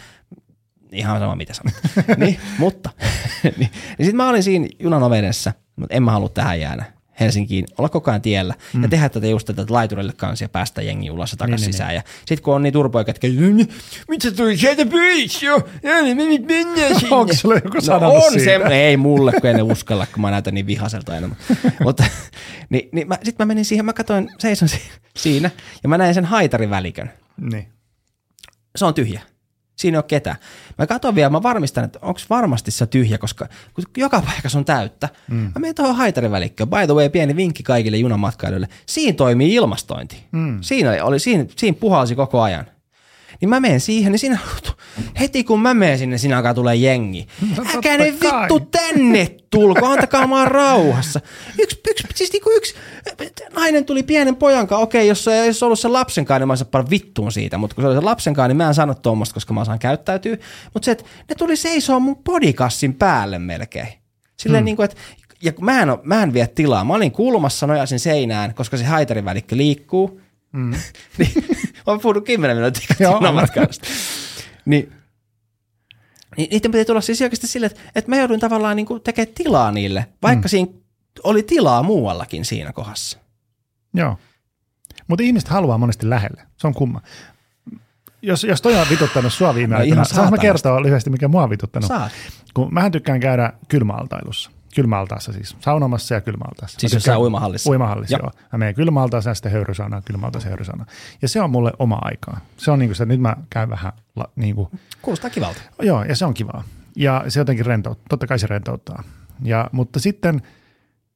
ihan 0.91 1.19
sama 1.19 1.35
mitä 1.35 1.53
sanot. 1.53 1.73
niin, 2.17 2.39
mutta. 2.57 2.89
niin, 3.43 3.53
niin 3.59 3.71
sitten 3.97 4.15
mä 4.15 4.29
olin 4.29 4.43
siinä 4.43 4.67
junan 4.79 5.03
oven 5.03 5.19
edessä, 5.19 5.53
mutta 5.75 5.95
en 5.95 6.03
mä 6.03 6.11
halua 6.11 6.29
tähän 6.29 6.59
jäädä. 6.59 6.94
Helsinkiin, 7.19 7.65
olla 7.77 7.89
koko 7.89 8.11
ajan 8.11 8.21
tiellä 8.21 8.53
mm. 8.73 8.83
ja 8.83 8.89
tehdä 8.89 9.09
tätä 9.09 9.27
just 9.27 9.47
tätä 9.47 9.65
laiturille 9.69 10.13
kanssa 10.17 10.45
ja 10.45 10.49
päästä 10.49 10.81
jengi 10.81 11.11
ulos 11.11 11.31
ja 11.31 11.37
takaisin 11.37 11.61
Niin, 11.61 11.67
niin, 11.67 11.73
sisään. 11.73 11.95
Ja 11.95 12.01
sitten 12.17 12.41
kun 12.43 12.55
on 12.55 12.63
niin 12.63 12.73
turpoja, 12.73 13.05
että 13.07 13.27
mitä 14.09 14.31
tuli 14.31 14.57
sieltä 14.57 14.85
pois 14.85 15.43
jo, 15.43 15.69
ja 15.83 16.15
me 16.15 16.25
nyt 16.25 16.45
mennään 16.45 16.95
sinne. 16.99 17.15
Onko 17.15 17.33
sulla 17.33 17.55
joku 17.55 17.77
no 17.99 18.13
on 18.13 18.31
siitä? 18.31 18.67
se, 18.69 18.75
ei 18.75 18.97
mulle, 18.97 19.31
kun 19.31 19.45
ei 19.45 19.53
ne 19.53 19.61
uskalla, 19.61 20.05
kun 20.13 20.21
mä 20.21 20.31
näytän 20.31 20.53
niin 20.53 20.67
vihaselta 20.67 21.13
aina. 21.13 21.35
Mutta 21.83 22.03
niin, 22.69 22.89
niin 22.91 23.07
mä, 23.07 23.15
sitten 23.23 23.45
mä 23.45 23.47
menin 23.47 23.65
siihen, 23.65 23.85
mä 23.85 23.93
katsoin, 23.93 24.29
seison 24.39 24.69
si- 24.69 24.81
siinä 25.17 25.51
ja 25.83 25.89
mä 25.89 25.97
näin 25.97 26.13
sen 26.13 26.25
haitarivälikön. 26.25 27.11
Niin. 27.51 27.67
Se 28.75 28.85
on 28.85 28.93
tyhjä. 28.93 29.21
Siinä 29.75 29.95
ei 29.95 29.97
ole 29.97 30.05
ketään. 30.07 30.35
Mä 30.77 30.87
katson 30.87 31.15
vielä, 31.15 31.29
mä 31.29 31.43
varmistan, 31.43 31.83
että 31.83 31.99
onko 32.01 32.19
varmasti 32.29 32.71
se 32.71 32.85
tyhjä, 32.85 33.17
koska 33.17 33.47
kun 33.73 33.83
joka 33.97 34.21
paikassa 34.21 34.59
on 34.59 34.65
täyttä. 34.65 35.09
Mm. 35.27 35.35
Mä 35.35 35.59
menen 35.59 35.75
tuohon 35.75 35.95
haitarivälikköön. 35.95 36.69
By 36.69 36.85
the 36.85 36.93
way, 36.93 37.09
pieni 37.09 37.35
vinkki 37.35 37.63
kaikille 37.63 37.97
junamatkailijoille. 37.97 38.67
Siinä 38.85 39.15
toimii 39.15 39.53
ilmastointi. 39.53 40.23
Mm. 40.31 40.57
Siinä, 40.61 41.05
oli, 41.05 41.19
siinä, 41.19 41.45
siinä 41.55 41.77
puhalsi 41.79 42.15
koko 42.15 42.41
ajan. 42.41 42.65
Niin 43.41 43.49
mä 43.49 43.59
menen 43.59 43.79
siihen, 43.79 44.11
niin 44.11 44.19
siinä 44.19 44.37
heti 45.19 45.43
kun 45.43 45.59
mä 45.59 45.73
menen 45.73 45.97
sinne, 45.97 46.17
siinä 46.17 46.37
alkaa 46.37 46.53
tulee 46.53 46.75
jengi. 46.75 47.27
No 47.41 47.55
totta 47.55 47.77
Äkä 47.77 47.97
ne 47.97 48.05
vittu 48.05 48.59
tänne 48.59 49.35
tulko, 49.49 49.85
antakaa 49.85 50.27
maan 50.27 50.47
rauhassa. 50.47 51.19
Yksi, 51.59 51.79
yksi, 51.89 52.07
siis 52.15 52.33
niinku 52.33 52.49
yksi 52.49 52.75
nainen 53.55 53.85
tuli 53.85 54.03
pienen 54.03 54.35
pojan 54.35 54.67
kanssa, 54.67 54.83
okei, 54.83 55.07
jos 55.07 55.23
se 55.23 55.33
ei 55.33 55.45
olisi 55.45 55.65
ollut 55.65 55.79
se 55.79 55.87
lapsen 55.87 56.25
kanssa, 56.25 56.39
niin 56.39 56.47
mä 56.47 56.51
olisin 56.51 56.67
paljon 56.67 56.89
vittuun 56.89 57.31
siitä, 57.31 57.57
mutta 57.57 57.75
kun 57.75 57.83
se 57.83 57.87
oli 57.87 57.95
se 57.95 58.01
lapsen 58.01 58.33
kanssa, 58.33 58.47
niin 58.47 58.57
mä 58.57 58.67
en 58.67 58.73
sano 58.73 58.93
tuommoista, 58.93 59.33
koska 59.33 59.53
mä 59.53 59.61
osaan 59.61 59.79
käyttäytyä. 59.79 60.37
Mutta 60.73 60.85
se, 60.85 60.91
että 60.91 61.03
ne 61.29 61.35
tuli 61.35 61.55
seisoo 61.55 61.99
mun 61.99 62.23
podikassin 62.23 62.93
päälle 62.93 63.39
melkein. 63.39 63.87
Silleen 64.37 64.63
mm. 64.63 64.65
niin 64.65 64.75
kuin, 64.75 64.85
että 64.85 64.97
ja 65.41 65.53
kun 65.53 65.65
mä 65.65 65.81
en, 65.81 65.89
oo, 65.89 65.99
mä 66.03 66.23
en 66.23 66.33
vie 66.33 66.47
tilaa. 66.47 66.83
Mä 66.83 66.93
olin 66.93 67.11
kulmassa, 67.11 67.67
nojasin 67.67 67.99
seinään, 67.99 68.53
koska 68.53 68.77
se 68.77 68.83
haitarivälikkö 68.83 69.57
liikkuu. 69.57 70.21
Mm. 70.51 70.73
niin, 71.17 71.45
mä 71.85 71.91
oon 71.91 71.99
puhunut 71.99 72.25
kymmenen 72.25 72.57
minuuttia 72.57 72.95
Joo. 72.99 73.13
junamatkailasta. 73.13 73.87
niin, 74.65 74.91
niin 76.37 76.49
niiden 76.51 76.71
piti 76.71 76.85
tulla 76.85 77.01
siis 77.01 77.21
oikeasti 77.21 77.47
silleen, 77.47 77.71
että, 77.71 77.83
että 77.95 78.11
mä 78.11 78.17
jouduin 78.17 78.39
tavallaan 78.39 78.75
niin 78.75 78.87
tekemään 79.03 79.35
tilaa 79.35 79.71
niille, 79.71 80.05
vaikka 80.21 80.45
mm. 80.45 80.49
siinä 80.49 80.71
oli 81.23 81.43
tilaa 81.43 81.83
muuallakin 81.83 82.45
siinä 82.45 82.73
kohdassa. 82.73 83.17
Joo. 83.93 84.17
Mutta 85.07 85.23
ihmiset 85.23 85.49
haluaa 85.49 85.77
monesti 85.77 86.09
lähelle. 86.09 86.41
Se 86.57 86.67
on 86.67 86.73
kumma. 86.73 87.01
Jos, 88.21 88.43
jos 88.43 88.61
toi 88.61 88.75
on 88.75 88.87
vituttanut 88.89 89.33
sua 89.33 89.55
viime 89.55 89.75
No 89.75 89.81
aikoina, 89.81 90.03
saanko 90.03 90.31
mä 90.31 90.37
kertoa 90.37 90.83
lyhyesti, 90.83 91.09
mikä 91.09 91.27
mua 91.27 91.43
on 91.43 91.49
vituttanut? 91.49 91.87
Saat. 91.87 92.11
Kun 92.53 92.73
mähän 92.73 92.91
tykkään 92.91 93.19
käydä 93.19 93.53
kylmäaltailussa. 93.67 94.51
Kylmäaltaassa 94.75 95.33
siis. 95.33 95.55
Saunomassa 95.59 96.15
ja 96.15 96.21
kylmäaltaassa. 96.21 96.79
Siis 96.79 96.93
jossain 96.93 97.19
uimahallissa. 97.19 97.69
Uimahallissa, 97.71 98.17
Joo. 98.17 98.31
joo. 98.35 98.47
Mä 98.51 98.57
menen 98.57 98.75
kylmäaltaassa 98.75 99.29
ja 99.29 99.33
sitten 99.33 99.51
höyrysaunaan, 99.51 100.03
kylmäaltaassa 100.03 100.49
höyrysaunaan. 100.49 100.89
Ja 101.21 101.27
se 101.27 101.41
on 101.41 101.49
mulle 101.49 101.71
oma 101.79 101.99
aikaa. 102.01 102.39
Se 102.57 102.71
on 102.71 102.79
niinku 102.79 102.95
se, 102.95 103.03
että 103.03 103.13
nyt 103.13 103.21
mä 103.21 103.35
käyn 103.49 103.69
vähän 103.69 103.91
la, 104.15 104.25
niinku, 104.35 104.71
Kuulostaa 105.01 105.29
kivalta. 105.29 105.61
Joo, 105.81 106.03
ja 106.03 106.15
se 106.15 106.25
on 106.25 106.33
kivaa. 106.33 106.63
Ja 106.95 107.23
se 107.27 107.39
jotenkin 107.39 107.65
rentouttaa. 107.65 108.05
Totta 108.09 108.27
kai 108.27 108.39
se 108.39 108.47
rentouttaa. 108.47 109.03
Ja, 109.43 109.69
mutta 109.71 109.99
sitten 109.99 110.41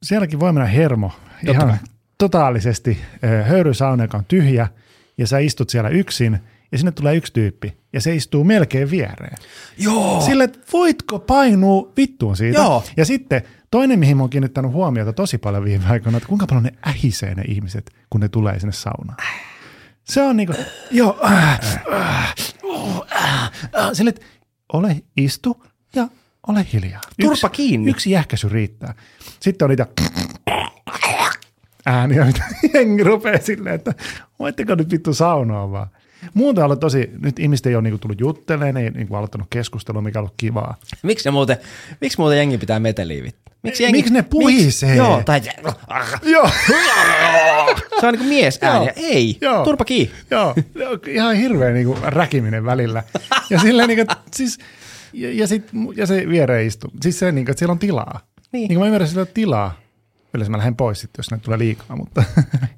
sielläkin 0.03 0.39
voi 0.39 0.53
mennä 0.53 0.67
hermo 0.69 1.11
Totta 1.45 1.51
ihan 1.51 1.67
kai. 1.69 1.77
totaalisesti 2.17 3.01
ö, 3.23 3.43
höyrysauna, 3.43 4.03
joka 4.03 4.17
on 4.17 4.25
tyhjä, 4.25 4.67
ja 5.17 5.27
sä 5.27 5.37
istut 5.39 5.69
siellä 5.69 5.89
yksin, 5.89 6.39
ja 6.71 6.77
sinne 6.77 6.91
tulee 6.91 7.15
yksi 7.15 7.33
tyyppi, 7.33 7.77
ja 7.93 8.01
se 8.01 8.15
istuu 8.15 8.43
melkein 8.43 8.91
viereen. 8.91 9.37
Joo. 9.77 10.21
Sille, 10.21 10.43
että 10.43 10.59
voitko 10.73 11.19
painua 11.19 11.91
vittuun 11.97 12.37
siitä? 12.37 12.59
Joo. 12.59 12.83
Ja 12.97 13.05
sitten 13.05 13.41
toinen, 13.71 13.99
mihin 13.99 14.17
mä 14.17 14.23
oon 14.23 14.29
kiinnittänyt 14.29 14.71
huomiota 14.71 15.13
tosi 15.13 15.37
paljon 15.37 15.63
viime 15.63 15.85
aikoina, 15.89 16.17
että 16.17 16.29
kuinka 16.29 16.47
paljon 16.47 16.63
ne 16.63 16.71
ähisee 16.87 17.35
ne 17.35 17.43
ihmiset, 17.47 17.91
kun 18.09 18.21
ne 18.21 18.29
tulee 18.29 18.59
sinne 18.59 18.73
saunaan. 18.73 19.17
Se 20.03 20.21
on 20.21 20.37
niinku, 20.37 20.53
joo, 20.91 21.19
äh, 21.25 21.59
äh, 21.93 22.33
äh, 23.13 23.51
äh, 23.77 23.89
sille, 23.93 24.09
että 24.09 24.25
ole 24.73 25.01
istu 25.17 25.65
ja 25.95 26.07
ole 26.47 26.65
hiljaa. 26.73 27.01
Turpa 27.21 27.49
kiinni. 27.49 27.91
Yksi 27.91 28.11
jähkäisy 28.11 28.49
riittää. 28.49 28.93
Sitten 29.39 29.65
on 29.65 29.69
niitä 29.69 29.87
ääniä, 31.85 32.25
mitä 32.25 32.43
jengi 32.73 33.03
rupeaa 33.03 33.41
silleen, 33.41 33.75
että 33.75 33.93
voitteko 34.39 34.75
nyt 34.75 34.91
vittu 34.91 35.13
saunoa 35.13 35.71
vaan. 35.71 35.87
Muuta 36.33 36.65
on 36.65 36.79
tosi, 36.79 37.09
nyt 37.21 37.39
ihmiset 37.39 37.65
ei 37.65 37.75
ole 37.75 37.81
niinku 37.83 37.97
tullut 37.97 38.21
juttelemaan, 38.21 38.77
ei 38.77 38.89
niinku 38.89 39.15
aloittanut 39.15 39.47
keskustelua, 39.49 40.01
mikä 40.01 40.19
on 40.19 40.21
ollut 40.21 40.33
kivaa. 40.37 40.75
Miksi 41.03 41.25
ne 41.25 41.31
muuten, 41.31 41.57
miksi 42.01 42.17
muuten 42.17 42.37
jengi 42.37 42.57
pitää 42.57 42.79
meteliä 42.79 43.23
vittu? 43.23 43.49
Miksi, 43.63 43.91
Miksi 43.91 44.13
ne 44.13 44.23
puhisee? 44.23 44.95
Joo, 44.95 45.21
tai 45.25 45.41
Joo, 46.23 46.49
se 47.99 48.07
on 48.07 48.13
niin 48.13 48.19
kuin 48.19 48.29
mies 48.29 48.59
ääni. 48.61 48.85
Joo. 48.85 48.93
Ei, 48.95 49.37
Joo. 49.41 49.63
turpa 49.63 49.85
kiinni. 49.85 50.15
joo, 50.31 50.55
ihan 51.07 51.35
hirveä 51.35 51.71
niinku 51.71 51.97
räkiminen 52.01 52.65
välillä. 52.65 53.03
Ja 53.49 53.59
silleen 53.59 53.87
niinku, 53.87 54.13
siis, 54.33 54.57
ja, 55.13 55.33
ja, 55.33 55.47
sit, 55.47 55.69
ja 55.95 56.07
se 56.07 56.29
viereen 56.29 56.67
istuu. 56.67 56.91
Siis 57.01 57.19
se, 57.19 57.31
niinku, 57.31 57.51
että 57.51 57.59
siellä 57.59 57.71
on 57.71 57.79
tilaa. 57.79 58.19
Niin. 58.51 58.69
niin 58.69 58.79
mä 58.79 58.85
ymmärrän, 58.85 59.05
että 59.05 59.13
siellä 59.13 59.29
on 59.29 59.33
tilaa. 59.33 59.79
Yleensä 60.33 60.51
mä 60.51 60.57
lähden 60.57 60.75
pois 60.75 60.99
sitten, 60.99 61.19
jos 61.19 61.31
ne 61.31 61.37
tulee 61.37 61.59
liikaa, 61.59 61.95
mutta... 61.95 62.23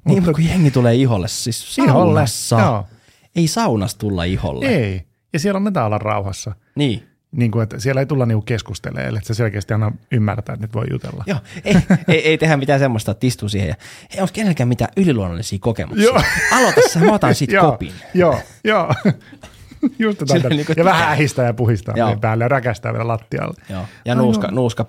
Niin, 0.04 0.22
mutta 0.22 0.32
kun 0.32 0.44
jengi 0.44 0.70
tulee 0.70 0.94
iholle, 0.94 1.28
siis 1.28 1.78
Iholle, 1.78 2.24
joo. 2.50 2.86
Ei 3.36 3.48
saunassa 3.48 3.98
tulla 3.98 4.24
iholle. 4.24 4.66
Ei. 4.66 5.02
Ja 5.32 5.38
siellä 5.38 5.58
on 5.58 5.72
olla 5.86 5.98
rauhassa. 5.98 6.52
Niin. 6.76 7.02
Niin 7.32 7.50
kuin, 7.50 7.62
että 7.62 7.78
siellä 7.78 8.00
ei 8.00 8.06
tulla 8.06 8.26
niinku 8.26 8.42
keskustelemaan, 8.42 9.16
että 9.16 9.26
se 9.26 9.34
selkeästi 9.34 9.74
anna 9.74 9.92
ymmärtää, 10.12 10.52
että 10.52 10.66
nyt 10.66 10.74
voi 10.74 10.86
jutella. 10.90 11.24
Joo, 11.26 11.38
ei, 11.64 11.76
ei, 12.08 12.28
ei 12.28 12.38
tehdä 12.38 12.56
mitään 12.56 12.80
semmoista, 12.80 13.10
että 13.10 13.26
istuu 13.26 13.48
siihen 13.48 13.68
ja 13.68 13.74
ei 14.14 14.20
onko 14.20 14.30
kenelläkään 14.32 14.68
mitään 14.68 14.92
yliluonnollisia 14.96 15.58
kokemuksia. 15.58 16.04
Joo. 16.04 16.22
Aloita 16.52 16.80
sä, 16.92 16.98
mä 16.98 17.12
otan 17.12 17.34
sit 17.34 17.50
kopin. 17.60 17.92
Joo, 18.14 18.38
joo. 18.64 18.94
Just 19.98 20.18
tätä. 20.18 20.48
Niinku 20.48 20.72
ja 20.76 20.84
vähän 20.84 21.08
ähistää 21.12 21.46
ja 21.46 21.54
puhistaa 21.54 21.94
Joo. 21.96 22.06
meidän 22.06 22.20
päälle 22.20 22.44
ja 22.44 22.48
räkästää 22.48 22.92
vielä 22.92 23.08
lattialle. 23.08 23.54
Joo. 23.68 23.82
Ja 24.04 24.14
nuuska, 24.14 24.48
nuuska 24.50 24.86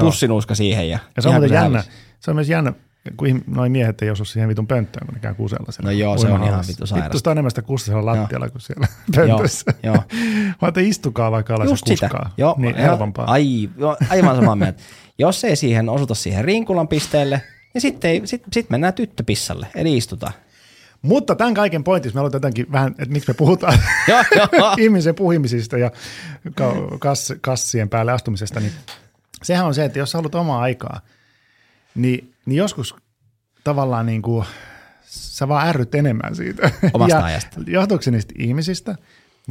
pussinuuska 0.00 0.54
siihen. 0.54 0.88
Ja, 0.88 0.98
Ja 1.16 1.22
se 1.22 1.28
on 1.28 1.50
jännä. 1.50 1.84
Se 2.20 2.30
on 2.30 2.34
myös 2.34 2.48
jännä, 2.48 2.72
kun 3.16 3.28
ihm- 3.28 3.42
noi 3.46 3.68
miehet 3.68 4.02
ei 4.02 4.10
osu 4.10 4.24
siihen 4.24 4.48
vitun 4.48 4.66
pönttöön, 4.66 5.06
kun 5.06 5.14
ne 5.14 5.20
käy 5.20 5.34
kusella 5.34 5.72
siellä 5.72 5.90
No 5.92 5.98
joo, 5.98 6.18
se 6.18 6.26
on 6.26 6.42
ihan 6.44 6.64
vittu 6.68 6.86
sairasta. 6.86 7.04
Vittu 7.04 7.18
sitä 7.18 7.32
enemmän 7.32 7.50
sitä 7.50 7.62
kusta 7.62 7.84
siellä 7.86 8.04
lattialla 8.06 8.48
kuin 8.48 8.62
siellä 8.62 8.86
Joo, 9.16 9.26
pöntössä. 9.38 9.74
joo. 9.82 9.96
Mä 10.62 10.68
että 10.68 10.80
istukaa 10.80 11.30
vaikka 11.30 11.54
alas 11.54 11.70
Just 11.70 11.88
ja 11.88 11.96
sitä. 11.96 12.08
kuskaa. 12.08 12.30
Joo, 12.36 12.54
niin 12.58 12.76
helpompaa. 12.76 13.30
Ai, 13.30 13.70
joo, 13.78 13.96
aivan 14.10 14.36
samaa 14.36 14.56
mieltä. 14.56 14.82
Jos 15.18 15.44
ei 15.44 15.56
siihen 15.56 15.88
osuta 15.88 16.14
siihen 16.14 16.44
rinkulan 16.44 16.88
pisteelle, 16.88 17.42
niin 17.74 17.82
sitten 17.82 18.26
sit, 18.26 18.42
sit 18.52 18.70
mennään 18.70 18.94
tyttöpissalle, 18.94 19.66
eli 19.74 19.96
istutaan. 19.96 20.32
Mutta 21.02 21.34
tämän 21.34 21.54
kaiken 21.54 21.84
pointissa 21.84 22.14
me 22.16 22.20
aloitetaan 22.20 22.52
vähän, 22.72 22.90
että 22.98 23.12
miksi 23.12 23.30
me 23.30 23.34
puhutaan 23.34 23.78
Joo, 24.08 24.22
joo. 24.58 24.74
ihmisen 24.78 25.14
puhimisista 25.14 25.78
ja 25.78 25.90
ka- 26.54 26.74
kass, 26.98 27.32
kassien 27.40 27.88
päälle 27.88 28.12
astumisesta, 28.12 28.60
niin 28.60 28.72
sehän 29.42 29.66
on 29.66 29.74
se, 29.74 29.84
että 29.84 29.98
jos 29.98 30.10
sä 30.10 30.18
haluat 30.18 30.34
omaa 30.34 30.60
aikaa, 30.62 31.00
niin, 31.94 32.33
niin 32.46 32.56
joskus 32.56 32.96
tavallaan 33.64 34.06
niin 34.06 34.22
kuin, 34.22 34.46
sä 35.04 35.48
vaan 35.48 35.68
ärryt 35.68 35.94
enemmän 35.94 36.36
siitä. 36.36 36.70
Omasta 36.92 37.16
ja 37.16 37.24
ajasta. 37.24 37.60
Johtuuko 37.66 38.02
se 38.02 38.10
niistä 38.10 38.34
ihmisistä 38.38 38.96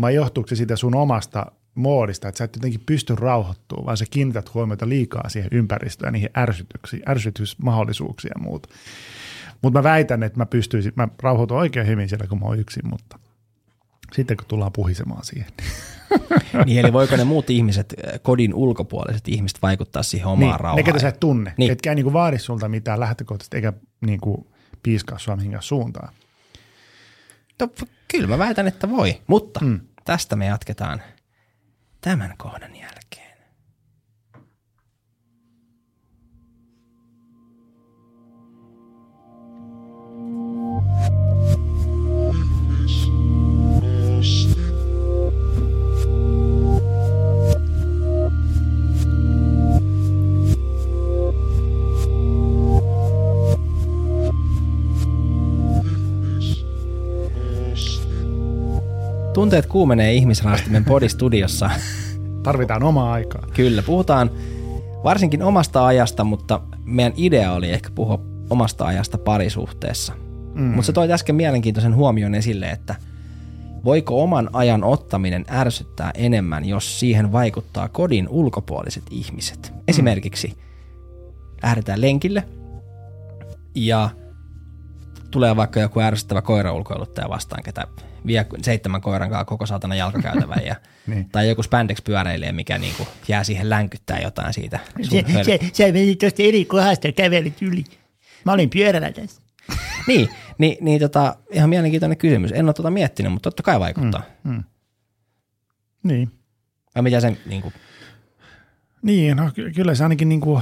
vai 0.01 0.15
johtuuko 0.15 0.47
se 0.47 0.55
siitä 0.55 0.75
sun 0.75 0.95
omasta 0.95 1.45
moodista, 1.75 2.27
että 2.27 2.37
sä 2.37 2.43
et 2.43 2.55
jotenkin 2.55 2.83
pysty 2.85 3.15
rauhoittumaan, 3.15 3.85
vaan 3.85 3.97
sä 3.97 4.05
kiinnität 4.11 4.53
huomiota 4.53 4.89
liikaa 4.89 5.29
siihen 5.29 5.49
ympäristöön, 5.51 6.13
niihin 6.13 6.29
ärsytyksiin, 6.37 7.03
ärsytysmahdollisuuksiin 7.09 8.31
ja 8.35 8.41
muuta. 8.43 8.69
Mutta 9.61 9.79
mä 9.79 9.83
väitän, 9.83 10.23
että 10.23 10.39
mä 10.39 10.45
pystyisin, 10.45 10.93
mä 10.95 11.07
rauhoitun 11.23 11.57
oikein 11.57 11.87
hyvin 11.87 12.09
siellä, 12.09 12.27
kun 12.27 12.39
mä 12.39 12.45
oon 12.45 12.59
yksin, 12.59 12.87
mutta 12.89 13.19
sitten 14.13 14.37
kun 14.37 14.45
tullaan 14.47 14.71
puhisemaan 14.71 15.25
siihen. 15.25 15.47
Niin, 15.61 15.71
eli 16.79 16.93
voiko 16.93 17.15
ne 17.15 17.23
muut 17.23 17.49
ihmiset, 17.49 17.93
äh, 18.07 18.19
kodin 18.21 18.53
ulkopuoliset 18.53 19.27
ihmiset 19.27 19.61
vaikuttaa 19.61 20.03
siihen 20.03 20.27
omaan 20.27 20.51
niin, 20.51 20.59
rauhaan? 20.59 20.77
ne, 20.77 20.83
ketä 20.83 20.99
sä 20.99 21.07
et 21.07 21.19
tunne, 21.19 21.49
Niin. 21.49 21.55
niin. 21.57 21.71
etkä 21.71 21.91
ei 21.91 21.95
niinku 21.95 22.13
vaadi 22.13 22.39
sulta 22.39 22.69
mitään 22.69 22.99
lähtökohtaisesti, 22.99 23.57
eikä 23.57 23.73
niinku 24.01 24.47
piiskaa 24.83 25.19
sua 25.19 25.35
mihinkään 25.35 25.63
suuntaan. 25.63 26.13
No, 27.61 27.67
kyllä 28.07 28.27
mä 28.27 28.37
väitän, 28.37 28.67
että 28.67 28.89
voi, 28.89 29.21
mutta 29.27 29.59
Mm. 29.59 29.79
tästä 30.05 30.35
me 30.35 30.45
jatketaan 30.45 31.01
tämän 32.01 32.33
kohdan 32.37 32.75
jälkeen. 32.75 33.33
Tunteet 59.33 59.65
kuumenee 59.65 60.13
ihmisraastimen 60.13 60.85
podistudiossa. 60.85 61.69
Tarvitaan 62.43 62.83
omaa 62.83 63.13
aikaa. 63.13 63.47
Kyllä, 63.53 63.83
puhutaan 63.83 64.31
varsinkin 65.03 65.43
omasta 65.43 65.85
ajasta, 65.85 66.23
mutta 66.23 66.61
meidän 66.85 67.13
idea 67.15 67.53
oli 67.53 67.69
ehkä 67.69 67.89
puhua 67.95 68.21
omasta 68.49 68.85
ajasta 68.85 69.17
parisuhteessa. 69.17 70.13
Mm. 70.53 70.63
Mutta 70.63 70.85
se 70.85 70.93
toi 70.93 71.11
äsken 71.11 71.35
mielenkiintoisen 71.35 71.95
huomion 71.95 72.35
esille, 72.35 72.69
että 72.69 72.95
voiko 73.85 74.23
oman 74.23 74.49
ajan 74.53 74.83
ottaminen 74.83 75.45
ärsyttää 75.51 76.11
enemmän, 76.15 76.65
jos 76.65 76.99
siihen 76.99 77.31
vaikuttaa 77.31 77.89
kodin 77.89 78.27
ulkopuoliset 78.29 79.03
ihmiset. 79.11 79.73
Esimerkiksi 79.87 80.57
lähdetään 81.63 82.01
lenkille 82.01 82.43
ja 83.75 84.09
tulee 85.31 85.55
vaikka 85.55 85.79
joku 85.79 85.99
ärsyttävä 85.99 86.41
koiraulkoiluttaja 86.41 87.29
vastaan, 87.29 87.63
ketä 87.63 87.87
vie 88.25 88.45
seitsemän 88.61 89.01
koiran 89.01 89.29
kanssa 89.29 89.45
koko 89.45 89.65
saatana 89.65 89.95
jalkakäytävän 89.95 90.65
ja, 90.65 90.75
Niin. 91.07 91.29
tai 91.29 91.49
joku 91.49 91.63
spandex 91.63 92.03
pyöräilijä, 92.03 92.51
mikä 92.51 92.77
niinku 92.77 93.07
jää 93.27 93.43
siihen 93.43 93.69
länkyttää 93.69 94.19
jotain 94.19 94.53
siitä. 94.53 94.79
Se, 95.01 95.21
höl- 95.21 95.69
se, 95.73 95.91
meni 95.91 96.15
tuosta 96.15 96.43
eri 96.43 96.65
kohdasta 96.65 97.11
kävelit 97.11 97.61
yli. 97.61 97.83
Mä 98.45 98.51
olin 98.51 98.69
pyörällä 98.69 99.11
tässä. 99.11 99.41
niin, 100.07 100.29
niin, 100.57 100.77
niin 100.81 100.99
tota, 100.99 101.35
ihan 101.51 101.69
mielenkiintoinen 101.69 102.17
kysymys. 102.17 102.51
En 102.51 102.65
ole 102.65 102.73
tota 102.73 102.89
miettinyt, 102.91 103.31
mutta 103.31 103.47
totta 103.51 103.63
kai 103.63 103.79
vaikuttaa. 103.79 104.23
Mm. 104.43 104.51
Mm. 104.53 104.63
Niin. 106.03 106.31
Vai 106.95 107.01
mitä 107.03 107.19
sen, 107.19 107.37
niin 107.45 107.61
kuin, 107.61 107.73
Niin, 109.01 109.37
no 109.37 109.51
ky- 109.55 109.71
kyllä 109.71 109.95
se 109.95 110.03
ainakin 110.03 110.29
niinku 110.29 110.61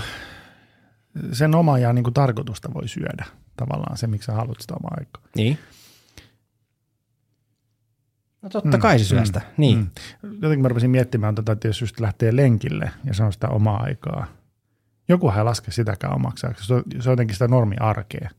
sen 1.34 1.56
omaa 1.56 1.80
ja 1.80 1.94
niinku 1.94 2.12
tarkoitusta 2.12 2.74
voi 2.74 2.88
syödä 2.88 3.26
tavallaan 3.58 3.98
se, 3.98 4.08
miksi 4.08 4.26
sä 4.26 4.34
haluat 4.34 4.62
sitä 4.62 4.74
omaa 4.80 4.96
aikaa. 5.00 5.24
niin. 5.36 5.58
No 8.42 8.50
totta 8.50 8.78
kai 8.78 9.00
se 9.00 9.06
syö 9.06 9.26
sitä, 9.26 9.42
niin. 9.58 9.78
Mm. 9.78 10.34
Jotenkin 10.42 10.62
mä 10.62 10.68
rupesin 10.68 10.90
miettimään 10.90 11.36
tätä, 11.36 11.52
että 11.52 11.68
jos 11.68 11.82
just 11.82 12.00
lähtee 12.00 12.36
lenkille 12.36 12.92
ja 13.04 13.14
se 13.14 13.24
on 13.24 13.34
sitä 13.34 13.48
omaa 13.48 13.84
aikaa. 13.84 14.28
Jokuhan 15.10 15.38
ei 15.38 15.44
laske 15.44 15.72
sitäkään 15.72 16.16
omaksi. 16.16 16.48
Se 16.62 16.74
on, 16.74 16.84
se 17.00 17.10
on 17.10 17.14
jotenkin 17.14 17.36
sitä 17.36 17.48
normiarkea. 17.48 18.30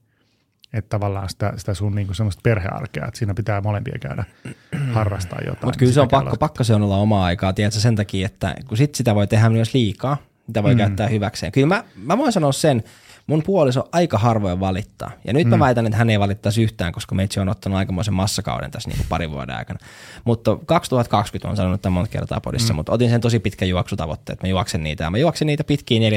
Että 0.72 0.88
tavallaan 0.88 1.28
sitä, 1.28 1.52
sitä 1.56 1.74
sun 1.74 1.94
niinku 1.94 2.14
semmoista 2.14 2.40
perhearkea, 2.42 3.06
että 3.06 3.18
siinä 3.18 3.34
pitää 3.34 3.60
molempia 3.60 3.98
käydä 4.00 4.24
harrastaa 4.94 5.38
jotain. 5.38 5.64
Mutta 5.64 5.78
kyllä 5.78 5.92
se 5.92 6.00
on 6.00 6.08
pakko, 6.08 6.36
pakko 6.36 6.64
se 6.64 6.74
on 6.74 6.82
olla 6.82 6.96
omaa 6.96 7.24
aikaa, 7.24 7.52
tiedätkö, 7.52 7.80
sen 7.80 7.96
takia, 7.96 8.26
että 8.26 8.54
kun 8.68 8.76
sit 8.76 8.94
sitä 8.94 9.14
voi 9.14 9.26
tehdä 9.26 9.48
myös 9.48 9.74
liikaa, 9.74 10.16
mitä 10.46 10.62
voi 10.62 10.74
mm. 10.74 10.78
käyttää 10.78 11.08
hyväkseen. 11.08 11.52
Kyllä 11.52 11.66
mä, 11.66 11.84
mä 11.96 12.18
voin 12.18 12.32
sanoa 12.32 12.52
sen, 12.52 12.82
mun 13.26 13.42
puoliso 13.42 13.88
aika 13.92 14.18
harvoin 14.18 14.60
valittaa. 14.60 15.10
Ja 15.24 15.32
nyt 15.32 15.44
mm. 15.44 15.50
mä 15.50 15.58
väitän, 15.58 15.86
että 15.86 15.96
hän 15.96 16.10
ei 16.10 16.20
valittaisi 16.20 16.62
yhtään, 16.62 16.92
koska 16.92 17.14
meitsi 17.14 17.40
on 17.40 17.48
ottanut 17.48 17.78
aikamoisen 17.78 18.14
massakauden 18.14 18.70
tässä 18.70 18.88
niin 18.88 18.96
kuin 18.96 19.06
parin 19.08 19.30
vuoden 19.30 19.56
aikana. 19.56 19.78
Mutta 20.24 20.58
2020 20.66 21.50
on 21.50 21.56
sanonut 21.56 21.82
tämän 21.82 21.92
monta 21.92 22.10
kertaa 22.10 22.40
podissa, 22.40 22.72
mm. 22.72 22.76
mutta 22.76 22.92
otin 22.92 23.10
sen 23.10 23.20
tosi 23.20 23.38
pitkän 23.38 23.68
juoksutavoitteen, 23.68 24.34
että 24.34 24.46
mä 24.46 24.50
juoksen 24.50 24.82
niitä. 24.82 25.04
Ja 25.04 25.10
mä 25.10 25.18
juoksen 25.18 25.46
niitä 25.46 25.64
pitkiä 25.64 26.10
14-15 26.10 26.12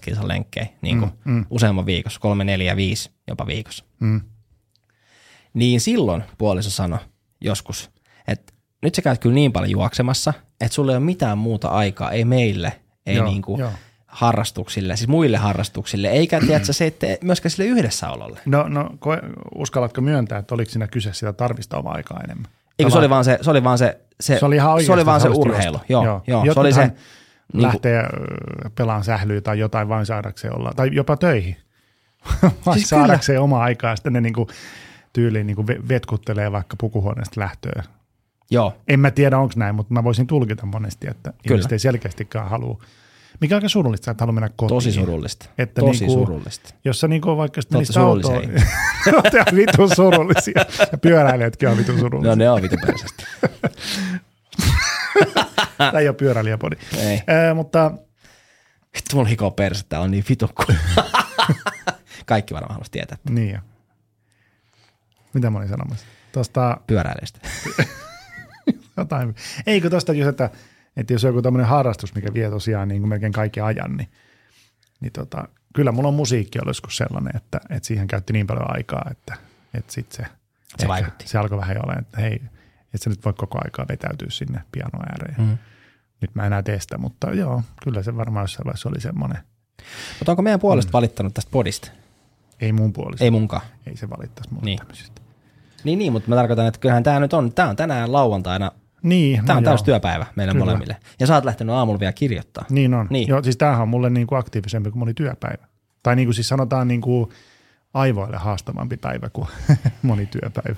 kilsan 0.00 0.28
lenkkejä, 0.28 0.66
niin 0.82 0.98
kuin 0.98 1.10
mm. 1.24 1.46
useamman 1.50 1.86
viikossa, 1.86 2.20
kolme, 2.20 2.44
neljä, 2.44 2.76
viisi 2.76 3.10
jopa 3.28 3.46
viikossa. 3.46 3.84
Mm. 4.00 4.20
Niin 5.54 5.80
silloin 5.80 6.24
puoliso 6.38 6.70
sanoi 6.70 6.98
joskus, 7.40 7.90
että 8.28 8.52
nyt 8.82 8.94
sä 8.94 9.02
käyt 9.02 9.20
kyllä 9.20 9.34
niin 9.34 9.52
paljon 9.52 9.70
juoksemassa, 9.70 10.32
että 10.60 10.74
sulla 10.74 10.92
ei 10.92 10.96
ole 10.96 11.04
mitään 11.04 11.38
muuta 11.38 11.68
aikaa, 11.68 12.10
ei 12.10 12.24
meille, 12.24 12.72
ei 13.06 13.16
Joo, 13.16 13.26
niinku 13.26 13.58
joo. 13.58 13.70
Harrastuksille, 14.18 14.96
siis 14.96 15.08
muille 15.08 15.36
harrastuksille, 15.36 16.08
eikä 16.08 16.40
tiedätkö, 16.40 16.72
se 16.72 16.86
ette 16.86 17.18
myöskään 17.22 17.50
sille 17.50 17.68
yhdessäololle. 17.68 18.40
No, 18.46 18.68
no 18.68 18.90
koe, 18.98 19.18
uskallatko 19.54 20.00
myöntää, 20.00 20.38
että 20.38 20.54
oliko 20.54 20.70
siinä 20.70 20.86
kyse 20.86 21.12
sitä 21.12 21.32
tarvista 21.32 21.78
omaa 21.78 21.94
aikaa 21.94 22.20
enemmän? 22.24 22.50
Eikö 22.78 22.90
se 22.90 22.98
oli 22.98 23.10
vaan 23.10 23.24
se, 23.24 23.38
se 23.40 23.50
oli 23.50 23.64
vaan 23.64 23.78
se, 23.78 24.00
se, 24.20 24.38
Se 24.38 24.46
oli 24.46 24.56
ihan 24.56 24.84
se, 24.84 24.92
oli 24.92 25.06
vaan 25.06 25.20
se 25.20 25.28
urheilu. 25.28 25.80
Joo, 25.88 26.04
joo. 26.04 26.22
joo. 26.26 26.54
se 26.54 26.60
oli 26.60 26.72
se, 26.72 26.80
niin 26.80 26.92
kuin, 27.52 27.62
lähtee 27.62 27.98
ö, 27.98 28.08
pelaan 28.74 29.04
sählyä 29.04 29.40
tai 29.40 29.58
jotain 29.58 29.88
vain 29.88 30.06
saadakseen 30.06 30.56
olla, 30.58 30.72
tai 30.76 30.88
jopa 30.92 31.16
töihin, 31.16 31.56
Siis 32.74 32.88
saadakseen 32.88 33.40
omaa 33.40 33.62
aikaa, 33.62 33.96
sitten 33.96 34.12
ne 34.12 34.20
niinku, 34.20 34.48
tyyliin 35.12 35.46
niinku 35.46 35.62
ve- 35.62 35.88
vetkuttelee 35.88 36.52
vaikka 36.52 36.76
pukuhuoneesta 36.80 37.40
lähtöä. 37.40 37.82
joo, 38.50 38.74
En 38.88 39.00
mä 39.00 39.10
tiedä, 39.10 39.38
onko 39.38 39.54
näin, 39.56 39.74
mutta 39.74 39.94
mä 39.94 40.04
voisin 40.04 40.26
tulkita 40.26 40.66
monesti, 40.66 41.06
että 41.10 41.30
Kyllä. 41.30 41.54
ihmiset 41.54 41.72
ei 41.72 41.78
selkeästikään 41.78 42.48
halua. 42.50 42.80
Mikä 43.40 43.54
on 43.54 43.56
aika 43.56 43.68
surullista, 43.68 44.10
että 44.10 44.22
haluaa 44.22 44.32
mennä 44.34 44.48
kotiin. 44.56 44.76
tosi 44.76 44.92
surullista. 44.92 45.46
Että 45.58 45.80
tosi 45.80 46.06
niinku- 46.06 46.20
surullista. 46.20 46.74
Jos 46.84 47.00
sä 47.00 47.08
niinku 47.08 47.36
vaikka 47.36 47.62
sitten 47.62 47.78
ootte 47.78 48.00
autoon, 48.00 48.42
surullisia. 48.42 48.68
te 49.30 49.40
on 49.40 49.56
vitun 49.56 49.94
surullisia. 49.96 50.64
Ja 50.92 50.98
pyöräilijätkin 50.98 51.68
on 51.68 51.78
vitun 51.78 51.98
surullisia. 51.98 52.30
No 52.30 52.34
ne 52.34 52.50
on 52.50 52.62
vitu 52.62 52.76
persestä. 52.86 53.24
Tämä 55.78 55.98
ei 56.00 56.08
ole 56.08 56.16
pyöräilijäpodi. 56.16 56.76
Ei. 56.98 57.22
Ee, 57.26 57.54
mutta 57.54 57.90
Vittu 58.94 59.16
mulla 59.16 59.28
hikoo 59.28 59.50
perse, 59.50 59.84
täällä 59.88 60.04
on 60.04 60.10
niin 60.10 60.24
vitu 60.28 60.48
ku- 60.54 60.72
Kaikki 62.26 62.54
varmaan 62.54 62.74
haluaisi 62.74 62.90
tietää 62.90 63.18
niin 63.30 63.50
jo. 63.54 63.58
Mitä 65.34 65.50
mä 65.50 65.58
olin 65.58 65.68
sanomassa? 65.68 66.06
Tuosta 66.32 66.80
pyöräilijästä. 66.86 67.40
jotain. 68.96 69.34
Eikö 69.66 69.90
tuosta 69.90 70.12
just, 70.12 70.28
että, 70.28 70.50
että 70.98 71.12
jos 71.12 71.24
on 71.24 71.28
joku 71.28 71.42
tämmöinen 71.42 71.66
harrastus, 71.68 72.14
mikä 72.14 72.34
vie 72.34 72.50
tosiaan 72.50 72.88
niin 72.88 73.00
kuin 73.00 73.08
melkein 73.08 73.32
kaiken 73.32 73.64
ajan, 73.64 73.96
niin, 73.96 74.08
niin 75.00 75.12
tota, 75.12 75.48
kyllä 75.74 75.92
mulla 75.92 76.08
on 76.08 76.14
musiikki 76.14 76.58
ollut 76.58 76.70
joskus 76.70 76.96
sellainen, 76.96 77.36
että, 77.36 77.60
että 77.70 77.86
siihen 77.86 78.06
käytti 78.06 78.32
niin 78.32 78.46
paljon 78.46 78.76
aikaa, 78.76 79.06
että, 79.10 79.34
että 79.74 79.92
sit 79.92 80.12
se, 80.12 80.22
ehkä 80.22 80.88
vaikutti. 80.88 81.28
se 81.28 81.38
alkoi 81.38 81.58
vähän 81.58 81.76
jo 81.76 81.82
olemaan, 81.82 82.02
että 82.04 82.20
hei, 82.20 82.34
että 82.94 83.04
sä 83.04 83.10
nyt 83.10 83.24
voit 83.24 83.36
koko 83.36 83.58
aikaa 83.64 83.86
vetäytyä 83.88 84.28
sinne 84.30 84.60
piano 84.72 84.98
ääreen. 85.10 85.40
Mm. 85.48 85.58
Nyt 86.20 86.34
mä 86.34 86.46
enää 86.46 86.62
tee 86.62 86.80
sitä, 86.80 86.98
mutta 86.98 87.32
joo, 87.32 87.62
kyllä 87.82 88.02
se 88.02 88.16
varmaan 88.16 88.44
jossain 88.44 88.64
vaiheessa 88.64 88.88
oli 88.88 89.00
semmoinen. 89.00 89.38
Mutta 90.18 90.32
onko 90.32 90.42
meidän 90.42 90.60
puolesta 90.60 90.92
valittanut 90.92 91.34
tästä 91.34 91.50
podista? 91.50 91.90
Ei 92.60 92.72
mun 92.72 92.92
puolesta. 92.92 93.24
Ei 93.24 93.30
munkaan. 93.30 93.62
Ei 93.86 93.96
se 93.96 94.10
valittaisi 94.10 94.50
mulle 94.50 94.64
Niin. 94.64 94.70
niin. 94.70 94.78
tämmöisistä. 94.78 95.20
Niin, 95.84 95.98
niin, 95.98 96.12
mutta 96.12 96.28
mä 96.28 96.36
tarkoitan, 96.36 96.66
että 96.66 96.80
kyllähän 96.80 97.02
tämä 97.02 97.20
nyt 97.20 97.32
on, 97.32 97.52
tämä 97.52 97.68
on 97.68 97.76
tänään 97.76 98.12
lauantaina, 98.12 98.72
Niin, 99.02 99.44
tämä 99.46 99.56
on 99.56 99.64
joo. 99.64 99.70
täysi 99.70 99.84
työpäivä 99.84 100.26
meille 100.36 100.52
Kyllä. 100.52 100.64
molemmille. 100.64 100.96
Ja 101.20 101.26
sä 101.26 101.34
oot 101.34 101.44
lähtenyt 101.44 101.74
aamulla 101.74 102.00
vielä 102.00 102.12
kirjoittaa. 102.12 102.64
Niin 102.70 102.94
on. 102.94 103.06
Niin. 103.10 103.28
Joo, 103.28 103.42
siis 103.42 103.56
tämähän 103.56 103.82
on 103.82 103.88
mulle 103.88 104.10
niin 104.10 104.26
kuin 104.26 104.38
aktiivisempi 104.38 104.90
kuin 104.90 104.98
moni 104.98 105.14
työpäivä. 105.14 105.66
Tai 106.02 106.16
niin 106.16 106.26
kuin 106.26 106.34
siis 106.34 106.48
sanotaan 106.48 106.88
niin 106.88 107.00
kuin 107.00 107.30
aivoille 107.94 108.36
haastavampi 108.36 108.96
päivä 108.96 109.30
kuin 109.30 109.48
moni 110.02 110.26
työpäivä 110.26 110.76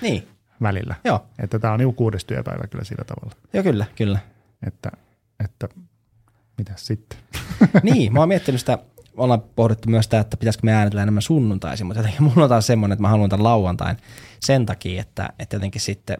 Niin, 0.00 0.28
välillä. 0.62 0.94
joo, 1.04 1.26
Että 1.38 1.58
tämä 1.58 1.72
on 1.72 1.78
niin 1.78 1.94
kuudes 1.94 2.24
työpäivä 2.24 2.66
kyllä 2.66 2.84
sillä 2.84 3.04
tavalla. 3.04 3.36
joo 3.52 3.62
kyllä, 3.62 3.86
kyllä. 3.96 4.18
Että, 4.66 4.90
että 5.44 5.68
mitä 6.58 6.72
sitten? 6.76 7.18
niin, 7.82 8.12
mä 8.12 8.18
oon 8.20 8.28
miettinyt 8.28 8.60
sitä, 8.60 8.78
ollaan 9.16 9.42
pohdittu 9.56 9.90
myös 9.90 10.04
sitä, 10.04 10.20
että 10.20 10.36
pitäisikö 10.36 10.66
me 10.66 10.72
äänitellä 10.74 11.02
enemmän 11.02 11.22
sunnuntaisin, 11.22 11.86
mutta 11.86 11.98
jotenkin 12.00 12.22
mulla 12.22 12.42
on 12.42 12.48
taas 12.48 12.66
semmoinen, 12.66 12.92
että 12.92 13.02
mä 13.02 13.08
haluan 13.08 13.30
tämän 13.30 13.44
lauantain 13.44 13.96
sen 14.40 14.66
takia, 14.66 15.00
että, 15.00 15.28
että 15.38 15.56
jotenkin 15.56 15.80
sitten 15.80 16.16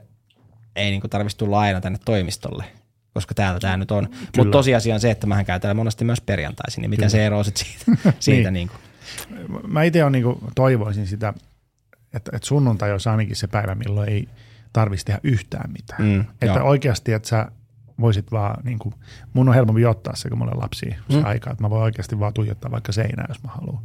ei 0.77 0.91
niinku 0.91 1.09
tarvitsisi 1.09 1.39
tulla 1.39 1.61
aina 1.61 1.81
tänne 1.81 1.99
toimistolle, 2.05 2.65
koska 3.15 3.35
täältä 3.35 3.61
tämä 3.61 3.77
nyt 3.77 3.91
on. 3.91 4.09
Mutta 4.37 4.51
tosiasia 4.53 4.95
on 4.95 5.01
se, 5.01 5.11
että 5.11 5.27
mähän 5.27 5.45
käyn 5.45 5.61
täällä 5.61 5.75
monesti 5.75 6.05
myös 6.05 6.21
perjantaisin, 6.21 6.83
niin 6.83 6.91
mikä 6.91 7.09
se 7.09 7.27
ero 7.27 7.45
sitten 7.45 7.67
siitä, 7.67 7.85
siitä 8.21 8.51
Niin. 8.51 8.69
niin. 8.69 8.71
niinku. 9.39 9.69
Mä 9.69 9.83
itse 9.83 10.05
on 10.05 10.13
niin 10.13 10.25
kuin 10.25 10.39
toivoisin 10.55 11.07
sitä, 11.07 11.35
että, 12.15 12.31
että 12.35 12.49
sunnuntai 12.49 12.93
olisi 12.93 13.09
ainakin 13.09 13.37
se 13.37 13.47
päivä, 13.47 13.75
milloin 13.75 14.09
ei 14.09 14.29
tarvitsisi 14.73 15.07
tehdä 15.07 15.21
yhtään 15.23 15.73
mitään. 15.73 16.03
Mm, 16.03 16.21
että 16.21 16.47
joo. 16.47 16.69
oikeasti, 16.69 17.13
että 17.13 17.29
sä 17.29 17.49
voisit 18.01 18.33
vaan, 18.33 18.65
niin 18.65 18.79
kuin, 18.79 18.95
mun 19.33 19.49
on 19.49 19.55
helpompi 19.55 19.87
ottaa 19.87 20.17
se, 20.17 20.29
kun 20.29 20.39
mulla 20.39 20.53
on 20.55 20.63
lapsia 20.63 20.97
se 21.11 21.17
Mm. 21.17 21.25
aika, 21.25 21.51
että 21.51 21.65
mä 21.65 21.71
voin 21.71 21.83
oikeasti 21.83 22.19
vaan 22.21 22.33
tuijottaa 22.35 22.71
vaikka 22.71 22.93
seinää, 22.93 23.25
jos 23.29 23.43
mä 23.43 23.51
haluan. 23.53 23.83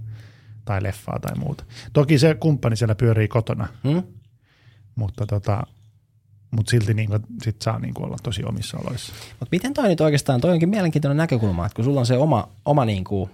Tai 0.66 0.84
leffaa 0.84 1.20
tai 1.20 1.36
muuta. 1.36 1.64
Toki 1.94 2.20
se 2.20 2.36
kumppani 2.36 2.76
siellä 2.76 2.96
pyörii 2.96 3.28
kotona, 3.28 3.68
Hmm? 3.84 4.04
mutta, 4.96 5.26
tota, 5.26 5.64
mutta 6.52 6.70
silti 6.70 6.94
niin 6.94 7.10
kuin, 7.10 7.22
sit 7.44 7.62
saa 7.62 7.80
niin 7.80 7.94
kuin 7.94 8.06
olla 8.06 8.18
tosi 8.24 8.44
omissa 8.44 8.78
oloissa. 8.78 9.14
Mutta 9.30 9.48
miten 9.52 9.74
toi 9.74 9.88
nyt 9.88 10.02
oikeastaan, 10.02 10.42
toi 10.42 10.52
onkin 10.52 10.70
mielenkiintoinen 10.70 11.18
näkökulma, 11.18 11.66
että 11.66 11.76
kun 11.76 11.86
sulla 11.86 12.00
on 12.00 12.06
se 12.06 12.18
oma, 12.18 12.50
oma 12.66 12.86
niinku, 12.86 13.30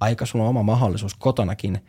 aika, 0.00 0.26
sulla 0.26 0.44
on 0.44 0.50
oma 0.50 0.62
mahdollisuus 0.62 1.14
kotonakin 1.14 1.80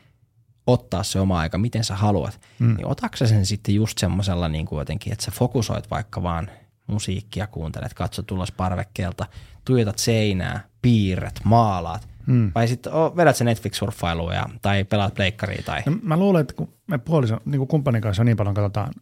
ottaa 0.68 1.04
se 1.04 1.20
oma 1.20 1.40
aika, 1.40 1.58
miten 1.58 1.84
sä 1.84 1.96
haluat, 1.96 2.40
mm. 2.60 2.76
niin 2.76 2.88
otatko 2.88 3.18
sä 3.18 3.28
sen 3.28 3.46
sitten 3.46 3.76
just 3.76 3.98
semmoisella 3.98 4.48
niin 4.48 4.66
kuin 4.66 4.80
jotenkin, 4.80 5.14
että 5.14 5.26
sä 5.26 5.32
fokusoit 5.32 5.92
vaikka 5.92 6.24
vaan 6.24 6.50
musiikkia, 6.88 7.48
kuuntelet, 7.48 7.94
katsot 7.94 8.32
ulos 8.32 8.52
parvekkeelta, 8.52 9.26
tuijotat 9.66 10.00
seinää, 10.00 10.64
piirret, 10.82 11.42
maalaat, 11.44 12.08
mm. 12.26 12.52
vai 12.56 12.68
sitten 12.68 12.94
oh, 12.94 13.18
vedät 13.18 13.36
se 13.36 13.44
Netflix-surffailua 13.44 14.34
ja, 14.34 14.46
tai 14.62 14.84
pelaat 14.84 15.14
pleikkaria 15.14 15.64
tai... 15.66 15.82
No, 15.86 15.98
mä 16.04 16.18
luulen, 16.18 16.42
että 16.42 16.54
kun 16.54 16.74
me 16.88 16.98
puolison, 16.98 17.40
niin 17.46 17.60
kuin 17.60 17.68
kumppanin 17.68 18.02
kanssa 18.02 18.24
niin 18.24 18.38
paljon 18.38 18.56
katsotaan 18.56 18.94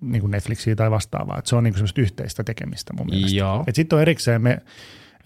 niin 0.00 0.20
kuin 0.20 0.30
Netflixiä 0.30 0.76
tai 0.76 0.90
vastaavaa, 0.90 1.38
että 1.38 1.48
se 1.48 1.56
on 1.56 1.64
niin 1.64 1.72
kuin 1.72 1.78
semmoista 1.78 2.00
yhteistä 2.00 2.44
tekemistä 2.44 2.92
mun 2.92 3.06
mielestä. 3.06 3.72
Sitten 3.72 3.96
on 3.96 4.02
erikseen, 4.02 4.42
me, 4.42 4.58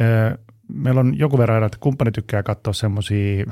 ö, 0.01 0.39
meillä 0.69 1.01
on 1.01 1.19
joku 1.19 1.39
verran, 1.39 1.65
että 1.65 1.79
kumppani 1.81 2.11
tykkää 2.13 2.43
katsoa 2.43 2.73
semmoisia 2.73 3.45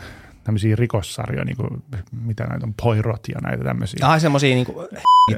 tämmöisiä 0.45 0.77
rikossarjoja, 0.77 1.45
niin 1.45 1.57
kuin, 1.57 1.83
mitä 2.25 2.45
näitä 2.45 2.67
on, 2.67 2.75
Poirot 2.83 3.29
ja 3.29 3.41
näitä 3.43 3.65
tämmöisiä. 3.65 4.07
Ah, 4.07 4.21
semmosia 4.21 4.55
niinku 4.55 4.89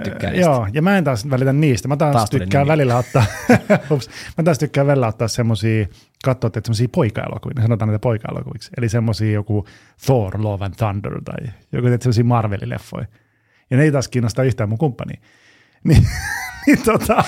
tykkää 0.04 0.30
niistä. 0.30 0.50
Joo, 0.50 0.68
ja 0.72 0.82
mä 0.82 0.98
en 0.98 1.04
taas 1.04 1.30
välitä 1.30 1.52
niistä. 1.52 1.88
Mä 1.88 1.96
taas, 1.96 2.12
Taas 2.16 2.30
tykkään 2.30 2.66
välillä 2.66 2.96
ottaa, 2.96 3.24
ups, 3.90 4.10
mä 4.38 4.44
taas 4.44 4.58
tykkään 4.58 4.86
välillä 4.86 5.06
ottaa 5.06 5.28
semmosia, 5.28 5.86
katsoa, 6.24 6.48
että 6.48 6.60
semmosia 6.64 6.88
poika-elokuvia, 6.92 7.62
sanotaan 7.62 7.88
niitä 7.88 7.98
poika-elokuviksi. 7.98 8.70
Eli 8.76 8.88
semmosia 8.88 9.32
joku 9.32 9.66
Thor, 10.06 10.42
Love 10.42 10.64
and 10.64 10.74
Thunder 10.74 11.20
tai 11.24 11.52
joku 11.72 11.88
semmosia 11.88 12.24
Marvel-leffoja. 12.24 13.06
Ja 13.70 13.76
ne 13.76 13.82
ei 13.82 13.92
taas 13.92 14.08
kiinnosta 14.08 14.42
yhtään 14.42 14.68
mun 14.68 14.78
kumppania. 14.78 15.20
Niin, 15.84 16.06
niin 16.66 16.82
tota, 16.84 17.24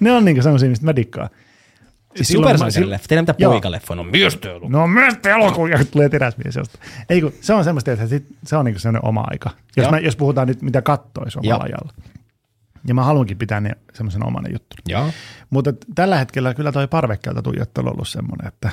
ne 0.00 0.12
on 0.12 0.24
niinku 0.24 0.42
semmosia, 0.42 0.68
mistä 0.68 0.84
mä 0.84 0.96
dikkaan. 0.96 1.30
Siis 2.16 2.28
supersankarille 2.28 2.94
leffa. 2.94 3.08
Teillä 3.08 3.22
mitä 3.22 3.34
Joo. 3.38 3.52
poikaleffoja 3.52 4.00
on 4.00 4.06
miestyöluku. 4.06 4.68
No 4.68 4.86
myös 4.86 5.14
elokuvia, 5.24 5.76
kun 5.76 5.86
tulee 5.86 6.08
teräsmies 6.08 6.56
josta. 6.56 6.78
Ei 7.10 7.20
kun, 7.20 7.32
se 7.40 7.54
on 7.54 7.64
semmoista, 7.64 7.92
että 7.92 8.06
sit, 8.06 8.26
se 8.44 8.56
on 8.56 8.64
niinku 8.64 8.80
semmoinen 8.80 9.08
oma 9.08 9.24
aika. 9.30 9.50
Jos, 9.76 9.84
Joo. 9.84 9.90
mä, 9.90 9.98
jos 9.98 10.16
puhutaan 10.16 10.48
nyt, 10.48 10.62
mitä 10.62 10.82
kattoisi 10.82 11.38
omalla 11.38 11.54
Joo. 11.54 11.62
ajalla. 11.62 11.92
Ja 12.86 12.94
mä 12.94 13.04
haluankin 13.04 13.38
pitää 13.38 13.60
ne 13.60 13.70
semmoisen 13.94 14.26
oman 14.26 14.44
juttu. 14.52 14.76
Joo. 14.88 15.10
Mutta 15.50 15.72
tällä 15.94 16.18
hetkellä 16.18 16.54
kyllä 16.54 16.72
toi 16.72 16.88
parvekkeelta 16.88 17.42
tuijottelu 17.42 17.86
on 17.86 17.92
ollut 17.92 18.08
semmoinen, 18.08 18.48
että 18.48 18.70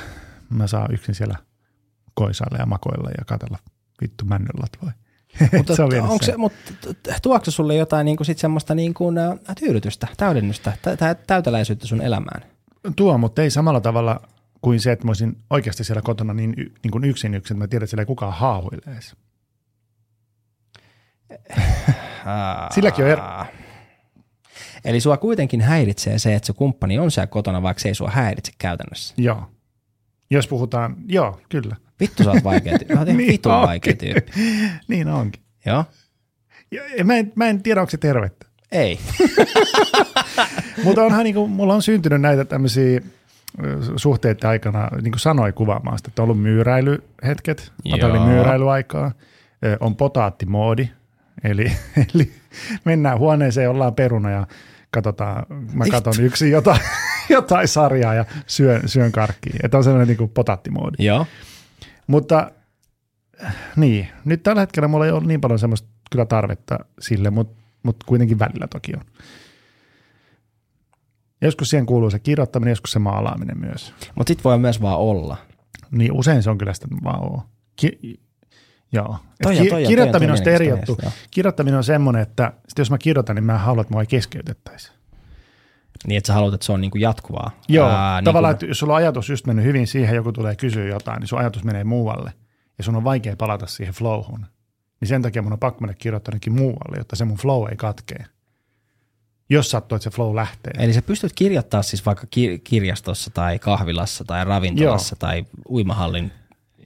mä 0.49 0.67
saan 0.67 0.93
yksin 0.93 1.15
siellä 1.15 1.35
koisailla 2.13 2.57
ja 2.57 2.65
makoilla 2.65 3.09
ja 3.09 3.25
katella 3.25 3.59
vittu 4.01 4.25
männönlatvoja. 4.25 4.93
Mutta 5.57 5.75
se 5.75 5.83
on 5.83 6.01
onko 6.01 6.25
se, 6.25 6.37
mutta 6.37 6.71
tuokse 7.21 7.51
sulle 7.51 7.75
jotain 7.75 8.05
niin 8.05 8.17
kuin 8.17 8.25
sit 8.25 8.37
semmoista 8.37 8.75
niin 8.75 8.93
kuin, 8.93 9.17
ä, 9.17 9.37
tyydytystä, 9.59 10.07
täydennystä, 10.17 10.73
tä, 10.81 10.97
tä, 10.97 11.15
täyteläisyyttä 11.15 11.87
sun 11.87 12.01
elämään? 12.01 12.41
Tuo, 12.95 13.17
mutta 13.17 13.41
ei 13.41 13.49
samalla 13.49 13.81
tavalla 13.81 14.21
kuin 14.61 14.79
se, 14.79 14.91
että 14.91 15.05
mä 15.05 15.09
olisin 15.09 15.37
oikeasti 15.49 15.83
siellä 15.83 16.01
kotona 16.01 16.33
niin, 16.33 16.53
niin 16.83 16.91
kuin 16.91 17.03
yksin 17.03 17.35
yksin, 17.35 17.55
että 17.55 17.63
mä 17.63 17.67
tiedän, 17.67 17.83
että 17.83 17.89
siellä 17.89 18.01
ei 18.01 18.05
kukaan 18.05 18.33
haahuile 18.33 18.81
edes. 18.93 19.15
Silläkin 22.75 23.05
on 23.05 23.11
ero. 23.11 23.23
Eli 24.85 24.99
sua 24.99 25.17
kuitenkin 25.17 25.61
häiritsee 25.61 26.19
se, 26.19 26.35
että 26.35 26.47
se 26.47 26.53
kumppani 26.53 26.99
on 26.99 27.11
siellä 27.11 27.27
kotona, 27.27 27.61
vaikka 27.61 27.81
se 27.81 27.87
ei 27.87 27.95
sua 27.95 28.09
häiritse 28.09 28.51
käytännössä. 28.57 29.13
Joo. 29.17 29.43
Jos 30.29 30.47
puhutaan, 30.47 30.95
joo, 31.07 31.39
kyllä. 31.49 31.75
Vittu 31.99 32.23
sä 32.23 32.31
oot 32.31 32.43
vaikea 32.43 32.77
tyyppi. 32.79 32.93
Oot 32.97 33.07
Niin 33.07 33.17
vitun 33.17 33.51
onkin. 33.51 33.67
vaikea 33.67 33.93
tyyppi. 33.95 34.31
Niin 34.87 35.07
onkin. 35.07 35.41
Joo? 35.65 35.85
Ja, 36.97 37.05
mä, 37.05 37.15
en, 37.17 37.31
mä 37.35 37.47
en 37.47 37.63
tiedä, 37.63 37.81
onko 37.81 37.91
se 37.91 37.97
tervettä. 37.97 38.45
Ei. 38.71 38.99
Mutta 40.83 41.03
onhan 41.03 41.23
niin 41.23 41.35
kuin, 41.35 41.51
mulla 41.51 41.73
on 41.73 41.81
syntynyt 41.81 42.21
näitä 42.21 42.45
tämmöisiä 42.45 43.01
suhteiden 43.95 44.49
aikana, 44.49 44.89
niin 45.01 45.11
kuin 45.11 45.19
sanoi 45.19 45.53
kuvaamaan 45.53 45.97
sitä, 45.97 46.07
että 46.09 46.21
on 46.21 46.23
ollut 46.29 46.41
myyräilyhetket, 46.41 47.71
olin 48.03 48.21
myyräilyaikaa, 48.21 49.11
on 49.79 49.95
potaattimoodi, 49.95 50.89
eli, 51.43 51.71
eli 52.15 52.31
mennään 52.85 53.19
huoneeseen, 53.19 53.69
ollaan 53.69 53.95
peruna 53.95 54.31
ja 54.31 54.47
katsotaan, 54.91 55.45
mä 55.73 55.85
katson 55.91 56.23
yksin 56.23 56.51
jotain, 56.51 56.79
jotain 57.29 57.67
sarjaa 57.67 58.13
ja 58.13 58.25
syön, 58.47 58.81
syön 58.89 59.11
karkkia. 59.11 59.55
Että 59.63 59.77
on 59.77 59.83
sellainen 59.83 60.07
niin 60.07 60.17
kuin 60.17 60.29
potaattimoodi. 60.29 61.05
Joo. 61.05 61.25
Mutta 62.07 62.51
äh, 63.43 63.55
niin, 63.75 64.07
nyt 64.25 64.43
tällä 64.43 64.59
hetkellä 64.61 64.87
mulla 64.87 65.05
ei 65.05 65.11
ole 65.11 65.25
niin 65.25 65.41
paljon 65.41 65.59
semmoista 65.59 65.87
kyllä 66.11 66.25
tarvetta 66.25 66.79
sille, 66.99 67.29
mutta, 67.29 67.61
mutta 67.83 68.05
kuitenkin 68.07 68.39
välillä 68.39 68.67
toki 68.67 68.91
on. 68.95 69.01
Joskus 71.41 71.69
siihen 71.69 71.85
kuuluu 71.85 72.09
se 72.09 72.19
kirjoittaminen, 72.19 72.71
joskus 72.71 72.91
se 72.91 72.99
maalaaminen 72.99 73.57
myös. 73.59 73.93
Mutta 74.15 74.31
sit 74.31 74.43
voi 74.43 74.57
myös 74.57 74.81
vaan 74.81 74.99
olla. 74.99 75.37
Niin 75.91 76.11
usein 76.11 76.43
se 76.43 76.49
on 76.49 76.57
kyllä 76.57 76.73
sitä 76.73 76.87
vaan 77.03 77.23
oo. 77.23 77.43
Ki- 77.75 78.19
joo. 78.91 79.17
Toi 79.43 79.57
on- 79.57 79.63
ki- 79.63 79.69
toi 79.69 79.85
kirjoittaminen 79.85 80.19
toi 80.19 80.27
on 80.27 80.31
on 80.31 80.37
sitten 80.37 80.53
eri 80.55 80.69
juttu. 80.69 80.97
Kirjoittaminen 81.31 81.77
on 81.77 81.83
semmoinen, 81.83 82.21
että 82.21 82.53
sit 82.67 82.77
jos 82.77 82.91
mä 82.91 82.97
kirjoitan, 82.97 83.35
niin 83.35 83.43
mä 83.43 83.57
haluan, 83.57 83.81
että 83.81 83.93
mua 83.93 84.01
ei 84.01 84.07
keskeytettäisi. 84.07 84.91
Niin, 86.07 86.17
että 86.17 86.27
sä 86.27 86.33
haluat, 86.33 86.53
että 86.53 86.65
se 86.65 86.71
on 86.71 86.81
niinku 86.81 86.97
jatkuvaa. 86.97 87.51
Joo, 87.67 87.89
Ää, 87.89 88.21
tavallaan, 88.21 88.51
niinku, 88.51 88.65
että 88.65 88.71
jos 88.71 88.79
sulla 88.79 88.93
on 88.93 88.97
ajatus 88.97 89.29
just 89.29 89.47
mennyt 89.47 89.65
hyvin 89.65 89.87
siihen, 89.87 90.15
joku 90.15 90.31
tulee 90.31 90.55
kysyä 90.55 90.85
jotain, 90.85 91.19
niin 91.19 91.27
sun 91.27 91.39
ajatus 91.39 91.63
menee 91.63 91.83
muualle. 91.83 92.33
Ja 92.77 92.83
sun 92.83 92.95
on 92.95 93.03
vaikea 93.03 93.35
palata 93.35 93.67
siihen 93.67 93.93
flowhun. 93.93 94.45
Niin 95.01 95.07
sen 95.07 95.21
takia 95.21 95.41
mun 95.41 95.53
on 95.53 95.59
pakko 95.59 95.81
mennä 95.81 95.93
kirjoittanekin 95.93 96.53
muualle, 96.53 96.97
jotta 96.97 97.15
se 97.15 97.25
mun 97.25 97.37
flow 97.37 97.69
ei 97.69 97.75
katkee. 97.75 98.25
Jos 99.49 99.71
sattuu, 99.71 99.95
että 99.95 100.03
se 100.03 100.09
flow 100.09 100.35
lähtee. 100.35 100.73
Eli 100.79 100.93
sä 100.93 101.01
pystyt 101.01 101.33
kirjoittaa 101.35 101.81
siis 101.81 102.05
vaikka 102.05 102.27
ki- 102.29 102.61
kirjastossa 102.63 103.31
tai 103.33 103.59
kahvilassa 103.59 104.23
tai 104.23 104.45
ravintolassa 104.45 105.15
Joo. 105.15 105.19
tai 105.19 105.45
uimahallin 105.69 106.31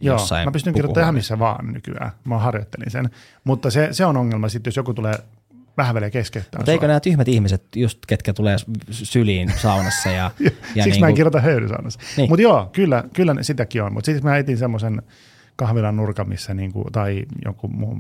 Joo, 0.01 0.15
jossain 0.15 0.47
mä 0.47 0.51
pystyn 0.51 0.73
kirjoittamaan 0.73 1.03
ihan 1.03 1.13
missä 1.15 1.39
vaan 1.39 1.73
nykyään. 1.73 2.11
Mä 2.23 2.37
harjoittelin 2.37 2.91
sen. 2.91 3.09
Mutta 3.43 3.71
se, 3.71 3.87
se 3.91 4.05
on 4.05 4.17
ongelma 4.17 4.49
sitten, 4.49 4.71
jos 4.71 4.77
joku 4.77 4.93
tulee 4.93 5.15
vähävelee 5.77 6.11
keskeyttää 6.11 6.59
Mutta 6.59 6.71
eikö 6.71 6.87
nämä 6.87 6.99
tyhmät 6.99 7.27
ihmiset, 7.27 7.63
just 7.75 7.99
ketkä 8.07 8.33
tulee 8.33 8.57
syliin 8.91 9.53
saunassa 9.57 10.09
ja, 10.09 10.31
ja 10.75 10.83
Siksi 10.83 10.99
mä 10.99 11.05
en 11.05 11.09
niinku- 11.09 11.15
kirjoita 11.15 11.41
höyrysaunassa. 11.41 11.99
Niin. 11.99 12.17
Niin. 12.17 12.29
Mutta 12.29 12.41
joo, 12.41 12.69
kyllä, 12.73 13.03
kyllä 13.13 13.35
sitäkin 13.41 13.83
on. 13.83 13.93
Mutta 13.93 14.05
sitten 14.05 14.31
mä 14.31 14.37
etin 14.37 14.57
semmoisen 14.57 15.01
kahvilan 15.55 15.95
nurkan, 15.95 16.29
missä 16.29 16.53
niinku, 16.53 16.85
tai 16.91 17.25
joku 17.45 17.67
muu, 17.67 17.97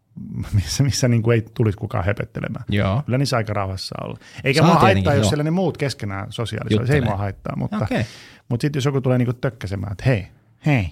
missä, 0.54 0.82
missä 0.82 1.08
niinku 1.08 1.30
ei 1.30 1.46
tulisi 1.54 1.78
kukaan 1.78 2.04
hepettelemään. 2.04 2.64
Joo. 2.68 3.02
Kyllä 3.06 3.18
niissä 3.18 3.36
aika 3.36 3.52
rauhassa 3.52 3.94
olla. 4.04 4.18
Eikä 4.44 4.60
Saa 4.60 4.68
mua 4.68 4.80
haittaa, 4.80 5.14
jos 5.14 5.22
joo. 5.22 5.28
siellä 5.28 5.44
ne 5.44 5.50
muut 5.50 5.76
keskenään 5.76 6.32
sosiaalisoi. 6.32 6.86
Se 6.86 6.94
ei 6.94 7.00
mua 7.00 7.16
haittaa, 7.16 7.56
mutta, 7.56 7.76
Okei. 7.76 8.06
mutta 8.48 8.62
sitten 8.62 8.78
jos 8.78 8.84
joku 8.84 9.00
tulee 9.00 9.18
niinku 9.18 9.32
tökkäsemään, 9.32 9.92
että 9.92 10.04
hei, 10.06 10.26
hei, 10.66 10.88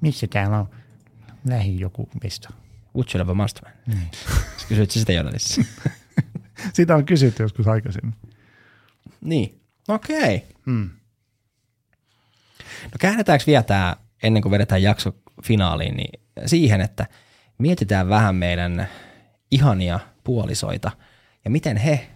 missä 0.00 0.26
täällä 0.26 0.58
on 0.58 0.68
lähi 1.44 1.80
joku 1.80 2.08
mesta? 2.22 2.50
Would 2.98 3.08
you 3.14 3.20
love 3.20 3.30
a 3.30 3.34
masterman? 3.34 3.72
Niin. 3.86 4.10
Kysyit 4.68 4.90
sitä 4.90 5.12
jodelissa? 5.12 5.62
Sitä 6.72 6.94
on 6.94 7.04
kysytty 7.04 7.42
joskus 7.42 7.68
aikaisemmin. 7.68 8.14
niin. 9.20 9.60
Okei. 9.88 10.46
Mm. 10.66 10.90
No 12.84 12.96
käännetäänkö 13.00 13.44
vielä 13.46 13.62
tää, 13.62 13.96
ennen 14.22 14.42
kuin 14.42 14.52
vedetään 14.52 14.82
jakso 14.82 15.14
finaaliin, 15.42 15.96
niin 15.96 16.20
siihen, 16.46 16.80
että 16.80 17.06
mietitään 17.58 18.08
vähän 18.08 18.36
meidän 18.36 18.88
ihania 19.50 20.00
puolisoita 20.24 20.90
ja 21.44 21.50
miten 21.50 21.76
he 21.76 22.08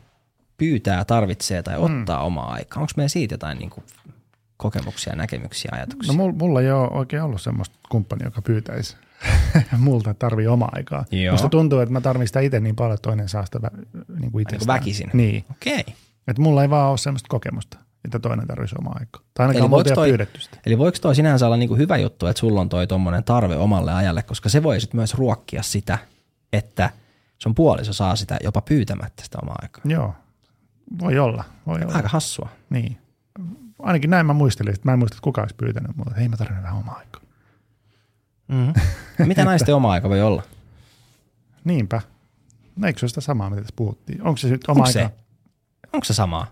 pyytää, 0.57 1.05
tarvitsee 1.05 1.63
tai 1.63 1.77
ottaa 1.77 2.21
mm. 2.21 2.27
omaa 2.27 2.53
aikaa. 2.53 2.81
Onko 2.81 2.93
meillä 2.97 3.09
siitä 3.09 3.35
jotain 3.35 3.59
niin 3.59 3.71
kuin, 3.71 3.85
kokemuksia, 4.57 5.17
näkemyksiä, 5.17 5.71
ajatuksia? 5.75 6.13
No 6.13 6.17
mulla, 6.17 6.33
mulla 6.33 6.61
ei 6.61 6.71
ole 6.71 6.89
oikein 6.89 7.23
ollut 7.23 7.43
semmoista 7.43 7.79
kumppania, 7.89 8.27
joka 8.27 8.43
pyytäisi 8.43 8.97
multa, 9.79 10.15
tarvii 10.15 10.47
omaa 10.47 10.69
aikaa. 10.73 11.05
Joo. 11.11 11.33
Musta 11.33 11.49
tuntuu, 11.49 11.79
että 11.79 11.93
mä 11.93 12.01
tarvitsen 12.01 12.27
sitä 12.27 12.41
itse 12.41 12.61
niin 12.61 12.77
paljon, 12.77 12.95
että 12.95 13.03
toinen 13.09 13.29
saa 13.29 13.45
sitä 13.45 13.59
vä- 13.59 13.77
niin 13.77 13.97
kuin 14.09 14.19
niin 14.19 14.41
itsestään. 14.41 14.81
väkisin. 14.81 15.11
Niin. 15.13 15.45
Okei. 15.51 15.85
Että 16.29 16.43
mulla 16.43 16.63
ei 16.63 16.71
vaan 16.71 16.91
ole 16.91 16.99
semmoista 16.99 17.29
kokemusta, 17.29 17.79
että 18.05 18.19
toinen 18.19 18.47
tarvitsisi 18.47 18.77
omaa 18.79 18.97
aikaa. 19.01 19.23
Tai 19.35 19.45
ainakaan 19.47 19.63
Eli 19.63 19.69
multa 19.69 19.95
toi- 19.95 20.09
pyydetty 20.09 20.41
sitä. 20.41 20.57
Eli 20.67 20.79
voiko 20.79 20.99
toi 21.01 21.15
sinänsä 21.15 21.47
olla 21.47 21.57
niinku 21.57 21.77
hyvä 21.77 21.97
juttu, 21.97 22.27
että 22.27 22.41
sulla 22.41 22.61
on 22.61 22.69
toi 22.69 22.87
tommonen 22.87 23.25
tarve 23.25 23.57
omalle 23.57 23.93
ajalle, 23.93 24.23
koska 24.23 24.49
se 24.49 24.63
voi 24.63 24.81
sit 24.81 24.95
myös 24.95 25.15
ruokkia 25.15 25.63
sitä, 25.63 25.99
että 26.53 26.91
sun 27.39 27.55
puoliso 27.55 27.93
saa 27.93 28.17
sitä 28.17 28.37
jopa 28.45 28.61
pyytämättä 28.61 29.25
sitä 29.25 29.39
omaa 29.43 29.59
aikaa. 29.63 29.83
Joo, 29.85 30.15
voi 30.99 31.19
olla. 31.19 31.45
Voi 31.67 31.81
olla. 31.83 31.95
Aika 31.95 32.09
hassua. 32.09 32.49
Niin. 32.71 32.97
Ainakin 33.79 34.11
näin 34.11 34.27
mä 34.27 34.33
muistelin, 34.33 34.75
että 34.75 34.89
mä 34.89 34.93
en 34.93 34.99
muista, 34.99 35.15
että 35.15 35.25
kuka 35.25 35.41
olisi 35.41 35.55
pyytänyt 35.55 35.91
että 35.91 36.21
hei 36.21 36.29
mä 36.29 36.37
tarvitsen 36.37 36.63
vähän 36.63 36.79
omaa 36.79 36.95
aikaa. 36.99 37.23
Mm-hmm. 38.53 39.27
Mitä 39.27 39.45
naisten 39.45 39.75
oma 39.75 39.93
aika 39.93 40.09
voi 40.09 40.23
olla? 40.23 40.43
Niinpä. 41.65 42.01
No 42.77 42.87
eikö 42.87 42.99
se 42.99 43.05
ole 43.05 43.09
sitä 43.09 43.21
samaa, 43.21 43.51
mitä 43.51 43.63
tässä 43.63 43.77
puhuttiin? 43.77 44.23
Onko 44.23 44.37
se 44.37 44.49
nyt 44.49 44.65
oma 44.69 44.73
Onko 44.73 44.89
aika? 44.89 44.93
se? 44.93 45.11
Onko 45.93 46.05
se 46.05 46.15
samaa? 46.15 46.47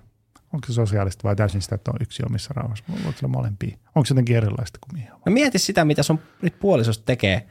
Onko 0.52 0.66
se 0.66 0.72
sosiaalista 0.72 1.24
vai 1.24 1.36
täysin 1.36 1.62
sitä, 1.62 1.74
että 1.74 1.90
on 1.90 1.96
yksi 2.00 2.22
omissa 2.26 2.54
rauhassa? 2.56 2.84
Voiko 2.90 3.12
sillä 3.12 3.28
molempia? 3.28 3.76
Onko 3.94 4.06
se 4.06 4.12
jotenkin 4.12 4.36
erilaista 4.36 4.78
kuin 4.82 5.00
mihin? 5.00 5.10
No 5.26 5.32
mieti 5.32 5.58
sitä, 5.58 5.84
mitä 5.84 6.02
sun 6.02 6.20
nyt 6.42 6.58
puolisosta 6.60 7.04
tekee, 7.04 7.46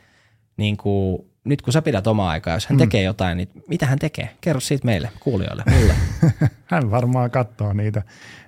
niin 0.58 0.78
kuin, 0.78 1.26
nyt 1.44 1.62
kun 1.62 1.74
sä 1.74 1.82
pidät 1.82 2.08
omaa 2.08 2.30
aikaa, 2.30 2.54
jos 2.54 2.68
hän 2.68 2.76
mm. 2.76 2.80
tekee 2.80 3.04
jotain, 3.04 3.38
niin 3.38 3.50
mitä 3.68 3.86
hän 3.86 4.00
tekee? 4.00 4.36
Kerro 4.42 4.60
siitä 4.60 4.86
meille, 4.86 5.12
kuulijoille, 5.20 5.64
mulle. 5.72 5.94
Hän 6.66 6.92
varmaan 6.92 7.32
katsoo 7.32 7.74
niitä, 7.74 8.04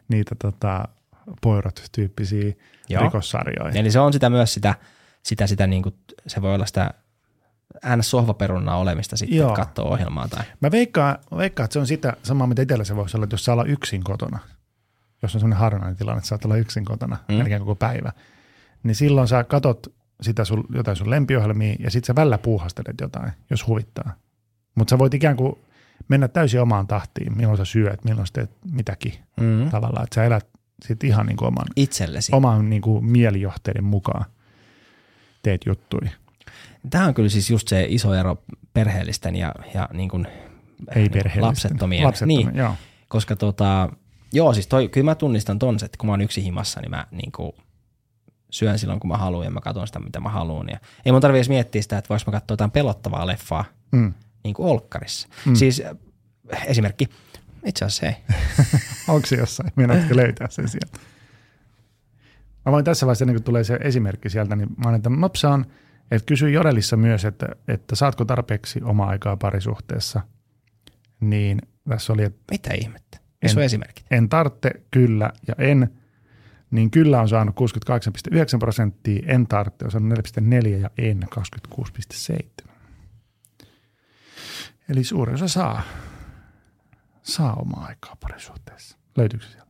niitä 0.08 0.36
tota, 0.36 0.88
poirot-tyyppisiä 1.42 2.54
Joo. 2.90 3.04
rikossarjoja. 3.04 3.72
Eli 3.80 3.92
se 3.92 4.00
on 4.00 4.14
sitä 4.14 4.30
myös 4.30 4.54
sitä, 4.54 4.76
sitä, 5.24 5.48
sitä 5.48 5.68
niin 5.68 5.84
kuin, 5.84 5.96
se 6.28 6.42
voi 6.42 6.56
olla 6.56 6.66
sitä 6.66 6.94
ns. 7.98 8.12
sohvaperunaa 8.12 8.78
olemista 8.78 9.18
sitten, 9.18 9.38
Joo. 9.38 9.50
että 9.50 9.62
katsoo 9.66 9.88
ohjelmaa 9.88 10.28
tai 10.28 10.44
Mä 10.62 10.72
veikkaan, 10.72 11.18
veikkaan, 11.38 11.66
että 11.66 11.74
se 11.74 11.80
on 11.80 11.88
sitä 11.88 12.14
samaa, 12.24 12.48
mitä 12.48 12.62
itsellä 12.62 12.84
se 12.84 12.96
voisi 12.96 13.18
olla, 13.18 13.24
että 13.24 13.34
jos 13.34 13.46
saa 13.46 13.54
olla 13.54 13.64
yksin 13.64 14.04
kotona, 14.04 14.40
jos 15.22 15.36
on 15.36 15.42
sellainen 15.42 15.60
harvinainen 15.60 15.96
tilanne, 15.98 16.18
että 16.18 16.28
saat 16.28 16.46
olla 16.46 16.56
yksin 16.56 16.86
kotona 16.86 17.18
Mm. 17.28 17.36
melkein 17.36 17.60
koko 17.60 17.76
päivä, 17.76 18.12
niin 18.84 18.96
silloin 18.96 19.28
sä 19.28 19.44
katot 19.44 19.88
sitä 20.22 20.46
sun, 20.46 20.64
jotain 20.76 20.98
sun 20.98 21.10
lempiohjelmia 21.10 21.76
ja 21.80 21.92
sit 21.92 22.06
sä 22.06 22.16
välillä 22.16 22.38
puuhastelet 22.38 23.02
jotain, 23.02 23.32
jos 23.50 23.68
huvittaa. 23.68 24.14
Mutta 24.76 24.90
sä 24.92 25.00
voit 25.00 25.14
ikään 25.14 25.36
kuin 25.38 25.56
mennä 26.08 26.28
täysin 26.28 26.62
omaan 26.62 26.88
tahtiin, 26.88 27.38
milloin 27.38 27.58
sä 27.58 27.66
syöt, 27.66 28.04
milloin 28.04 28.28
sä 28.28 28.34
teet 28.34 28.52
mitäkin 28.72 29.14
mm. 29.40 29.70
tavallaan, 29.70 30.04
että 30.04 30.16
sä 30.16 30.24
elät 30.24 30.48
sit 30.86 31.04
ihan 31.04 31.26
niin 31.26 31.38
kuin 31.38 31.48
oman, 31.48 31.66
itsellesi. 31.76 32.32
oman 32.36 32.70
niin 32.70 32.82
kuin 32.82 33.06
mielijohteiden 33.06 33.84
mukaan 33.84 34.26
teet 35.42 35.62
juttui. 35.66 36.02
Tämä 36.90 37.06
on 37.06 37.14
kyllä 37.14 37.30
siis 37.30 37.50
just 37.50 37.68
se 37.68 37.86
iso 37.90 38.14
ero 38.14 38.44
perheellisten 38.74 39.36
ja, 39.36 39.56
ja 39.74 39.90
niin 39.94 40.10
kuin 40.10 40.28
Ei 40.96 41.10
perheellisten. 41.10 41.42
lapsettomien. 41.44 42.04
Lapsettomien, 42.04 42.46
Niin, 42.48 42.58
joo. 42.58 42.74
koska 43.08 43.36
tota, 43.36 43.90
joo 44.34 44.54
siis 44.54 44.68
toi, 44.68 44.88
kyllä 44.90 45.06
mä 45.06 45.16
tunnistan 45.16 45.60
ton, 45.60 45.76
että 45.86 45.98
kun 45.98 46.08
mä 46.08 46.14
oon 46.14 46.22
yksi 46.22 46.44
himassa, 46.44 46.82
niin 46.82 46.90
mä 46.92 47.08
niin 47.12 47.32
kuin 47.32 47.52
syön 48.52 48.80
silloin 48.80 49.00
kun 49.00 49.08
mä 49.08 49.18
haluan 49.18 49.46
ja 49.46 49.52
mä 49.52 49.62
katson 49.62 49.88
sitä 49.88 50.00
mitä 50.00 50.20
mä 50.20 50.30
haluan. 50.30 50.70
Ja 50.70 50.80
ei 51.06 51.12
mun 51.12 51.22
tarvitse 51.22 51.38
edes 51.40 51.50
miettiä 51.50 51.82
sitä, 51.82 51.98
että 51.98 52.10
voiko 52.10 52.24
mä 52.28 52.32
katsoa 52.32 52.54
jotain 52.54 52.72
pelottavaa 52.72 53.28
leffaa 53.28 53.66
Mm. 53.92 54.14
niin 54.44 54.54
kuin 54.54 54.70
olkkarissa. 54.70 55.28
Mm. 55.46 55.56
Siis 55.56 55.84
esimerkki, 56.66 57.10
itse 57.66 57.86
asiassa 57.86 58.06
ei. 58.08 58.16
Onko 59.08 59.28
se 59.28 59.36
jossain? 59.36 59.72
Meinaatko 59.76 60.16
löytää 60.16 60.48
sen 60.50 60.68
sieltä? 60.68 61.00
Mä 62.66 62.72
voin 62.72 62.86
tässä 62.86 63.06
vaiheessa, 63.06 63.24
ennen 63.24 63.36
kuin 63.36 63.44
tulee 63.44 63.64
se 63.64 63.80
esimerkki 63.82 64.30
sieltä, 64.30 64.56
niin 64.56 64.70
mä 64.70 64.86
annan 64.86 65.02
tämän 65.02 65.22
nopsaan, 65.22 65.66
että 66.12 66.26
kysy 66.26 66.50
Jorelissa 66.50 66.98
myös, 66.98 67.26
että, 67.26 67.48
että 67.68 67.96
saatko 67.96 68.26
tarpeeksi 68.26 68.82
omaa 68.84 69.10
aikaa 69.10 69.38
parisuhteessa. 69.38 70.22
Niin 71.20 71.62
tässä 71.90 72.14
oli, 72.14 72.24
että 72.24 72.42
Mitä 72.52 72.74
ihmettä? 72.74 73.20
Missä 73.42 73.60
on 73.60 73.62
En. 73.62 73.66
esimerkit? 73.66 74.06
en 74.12 74.30
tartte, 74.30 74.72
kyllä 74.92 75.32
ja 75.48 75.56
en. 75.58 75.90
Niin 76.72 76.92
kyllä 76.92 77.22
on 77.22 77.30
saanut 77.30 77.56
68,9 77.56 78.60
prosenttia, 78.60 79.24
en 79.28 79.48
tartte 79.48 79.86
on 79.86 79.92
saanut 79.92 80.20
4,4 80.20 80.68
ja 80.68 80.90
en 80.98 81.20
26,7. 82.66 82.72
Eli 84.90 85.04
suurin 85.04 85.36
osa 85.36 85.48
saa, 85.48 85.82
saa 87.24 87.54
omaa 87.54 87.86
aikaa 87.86 88.16
parisuhteessa. 88.16 88.98
Löytyykö 89.18 89.46
se? 89.46 89.61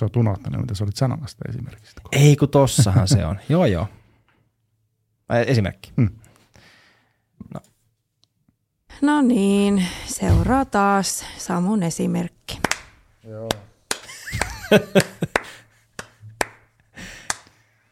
Sä 0.00 0.04
oot 0.04 0.16
unohtanut, 0.16 0.60
mitä 0.60 0.74
sä 0.74 0.84
olit 0.84 0.96
sanomassa 0.96 1.38
esimerkiksi. 1.48 1.94
Ei 2.12 2.36
kun 2.36 2.48
tossahan 2.48 3.08
se 3.08 3.26
on. 3.26 3.40
Joo 3.48 3.66
joo. 3.66 3.88
Esimerkki. 5.46 5.92
No 9.02 9.22
niin, 9.22 9.86
seuraa 10.06 10.64
taas 10.64 11.24
Samun 11.38 11.82
esimerkki. 11.82 12.60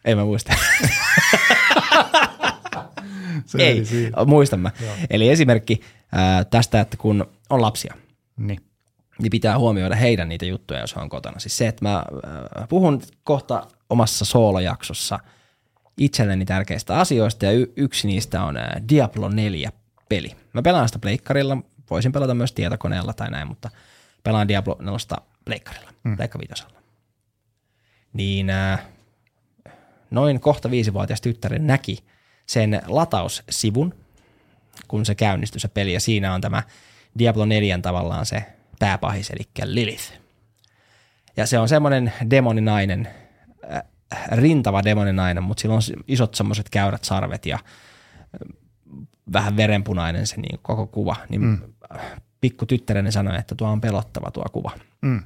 Ei 0.04 0.14
mä 0.14 0.24
muista. 0.24 0.52
Se 3.46 3.58
Ei, 3.58 3.82
muistan 4.26 4.60
mä. 4.60 4.70
Eli 5.10 5.28
esimerkki 5.28 5.80
ää, 6.12 6.44
tästä, 6.44 6.80
että 6.80 6.96
kun 6.96 7.26
on 7.50 7.62
lapsia, 7.62 7.94
Niin. 8.36 8.60
Niin 9.18 9.30
pitää 9.30 9.58
huomioida 9.58 9.94
heidän 9.94 10.28
niitä 10.28 10.44
juttuja, 10.44 10.80
jos 10.80 10.96
he 10.96 11.00
on 11.00 11.08
kotona. 11.08 11.38
Siis 11.38 11.56
se, 11.56 11.68
että 11.68 11.84
mä 11.84 11.96
äh, 11.96 12.68
puhun 12.68 13.02
kohta 13.24 13.66
omassa 13.90 14.24
soolojaksossa 14.24 15.18
itselleni 15.98 16.44
tärkeistä 16.44 16.98
asioista 16.98 17.44
ja 17.44 17.52
y- 17.52 17.72
yksi 17.76 18.06
niistä 18.06 18.44
on 18.44 18.56
äh, 18.56 18.68
Diablo 18.88 19.28
4 19.28 19.72
peli. 20.08 20.36
Mä 20.52 20.62
pelaan 20.62 20.88
sitä 20.88 20.98
pleikkarilla, 20.98 21.56
voisin 21.90 22.12
pelata 22.12 22.34
myös 22.34 22.52
tietokoneella 22.52 23.12
tai 23.12 23.30
näin, 23.30 23.48
mutta 23.48 23.70
pelaan 24.22 24.48
Diablo 24.48 24.76
4 24.80 25.26
pleikkarilla, 25.44 25.90
mm. 26.04 26.16
pleikka 26.16 26.38
viitosella. 26.38 26.80
Niin 28.12 28.50
äh, 28.50 28.86
noin 30.10 30.40
kohta 30.40 30.70
viisivuotias 30.70 31.20
tyttären 31.20 31.66
näki 31.66 31.98
sen 32.46 32.82
lataussivun, 32.86 33.94
kun 34.88 35.06
se 35.06 35.14
käynnistyi 35.14 35.60
se 35.60 35.68
peli, 35.68 35.92
ja 35.92 36.00
siinä 36.00 36.34
on 36.34 36.40
tämä 36.40 36.62
Diablo 37.18 37.44
4 37.44 37.78
tavallaan 37.78 38.26
se 38.26 38.44
pääpahis, 38.78 39.30
eli 39.30 39.42
Lilith. 39.64 40.12
Ja 41.36 41.46
se 41.46 41.58
on 41.58 41.68
semmoinen 41.68 42.12
demoninainen, 42.30 43.08
äh, 43.74 43.82
rintava 44.32 44.84
demoninainen, 44.84 45.42
mutta 45.42 45.60
sillä 45.60 45.74
on 45.74 45.82
isot 46.08 46.34
semmoiset 46.34 46.70
käyrät 46.70 47.04
sarvet 47.04 47.46
ja 47.46 47.54
äh, 47.54 48.54
vähän 49.32 49.56
verenpunainen 49.56 50.26
se 50.26 50.36
niin 50.40 50.58
koko 50.62 50.86
kuva. 50.86 51.16
Niin 51.28 51.40
mm. 51.42 51.58
pikku 52.40 52.66
tyttäreni 52.66 53.12
sanoi, 53.12 53.38
että 53.38 53.54
tuo 53.54 53.68
on 53.68 53.80
pelottava 53.80 54.30
tuo 54.30 54.44
kuva. 54.52 54.70
Mm. 55.00 55.22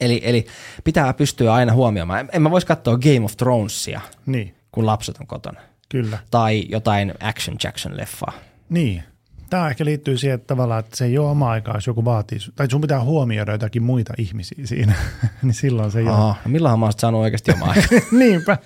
Eli, 0.00 0.20
eli 0.24 0.46
pitää 0.84 1.14
pystyä 1.14 1.54
aina 1.54 1.72
huomioimaan. 1.72 2.20
En- 2.20 2.28
En 2.32 2.42
mä 2.42 2.50
voisi 2.50 2.66
katsoa 2.66 2.98
Game 2.98 3.20
of 3.24 3.36
Thronesia, 3.36 4.00
Niin, 4.26 4.54
kun 4.72 4.86
lapset 4.86 5.16
on 5.20 5.26
kotona. 5.26 5.60
kyllä. 5.88 6.18
Tai 6.30 6.64
jotain 6.68 7.14
Action 7.20 7.56
Jackson-leffaa. 7.64 8.32
Niin. 8.68 9.02
Tämä 9.50 9.68
ehkä 9.68 9.84
liittyy 9.84 10.16
siihen 10.18 10.34
että 10.34 10.46
tavallaan, 10.46 10.80
että 10.80 10.96
se 10.96 11.04
ei 11.04 11.18
ole 11.18 11.30
oma 11.30 11.50
aikaa, 11.50 11.74
jos 11.74 11.86
joku 11.86 12.04
vaatii, 12.04 12.38
tai 12.56 12.70
sun 12.70 12.80
pitää 12.80 13.00
huomioida 13.04 13.52
jotakin 13.52 13.82
muita 13.82 14.14
ihmisiä 14.18 14.66
siinä, 14.66 14.94
niin 15.42 15.54
silloin 15.54 15.90
se 15.90 15.98
ei 15.98 16.04
ole. 16.04 16.14
Aha, 16.14 16.36
no 16.44 16.50
milloinhan 16.50 16.78
mä 16.80 16.86
oon 16.86 16.92
saanut 16.98 17.20
oikeasti 17.20 17.52
omaa 17.52 17.68
aikaa? 17.70 18.08
Niinpä. 18.18 18.58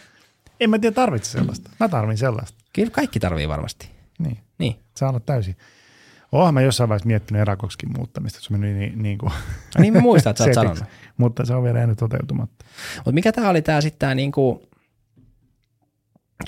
En 0.60 0.70
mä 0.70 0.78
tiedä, 0.78 0.94
tarvitse 0.94 1.30
sellaista. 1.30 1.70
Mä 1.80 1.88
tarvin 1.88 2.18
sellaista. 2.18 2.58
Kyllä 2.72 2.90
kaikki 2.90 3.20
tarvii 3.20 3.48
varmasti. 3.48 3.88
Niin, 4.18 4.38
Niin. 4.58 4.76
saa 4.96 5.08
olla 5.08 5.20
täysin. 5.20 5.56
Oonhan 6.32 6.54
mä 6.54 6.60
jossain 6.60 6.88
vaiheessa 6.88 7.06
miettinyt 7.06 7.40
erakoksikin 7.42 7.92
muuttamista, 7.96 8.40
se 8.40 8.56
meni 8.56 8.74
niin, 8.74 9.02
niin 9.02 9.18
kuin 9.18 9.32
No 9.76 9.80
niin 9.82 9.92
mä 9.92 10.00
muistan, 10.00 10.30
että 10.30 10.44
sä 10.44 10.50
oot 10.50 10.54
sanonut. 10.76 10.84
Mutta 11.16 11.44
se 11.44 11.54
on 11.54 11.62
vielä 11.62 11.78
jäänyt 11.78 11.98
toteutumatta. 11.98 12.64
Mutta 12.96 13.12
mikä 13.12 13.32
tää 13.32 13.50
oli 13.50 13.62
tää 13.62 13.80
sitten 13.80 13.98
tää 13.98 14.14
niinku, 14.14 14.68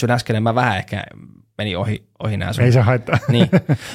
sun 0.00 0.10
äskeinen 0.10 0.42
mä 0.42 0.54
vähän 0.54 0.78
ehkä 0.78 1.04
meni 1.58 1.76
ohi, 1.76 2.08
ohi 2.24 2.36
nää 2.36 2.52
sun. 2.52 2.64
Ei 2.64 2.72
se 2.72 2.80
haittaa. 2.80 3.18
Niin. 3.28 3.48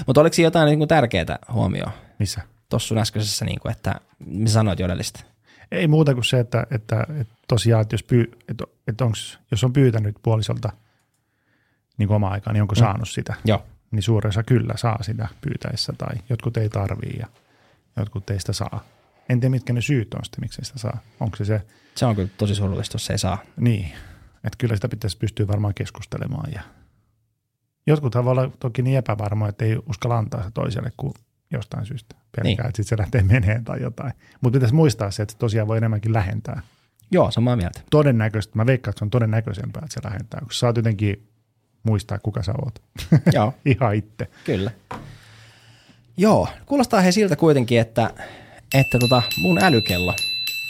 Mutta 0.07 0.21
oliko 0.21 0.33
siinä 0.33 0.47
jotain 0.47 0.65
niinku 0.65 0.87
tärkeää 0.87 1.39
huomioon 1.53 1.91
Missä? 2.19 2.41
tuossa 2.69 2.87
sun 2.87 2.97
äskeisessä, 2.97 3.45
niinku, 3.45 3.69
että 3.69 3.95
mitä 4.25 4.51
sanoit 4.51 4.79
jodellista? 4.79 5.19
Ei 5.71 5.87
muuta 5.87 6.13
kuin 6.13 6.23
se, 6.25 6.39
että, 6.39 6.67
että, 6.71 7.07
että 7.19 7.33
tosiaan, 7.47 7.81
että 7.81 7.93
jos, 7.93 8.03
pyy, 8.03 8.31
että, 8.49 8.63
että 8.87 9.05
onks, 9.05 9.39
jos 9.51 9.63
on 9.63 9.73
pyytänyt 9.73 10.15
puolisolta 10.23 10.69
niin 11.97 12.07
kuin 12.07 12.15
omaa 12.15 12.31
aikaa, 12.31 12.53
niin 12.53 12.61
onko 12.61 12.75
Mm. 12.75 12.79
saanut 12.79 13.09
sitä? 13.09 13.33
Joo. 13.45 13.65
Niin 13.91 14.03
suurin 14.03 14.29
osa 14.29 14.43
kyllä 14.43 14.73
saa 14.77 15.03
sitä 15.03 15.27
pyytäessä 15.41 15.93
tai 15.97 16.15
jotkut 16.29 16.57
ei 16.57 16.69
tarvii 16.69 17.15
ja 17.19 17.27
jotkut 17.97 18.29
ei 18.29 18.39
sitä 18.39 18.53
saa. 18.53 18.83
En 19.29 19.39
tiedä, 19.39 19.49
mitkä 19.51 19.73
ne 19.73 19.81
syyt 19.81 20.13
on 20.13 20.25
sitten, 20.25 20.41
miksi 20.43 20.61
sitä 20.65 20.79
saa. 20.79 20.97
Onko 21.19 21.35
se 21.37 21.45
se, 21.45 21.61
Se 21.95 22.05
on 22.05 22.15
kyllä 22.15 22.29
tosi 22.37 22.55
surullista, 22.55 22.95
jos 22.95 23.05
se 23.05 23.13
ei 23.13 23.17
saa. 23.19 23.37
niin, 23.57 23.85
että 24.43 24.57
kyllä 24.57 24.75
sitä 24.75 24.89
pitäisi 24.89 25.17
pystyä 25.17 25.47
varmaan 25.47 25.73
keskustelemaan. 25.73 26.51
Ja 26.53 26.61
jotkuthan 27.87 28.25
voi 28.25 28.31
olla 28.31 28.51
toki 28.59 28.81
niin 28.81 28.97
epävarmoja, 28.97 29.49
että 29.49 29.65
ei 29.65 29.77
uskalla 29.89 30.17
antaa 30.17 30.39
sitä 30.39 30.51
toiselle 30.53 30.91
kuin 30.97 31.13
jostain 31.51 31.85
syystä. 31.85 32.15
Pelkää, 32.35 32.43
Niin. 32.43 32.59
että 32.67 32.67
sitten 32.67 32.97
se 32.97 32.97
lähtee 33.01 33.23
meneen 33.23 33.63
tai 33.63 33.81
jotain. 33.81 34.13
Mutta 34.41 34.55
pitäisi 34.55 34.75
muistaa 34.75 35.11
se, 35.11 35.23
että 35.23 35.31
se 35.31 35.37
tosiaan 35.37 35.67
voi 35.67 35.77
enemmänkin 35.77 36.13
lähentää. 36.13 36.61
Joo, 37.11 37.31
samaa 37.31 37.55
mieltä. 37.55 37.81
Todennäköisesti, 37.91 38.57
mä 38.57 38.65
veikkaan, 38.65 38.91
että 38.91 38.99
se 38.99 39.05
on 39.05 39.09
todennäköisempää, 39.09 39.81
että 39.85 39.93
se 39.93 39.99
lähentää, 40.03 40.39
kun 40.39 40.51
sä 40.51 40.59
saat 40.59 40.77
jotenkin 40.77 41.27
muistaa, 41.83 42.19
kuka 42.19 42.43
sä 42.43 42.53
oot. 42.65 42.81
Joo, 43.35 43.53
Ihan 43.65 43.95
itse. 43.95 44.27
kyllä. 44.45 44.71
Joo, 46.17 46.47
kuulostaa 46.65 47.01
he 47.01 47.11
siltä 47.11 47.35
kuitenkin, 47.35 47.79
että, 47.79 48.13
että 48.73 48.99
tota 48.99 49.21
mun 49.37 49.63
älykello 49.63 50.15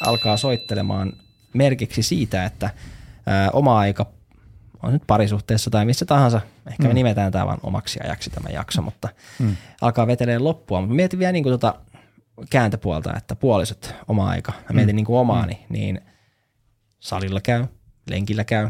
alkaa 0.06 0.38
soittelemaan 0.38 1.14
merkiksi 1.54 2.04
siitä, 2.04 2.46
että 2.46 2.70
ää, 3.26 3.52
oma 3.52 3.80
aika 3.80 4.06
on 4.84 4.94
nyt 4.94 5.04
parisuhteessa 5.08 5.70
tai 5.70 5.86
missä 5.86 6.06
tahansa, 6.06 6.42
ehkä 6.68 6.84
me 6.84 6.90
Mm. 6.90 6.96
nimetään 6.96 7.32
tämä 7.32 7.46
vaan 7.46 7.58
omaksi 7.64 8.00
ajaksi 8.04 8.30
tämä 8.30 8.50
jakso, 8.50 8.82
mutta 8.82 9.10
Mm. 9.40 9.56
alkaa 9.82 10.08
veteleen 10.08 10.44
loppua. 10.44 10.82
Mutta 10.82 10.96
mietin 10.96 11.20
vielä 11.20 11.32
niin 11.32 11.44
kuin 11.44 11.54
tota 11.54 11.76
kääntöpuolta, 12.50 13.14
että 13.18 13.36
puolisot 13.36 13.96
oma 14.08 14.30
aika. 14.30 14.52
Mä 14.70 14.74
mietin 14.76 14.96
niin 14.96 15.06
kuin 15.06 15.18
omaani, 15.20 15.66
niin 15.70 16.02
salilla 17.00 17.42
käy, 17.42 17.66
lenkillä 18.10 18.44
käy. 18.44 18.70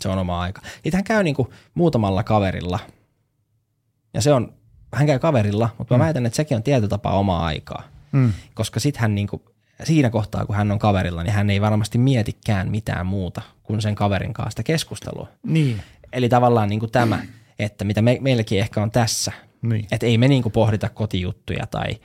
Se 0.00 0.08
on 0.08 0.18
oma 0.18 0.40
aika. 0.40 0.60
Sitten 0.74 0.94
hän 0.94 1.04
käy 1.04 1.22
niin 1.22 1.34
kuin 1.36 1.48
muutamalla 1.74 2.22
kaverilla. 2.24 2.78
Ja 4.14 4.22
se 4.22 4.32
on, 4.32 4.54
hän 4.94 5.06
käy 5.06 5.18
kaverilla, 5.18 5.68
mutta 5.78 5.98
mä 5.98 6.04
väitän, 6.04 6.26
että 6.26 6.36
sekin 6.36 6.56
on 6.56 6.62
tietyllä 6.62 6.88
tapaa 6.88 7.18
omaa 7.18 7.46
aikaa. 7.46 7.82
Mm. 8.12 8.32
Koska 8.54 8.80
sitten 8.80 9.00
hän 9.00 9.14
niin 9.14 9.26
kuin, 9.26 9.42
siinä 9.84 10.10
kohtaa, 10.10 10.46
kun 10.46 10.56
hän 10.56 10.72
on 10.72 10.78
kaverilla, 10.78 11.22
niin 11.22 11.32
hän 11.32 11.50
ei 11.50 11.60
varmasti 11.60 11.98
mietikään 11.98 12.70
mitään 12.70 13.06
muuta 13.06 13.42
kuin 13.62 13.82
sen 13.82 13.94
kaverin 13.94 14.32
kanssa 14.32 14.50
sitä 14.50 14.62
keskustelua. 14.62 15.28
Niin. 15.42 15.82
Eli 16.12 16.28
tavallaan 16.28 16.68
niin 16.68 16.80
kuin 16.80 16.92
tämä, 16.92 17.22
että 17.58 17.84
mitä 17.84 18.02
me, 18.02 18.18
meilläkin 18.20 18.58
ehkä 18.58 18.82
on 18.82 18.90
tässä, 18.90 19.32
niin. 19.62 19.86
että 19.92 20.06
ei 20.06 20.18
me 20.18 20.28
niin 20.28 20.42
kuin 20.42 20.52
pohdita 20.52 20.88
kotijuttuja 20.88 21.66
tai 21.66 21.96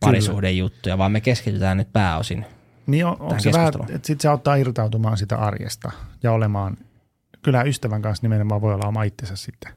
parisuhdejuttuja, 0.00 0.98
vaan 0.98 1.12
me 1.12 1.20
keskitytään 1.20 1.76
nyt 1.76 1.92
pääosin. 1.92 2.46
Niin 2.86 3.06
on, 3.06 3.16
tähän 3.18 3.42
se 3.42 3.52
vähän, 3.52 3.68
että 3.68 4.06
sitten 4.06 4.20
se 4.20 4.28
auttaa 4.28 4.56
irtautumaan 4.56 5.16
sitä 5.16 5.36
arjesta 5.36 5.92
ja 6.22 6.32
olemaan, 6.32 6.76
kyllä 7.42 7.62
ystävän 7.62 8.02
kanssa 8.02 8.24
nimenomaan 8.24 8.60
voi 8.60 8.74
olla 8.74 8.88
oma 8.88 9.02
itsensä 9.02 9.36
sitten. 9.36 9.72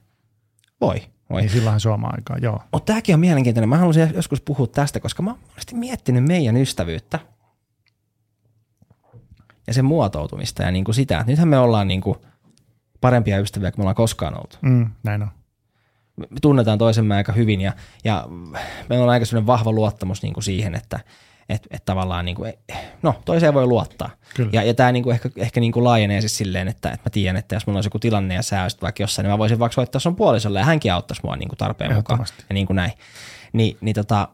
Voi, 0.81 1.01
voi. 1.31 1.41
Niin 1.41 1.51
silloinhan 1.51 1.79
se 1.79 1.89
on 1.89 1.95
oma 1.95 2.09
aikaa, 2.13 2.37
joo. 2.37 2.61
Mutta 2.71 2.85
tämäkin 2.85 3.15
on 3.15 3.19
mielenkiintoinen. 3.19 3.69
Mä 3.69 3.77
haluaisin 3.77 4.11
joskus 4.13 4.41
puhua 4.41 4.67
tästä, 4.67 4.99
koska 4.99 5.23
mä 5.23 5.29
oon 5.29 5.39
miettinyt 5.73 6.23
meidän 6.23 6.57
ystävyyttä 6.57 7.19
ja 9.67 9.73
sen 9.73 9.85
muotoutumista 9.85 10.63
ja 10.63 10.71
niin 10.71 10.85
kuin 10.85 10.95
sitä. 10.95 11.19
että 11.19 11.31
Nythän 11.31 11.47
me 11.47 11.57
ollaan 11.57 11.87
niin 11.87 12.01
kuin 12.01 12.17
parempia 13.01 13.39
ystäviä 13.39 13.71
kuin 13.71 13.79
me 13.79 13.83
ollaan 13.83 13.95
koskaan 13.95 14.37
oltu. 14.37 14.57
Mm, 14.61 14.89
näin 15.03 15.21
on. 15.21 15.29
me 16.17 16.37
tunnetaan 16.41 16.77
toisemme 16.77 17.15
aika 17.15 17.31
hyvin 17.33 17.61
ja, 17.61 17.73
ja 18.03 18.27
meillä 18.89 19.03
on 19.03 19.09
aika 19.09 19.25
vahva 19.45 19.71
luottamus 19.71 20.23
niin 20.23 20.33
kuin 20.33 20.43
siihen, 20.43 20.75
että 20.75 20.99
et, 21.49 21.67
et 21.71 21.85
tavallaan 21.85 22.25
niin 22.25 22.35
kuin, 22.35 22.53
no 23.01 23.21
toiseen 23.25 23.53
voi 23.53 23.65
luottaa. 23.65 24.09
Kyllä. 24.35 24.49
Ja, 24.53 24.63
ja 24.63 24.73
tämä 24.73 24.91
niin 24.91 25.03
kuin 25.03 25.13
ehkä, 25.13 25.29
ehkä 25.37 25.59
niin 25.59 25.71
kuin 25.71 25.83
laajenee 25.83 26.21
siis 26.21 26.37
silleen, 26.37 26.67
että, 26.67 26.89
että 26.89 27.09
mä 27.09 27.11
tiedän, 27.11 27.37
että 27.37 27.55
jos 27.55 27.67
mulla 27.67 27.77
olisi 27.77 27.87
joku 27.87 27.99
tilanne 27.99 28.35
ja 28.35 28.41
sä 28.41 28.63
olisit 28.63 28.81
vaikka 28.81 29.03
jossain, 29.03 29.23
niin 29.23 29.31
mä 29.31 29.37
voisin 29.37 29.59
vaikka 29.59 29.73
soittaa 29.73 29.99
sun 29.99 30.15
puolisolle 30.15 30.59
ja 30.59 30.65
hänkin 30.65 30.93
auttaisi 30.93 31.21
mua 31.23 31.35
niin 31.35 31.49
kuin 31.49 31.57
tarpeen 31.57 31.95
mukaan 31.95 32.25
ja 32.49 32.53
niin 32.53 32.67
kuin 32.67 32.75
näin. 32.75 32.91
Ni, 33.53 33.77
niin 33.81 33.95
tota, 33.95 34.27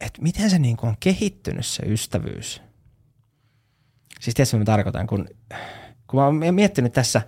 että 0.00 0.22
miten 0.22 0.50
se 0.50 0.58
niin 0.58 0.76
kuin 0.76 0.90
on 0.90 0.96
kehittynyt 1.00 1.66
se 1.66 1.82
ystävyys? 1.86 2.62
Siis 4.20 4.34
tiedätkö, 4.34 4.58
mitä 4.58 4.72
mä 4.72 4.76
tarkoitan, 4.76 5.06
kun, 5.06 5.28
kun 6.06 6.20
mä 6.20 6.24
oon 6.24 6.54
miettinyt 6.54 6.92
tässä 6.92 7.22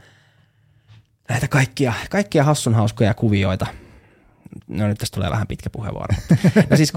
näitä 1.28 1.48
kaikkia, 1.48 1.92
kaikkia 2.10 2.44
hassun 2.44 2.74
hauskoja 2.74 3.14
kuvioita. 3.14 3.66
No 4.72 4.86
nyt 4.88 4.98
tästä 4.98 5.14
tulee 5.14 5.30
vähän 5.30 5.46
pitkä 5.46 5.70
puheenvuoro. 5.70 6.14
No 6.70 6.76
siis, 6.76 6.92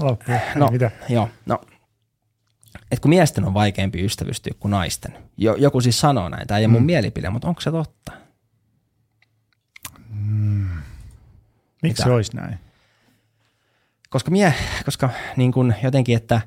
no, 0.54 0.68
Mitä? 0.70 0.90
joo, 1.08 1.28
no, 1.46 1.60
et 2.90 3.00
kun 3.00 3.08
miesten 3.08 3.44
on 3.44 3.54
vaikeampi 3.54 4.04
ystävystyä 4.04 4.52
kuin 4.60 4.70
naisten. 4.70 5.18
Jo, 5.36 5.54
joku 5.54 5.80
siis 5.80 6.00
sanoo 6.00 6.28
näin, 6.28 6.46
tämä 6.46 6.58
ei 6.58 6.64
ole 6.64 6.72
mun 6.72 6.82
Mm. 6.82 6.86
mielipide, 6.86 7.30
mutta 7.30 7.48
onko 7.48 7.60
se 7.60 7.70
totta? 7.70 8.12
Miksi 11.82 12.00
Mitä? 12.00 12.02
se 12.02 12.10
olisi 12.10 12.36
näin? 12.36 12.58
Koska, 14.10 14.30
mie, 14.30 14.54
koska 14.84 15.10
niin 15.36 15.52
kun 15.52 15.74
jotenkin, 15.82 16.16
että 16.16 16.40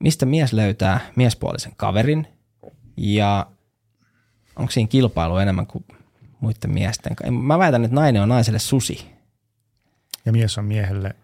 mistä 0.00 0.26
mies 0.26 0.52
löytää 0.52 1.00
miespuolisen 1.16 1.72
kaverin 1.76 2.26
ja 2.96 3.46
onko 4.56 4.70
siinä 4.70 4.88
kilpailu 4.88 5.36
enemmän 5.36 5.66
kuin 5.66 5.84
muiden 6.40 6.72
miesten 6.72 7.16
kanssa. 7.16 7.32
Mä 7.32 7.58
väitän, 7.58 7.84
että 7.84 7.94
nainen 7.94 8.22
on 8.22 8.28
naiselle 8.28 8.58
susi. 8.58 9.17
Ja 10.28 10.32
mies 10.32 10.58
on 10.58 10.64
miehelle 10.64 11.16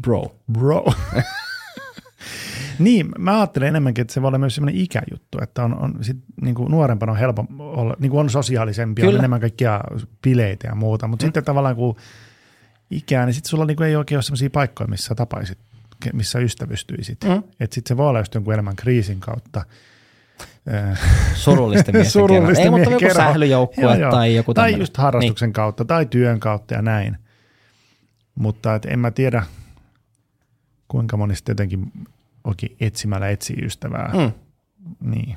Bro. 0.00 0.34
bro. 0.52 0.84
niin, 2.78 3.08
mä 3.18 3.36
ajattelen 3.36 3.68
enemmänkin, 3.68 4.02
että 4.02 4.14
se 4.14 4.22
voi 4.22 4.28
olla 4.28 4.38
myös 4.38 4.54
semmoinen 4.54 4.80
ikäjuttu, 4.80 5.38
että 5.42 5.64
on, 5.64 5.78
on 5.78 5.98
sit, 6.00 6.16
niin 6.42 6.54
kuin 6.54 6.70
nuorempana 6.70 7.12
on 7.12 7.18
helppo 7.18 7.46
olla, 7.58 7.96
niin 7.98 8.10
kuin 8.10 8.20
on 8.20 8.30
sosiaalisempi, 8.30 9.02
on 9.02 9.08
Kyllä. 9.08 9.18
enemmän 9.18 9.40
kaikkia 9.40 9.80
bileitä 10.22 10.68
ja 10.68 10.74
muuta, 10.74 11.08
mutta 11.08 11.24
mm. 11.24 11.26
sitten 11.26 11.44
tavallaan 11.44 11.76
kun 11.76 11.96
ikää, 12.90 13.26
niin 13.26 13.34
sitten 13.34 13.50
sulla 13.50 13.64
niin 13.64 13.76
kuin 13.76 13.88
ei 13.88 13.96
oikein 13.96 14.16
ole 14.16 14.22
semmoisia 14.22 14.50
paikkoja, 14.50 14.88
missä 14.88 15.08
sä 15.08 15.14
tapaisit, 15.14 15.58
missä 16.12 16.38
ystävystyisit. 16.38 17.24
Mm. 17.24 17.42
Että 17.60 17.74
sitten 17.74 17.88
se 17.88 17.96
voi 17.96 18.08
olla 18.08 18.18
just 18.18 18.34
jonkun 18.34 18.54
elämän 18.54 18.76
kriisin 18.76 19.20
kautta. 19.20 19.64
Äh, 20.74 21.00
Surullisten 21.34 21.94
miesten 21.94 22.12
Surullisten 22.12 22.64
kerran. 22.64 22.80
Ei, 22.80 22.86
mutta 22.88 23.04
joku 23.04 23.14
sählyjoukkue 23.16 23.98
tai 24.10 24.34
joku 24.34 24.54
Tai 24.54 24.62
tämmöinen. 24.62 24.80
just 24.80 24.96
harrastuksen 24.96 25.46
niin. 25.46 25.52
kautta 25.52 25.84
tai 25.84 26.06
työn 26.06 26.40
kautta 26.40 26.74
ja 26.74 26.82
näin. 26.82 27.23
Mutta 28.34 28.74
et 28.74 28.84
en 28.84 28.98
mä 28.98 29.10
tiedä, 29.10 29.42
kuinka 30.88 31.16
moni 31.16 31.36
sitten 31.36 31.52
jotenkin 31.52 31.92
oikein 32.44 32.76
etsimällä 32.80 33.28
etsii 33.28 33.64
ystävää. 33.64 34.12
Mm. 34.14 34.32
Niin. 35.10 35.36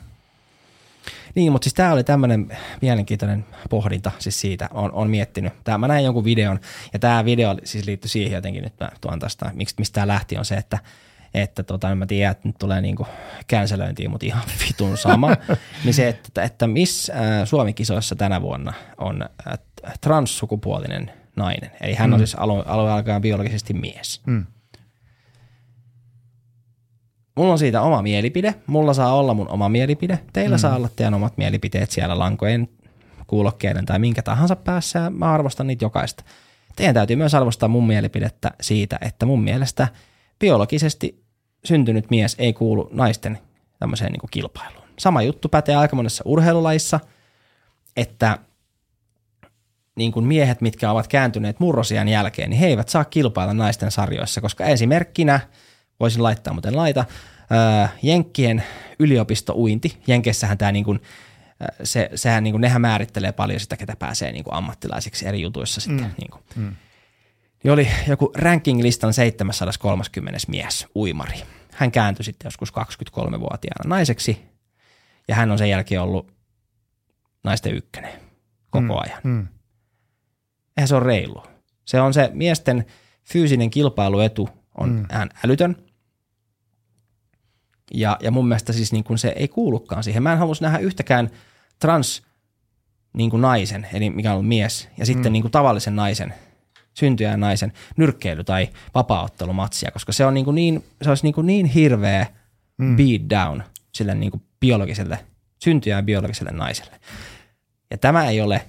Niin, 1.36 1.52
mutta 1.52 1.66
siis 1.66 1.74
tämä 1.74 1.94
oli 1.94 2.04
tämmöinen 2.04 2.58
mielenkiintoinen 2.82 3.46
pohdinta 3.70 4.12
siis 4.20 4.42
siitä, 4.42 4.70
on, 4.74 4.92
on 4.92 5.10
miettinyt. 5.10 5.54
Tää, 5.64 5.78
mä 5.78 5.88
näin 5.88 6.06
jonkun 6.06 6.24
videon, 6.24 6.60
ja 6.94 7.00
tämä 7.00 7.26
video 7.26 7.56
siis 7.64 7.86
liittyi 7.86 8.10
siihen 8.10 8.36
jotenkin, 8.36 8.64
nyt 8.64 8.80
mä 8.80 8.90
tuon 9.02 9.20
tästä, 9.20 9.52
miksi, 9.54 9.76
mistä 9.78 9.94
tämä 9.94 10.08
lähti, 10.08 10.38
on 10.38 10.46
se, 10.46 10.56
että 10.56 10.80
että 11.34 11.64
tota, 11.64 11.96
mä 11.96 12.06
tiedän, 12.06 12.32
että 12.32 12.48
nyt 12.48 12.58
tulee 12.60 12.82
niinku 12.82 13.08
cancelöintiin, 13.52 14.12
mutta 14.12 14.26
ihan 14.26 14.44
vitun 14.68 14.98
sama, 14.98 15.38
niin 15.84 15.94
se, 15.94 16.08
että, 16.08 16.44
että 16.44 16.68
missä 16.68 17.14
äh, 17.14 17.48
Suomi-kisoissa 17.48 18.16
tänä 18.16 18.42
vuonna 18.42 18.74
on 18.98 19.22
äh, 19.48 19.60
transsukupuolinen 20.02 21.12
nainen, 21.38 21.72
eli 21.82 21.94
hän 21.94 22.14
on 22.14 22.20
Mm. 22.20 22.26
siis 22.26 22.36
alun, 22.36 22.64
alun 22.68 22.90
alkaen 22.90 23.22
biologisesti 23.22 23.74
mies. 23.74 24.22
Mm. 24.26 24.46
Mulla 27.36 27.52
on 27.52 27.60
siitä 27.60 27.82
oma 27.82 28.02
mielipide. 28.02 28.56
Mulla 28.68 28.94
saa 28.94 29.16
olla 29.16 29.34
mun 29.34 29.50
oma 29.50 29.70
mielipide. 29.70 30.20
Teillä 30.34 30.56
Mm. 30.56 30.60
saa 30.60 30.76
olla 30.76 30.90
teidän 30.96 31.14
omat 31.14 31.38
mielipiteet 31.38 31.92
siellä 31.92 32.20
lankojen, 32.20 32.70
kuulokkeiden 33.28 33.86
tai 33.86 34.00
minkä 34.00 34.22
tahansa 34.22 34.56
päässä. 34.56 35.10
Mä 35.10 35.34
arvostan 35.34 35.68
niitä 35.68 35.86
jokaista. 35.86 36.24
Teidän 36.76 36.94
täytyy 36.96 37.16
myös 37.16 37.36
arvostaa 37.36 37.70
mun 37.70 37.88
mielipidettä 37.88 38.52
siitä, 38.62 38.98
että 39.02 39.26
mun 39.26 39.44
mielestä 39.44 39.88
biologisesti 40.40 41.24
syntynyt 41.66 42.10
mies 42.10 42.36
ei 42.40 42.54
kuulu 42.54 42.90
naisten 42.94 43.40
tämmöiseen 43.80 44.12
niin 44.12 44.30
kilpailuun. 44.32 44.88
Sama 45.00 45.22
juttu 45.22 45.50
pätee 45.50 45.76
aika 45.76 45.96
monessa 45.96 46.24
urheilulajissa, 46.26 47.00
että 47.98 48.38
niin 49.98 50.12
kuin 50.12 50.26
miehet, 50.26 50.62
mitkä 50.62 50.92
ovat 50.92 51.08
kääntyneet 51.08 51.60
murrosian 51.60 52.08
jälkeen, 52.08 52.50
niin 52.50 52.60
he 52.60 52.68
eivät 52.68 52.90
saa 52.90 53.06
kilpailla 53.06 53.54
naisten 53.54 53.92
sarjoissa, 53.92 54.42
koska 54.42 54.66
esimerkkinä, 54.66 55.40
voisin 56.00 56.24
laittaa 56.24 56.54
muuten 56.54 56.76
laita, 56.76 57.06
ää, 57.50 57.90
Jenkkien 58.04 58.64
yliopistouinti, 59.00 59.98
Jenkeissähän 60.08 60.58
tämä 60.58 60.72
niin 60.72 60.86
kuin, 60.86 61.02
se, 61.84 62.10
sehän 62.16 62.44
niin 62.44 62.52
kuin, 62.54 62.62
nehän 62.62 62.82
määrittelee 62.82 63.32
paljon 63.32 63.60
sitä, 63.60 63.78
ketä 63.78 63.96
pääsee 64.00 64.32
niin 64.32 64.44
kuin 64.44 64.54
ammattilaisiksi 64.54 65.28
eri 65.28 65.42
jutuissa 65.42 65.82
sitten. 65.82 66.06
Mm. 66.06 66.14
Niin 66.18 66.32
kuin. 66.32 66.44
Mm. 66.56 66.76
Niin 67.64 67.72
oli 67.72 67.88
joku 68.08 68.32
ranking-listan 68.36 69.14
730 69.14 70.40
mies, 70.48 70.88
uimari. 70.96 71.44
Hän 71.74 71.92
kääntyi 71.92 72.24
sitten 72.24 72.48
joskus 72.48 72.74
23-vuotiaana 72.74 73.90
naiseksi, 73.90 74.46
ja 75.28 75.36
hän 75.36 75.52
on 75.52 75.58
sen 75.58 75.70
jälkeen 75.70 76.02
ollut 76.02 76.32
naisten 77.44 77.76
ykkönen 77.76 78.14
koko 78.70 78.82
Mm. 78.94 79.00
ajan. 79.02 79.20
Mm. 79.24 79.48
Eihän 80.78 80.88
se 80.88 80.96
ole 80.96 81.04
reilu. 81.06 81.44
Se 81.86 82.02
on 82.02 82.14
se 82.14 82.30
miesten 82.34 82.86
fyysinen 83.24 83.70
kilpailuetu 83.70 84.50
on 84.78 84.90
Mm. 84.90 85.06
älytön. 85.46 85.76
Ja, 87.94 88.18
ja 88.22 88.32
mun 88.32 88.48
mielestä 88.48 88.74
siis 88.74 88.92
niin 88.92 89.04
kuin 89.04 89.18
se 89.18 89.34
ei 89.36 89.48
kuulukaan 89.48 90.04
siihen. 90.04 90.24
Mä 90.24 90.34
en 90.34 90.40
halus 90.40 90.62
nähdä 90.62 90.78
yhtäkään 90.78 91.30
trans 91.80 92.22
niin 93.14 93.30
kuin 93.30 93.42
naisen, 93.42 93.88
eli 93.94 94.10
mikä 94.10 94.34
on 94.34 94.46
mies, 94.46 94.90
ja 94.98 95.06
sitten 95.06 95.32
Mm. 95.32 95.34
niin 95.34 95.44
kuin 95.44 95.52
tavallisen 95.52 95.96
naisen, 95.96 96.34
syntyjän 96.94 97.40
naisen 97.40 97.74
nyrkkeily- 97.98 98.44
tai 98.44 98.70
vapaaottelumatsia, 98.96 99.92
koska 99.92 100.12
se 100.12 100.26
on 100.26 100.34
niin, 100.34 100.46
kuin 100.46 100.56
niin, 100.56 100.86
se 101.02 101.10
olisi 101.10 101.24
niin, 101.24 101.34
kuin 101.34 101.48
niin 101.48 101.66
hirveä 101.66 102.28
Mm. 102.78 102.96
beat 102.98 103.22
down 103.30 103.64
sille 103.94 104.16
niin 104.16 104.32
kuin 104.32 104.44
biologiselle, 104.60 105.20
syntyjän 105.64 106.06
biologiselle 106.06 106.52
naiselle. 106.52 107.00
Ja 107.92 107.98
tämä 107.98 108.30
ei 108.30 108.42
ole 108.42 108.66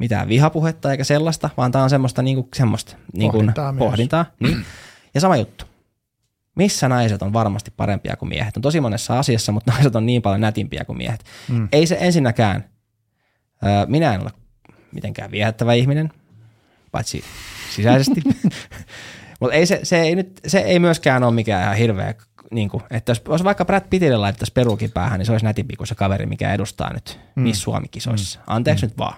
mitään 0.00 0.28
vihapuhetta 0.28 0.90
eikä 0.92 1.04
sellaista, 1.04 1.50
vaan 1.56 1.72
tämä 1.72 1.84
on 1.84 1.90
semmoista, 1.90 2.22
niinku, 2.22 2.48
semmoista 2.54 2.96
niinku, 3.12 3.36
Pohdintaa 3.38 3.72
myös. 3.72 3.78
pohdintaa. 3.78 4.26
Niin. 4.40 4.64
Ja 5.14 5.20
sama 5.20 5.36
juttu. 5.36 5.64
Missä 6.56 6.88
naiset 6.88 7.22
on 7.22 7.32
varmasti 7.32 7.72
parempia 7.76 8.16
kuin 8.16 8.28
miehet? 8.28 8.56
On 8.56 8.62
tosi 8.62 8.80
monessa 8.80 9.18
asiassa, 9.18 9.52
mutta 9.52 9.70
naiset 9.74 9.96
on 9.96 10.06
niin 10.06 10.22
paljon 10.22 10.40
nätimpiä 10.40 10.84
kuin 10.84 10.96
miehet. 10.98 11.24
Mm. 11.48 11.68
Ei 11.72 11.86
se 11.86 11.96
ensinnäkään, 12.00 12.64
öö, 13.66 13.86
minä 13.86 14.14
en 14.14 14.20
ole 14.22 14.30
mitenkään 14.92 15.30
viehättävä 15.30 15.74
ihminen, 15.74 16.12
paitsi 16.92 17.24
sisäisesti. 17.74 18.22
mutta 19.40 19.56
ei 19.56 19.66
se, 19.66 19.80
se, 19.82 20.00
ei 20.00 20.14
nyt, 20.16 20.40
se 20.46 20.58
ei 20.58 20.78
myöskään 20.78 21.24
ole 21.24 21.34
mikään 21.34 21.62
ihan 21.62 21.76
hirveä, 21.76 22.14
niin 22.50 22.68
kuin, 22.68 22.82
että 22.90 23.10
jos, 23.10 23.22
jos 23.28 23.44
vaikka 23.44 23.64
Brad 23.64 23.84
Pittille 23.90 24.16
laittaisi 24.16 24.52
perukin 24.52 24.90
päähän, 24.90 25.18
niin 25.18 25.26
se 25.26 25.32
olisi 25.32 25.46
nätimpi 25.46 25.76
kuin 25.76 25.86
se 25.86 25.94
kaveri, 25.94 26.26
mikä 26.26 26.52
edustaa 26.54 26.92
nyt 26.92 27.20
Mm. 27.36 27.42
mm. 27.42 27.48
Miss 27.48 27.62
Suomi-kisoissa. 27.62 28.40
Anteeksi 28.46 28.86
mm. 28.86 28.88
nyt 28.90 28.98
vaan. 28.98 29.14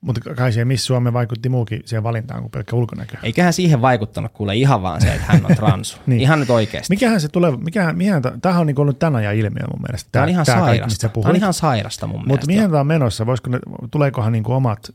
Mutta 0.00 0.34
kai 0.34 0.52
siihen 0.52 0.68
Miss 0.68 0.86
Suomi 0.86 1.12
vaikutti 1.12 1.48
muukin 1.48 1.80
siihen 1.84 2.02
valintaan 2.02 2.40
kuin 2.40 2.50
pelkkä 2.50 2.76
ulkonäkö. 2.76 3.16
Eiköhän 3.22 3.52
siihen 3.52 3.82
vaikuttanut 3.82 4.32
kuule 4.32 4.56
ihan 4.56 4.82
vaan 4.82 5.00
se, 5.00 5.14
että 5.14 5.26
hän 5.32 5.46
on 5.46 5.56
transu. 5.56 5.96
Niin. 5.98 6.02
niin. 6.06 6.20
Ihan 6.20 6.40
nyt 6.40 6.50
oikeasti. 6.50 6.94
Mikähän 6.94 7.20
se 7.20 7.28
tulee, 7.28 7.56
mikähän, 7.56 7.96
mihän, 7.96 8.22
tämähän 8.42 8.60
on 8.60 8.66
niin 8.66 8.80
ollut 8.80 8.98
tämän 8.98 9.16
ajan 9.16 9.34
ilmiö 9.34 9.62
mun 9.72 9.82
mielestä. 9.88 10.08
Tämä 10.12 10.22
on 10.22 10.28
ihan 10.28 10.46
kaikki, 10.46 10.62
mistä 10.62 10.76
sairasta. 10.76 11.02
sä 11.02 11.08
Tämä 11.22 11.30
on 11.30 11.36
ihan 11.36 11.54
sairasta 11.54 12.06
mun 12.06 12.16
Mutta 12.16 12.26
mielestä. 12.28 12.46
mihin 12.46 12.70
tämä 12.70 12.80
on 12.80 12.86
menossa? 12.86 13.26
Voisiko 13.26 13.50
ne, 13.50 13.58
tuleekohan 13.90 14.32
niin 14.32 14.46
omat, 14.46 14.90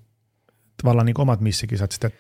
tavallaan 0.83 1.05
niin 1.05 1.21
omat 1.21 1.41
missikisat 1.41 1.91
sitten 1.91 2.11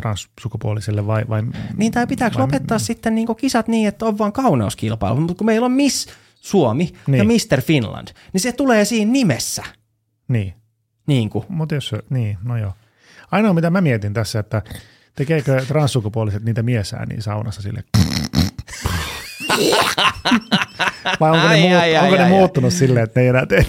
transsukupuoliselle 0.00 1.06
vai, 1.06 1.24
vai 1.28 1.42
Niin 1.76 1.92
tai 1.92 2.06
pitääkö 2.06 2.34
vai- 2.36 2.42
lopettaa 2.42 2.78
sitten 2.78 3.14
niinku 3.14 3.34
kisat 3.34 3.68
niin, 3.68 3.88
että 3.88 4.04
on 4.06 4.18
vaan 4.18 4.32
kauneuskilpailu, 4.32 5.20
mutta 5.20 5.34
kun 5.34 5.46
meillä 5.46 5.64
on 5.64 5.72
Miss 5.72 6.06
Suomi 6.34 6.84
Niin. 6.84 6.96
niin. 7.06 7.18
ja 7.18 7.56
Mr. 7.56 7.62
Finland, 7.62 8.08
niin 8.32 8.40
se 8.40 8.52
tulee 8.52 8.84
siinä 8.84 9.12
nimessä. 9.12 9.64
Niin, 10.28 10.54
Niin 11.08 11.30
kuin. 11.30 11.44
mutta 11.48 11.74
jos 11.74 11.88
se, 11.88 11.98
niin, 12.10 12.38
no 12.44 12.56
joo. 12.56 12.72
Ainoa 13.30 13.52
mitä 13.54 13.70
mä 13.70 13.80
mietin 13.80 14.14
tässä, 14.14 14.38
että 14.38 14.62
tekeekö 15.14 15.64
transsukupuoliset 15.68 16.44
niitä 16.44 16.62
miesääniä 16.62 17.20
saunassa 17.20 17.62
sille? 17.62 17.84
Vai 21.20 21.30
onko 21.30 21.42
ne, 21.48 21.52
Ai, 21.54 21.60
muut, 21.60 21.74
ai, 21.74 21.96
ai, 21.96 22.04
onko 22.04 22.16
ne 22.16 22.22
ai, 22.24 22.30
muuttunut 22.30 22.72
silleen, 22.72 23.04
että 23.04 23.20
ne 23.20 23.24
ei 23.24 23.28
enää 23.28 23.46
tee 23.46 23.66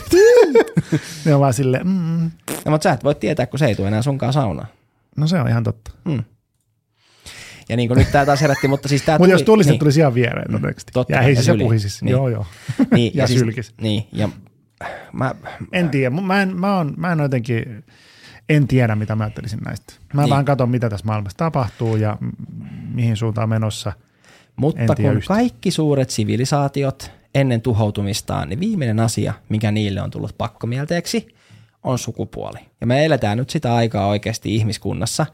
Ne 1.25 1.33
on 1.35 1.41
vaan 1.41 1.53
silleen, 1.53 1.87
mm, 1.87 2.31
No, 2.65 2.71
mutta 2.71 2.83
sä 2.83 2.91
et 2.93 3.03
voi 3.03 3.15
tietää, 3.15 3.45
kun 3.45 3.59
se 3.59 3.65
ei 3.65 3.75
tule 3.75 3.87
enää 3.87 4.01
sunkaan 4.01 4.33
saunaan. 4.33 4.67
no 5.17 5.27
se 5.27 5.39
on 5.39 5.47
ihan 5.49 5.63
totta. 5.63 5.91
Hmm. 6.09 6.23
Ja 7.69 7.77
niin 7.77 7.87
kuin 7.89 7.97
nyt 7.97 8.11
tää 8.11 8.25
taas 8.25 8.41
herätti, 8.41 8.67
mutta 8.67 8.87
siis 8.87 9.01
tää 9.01 9.17
Mutta 9.17 9.31
jos 9.31 9.43
tulisi, 9.43 9.67
niin. 9.67 9.73
niin, 9.73 9.79
tulisi 9.79 9.99
ihan 9.99 10.13
viereen 10.13 10.47
todennäköisesti. 10.51 10.91
Totta, 10.91 11.13
ja 11.13 11.17
ja 11.19 11.23
heisissä 11.23 11.51
syliin. 11.51 11.65
puhisissa. 11.67 12.05
Niin. 12.05 12.11
Joo, 12.11 12.29
joo. 12.29 12.45
niin, 12.91 13.11
ja 13.17 13.27
siis, 13.27 13.39
sylkis. 13.39 13.73
Niin, 13.81 14.07
ja 14.11 14.29
mä, 15.13 15.35
En 15.71 15.89
tiedä. 15.89 16.09
Mä 16.09 16.41
en, 16.41 16.59
mä, 16.59 16.77
on, 16.77 16.93
mä 16.97 17.11
en 17.11 17.19
jotenkin, 17.19 17.83
en 18.49 18.67
tiedä 18.67 18.95
mitä 18.95 19.15
mä 19.15 19.23
ajattelisin 19.23 19.59
näistä. 19.65 19.93
Mä 20.13 20.21
Niin. 20.21 20.29
vaan 20.29 20.45
katson 20.45 20.69
mitä 20.69 20.89
tässä 20.89 21.05
maailmassa 21.05 21.37
tapahtuu 21.37 21.95
ja 21.95 22.17
mihin 22.93 23.17
suuntaan 23.17 23.49
menossa. 23.49 23.93
Mutta 24.55 24.95
kun 24.95 25.05
yhtään. 25.05 25.21
kaikki 25.37 25.71
suuret 25.71 26.09
sivilisaatiot 26.09 27.11
ennen 27.35 27.61
tuhoutumistaan, 27.61 28.49
niin 28.49 28.59
viimeinen 28.59 28.99
asia, 28.99 29.33
mikä 29.49 29.71
niille 29.71 30.01
on 30.01 30.11
tullut 30.11 30.37
pakkomielteeksi, 30.37 31.27
on 31.83 31.99
sukupuoli. 31.99 32.59
Ja 32.81 32.87
me 32.87 33.05
eletään 33.05 33.37
nyt 33.37 33.49
sitä 33.49 33.75
aikaa 33.75 34.07
oikeasti 34.07 34.55
ihmiskunnassa, 34.55 35.25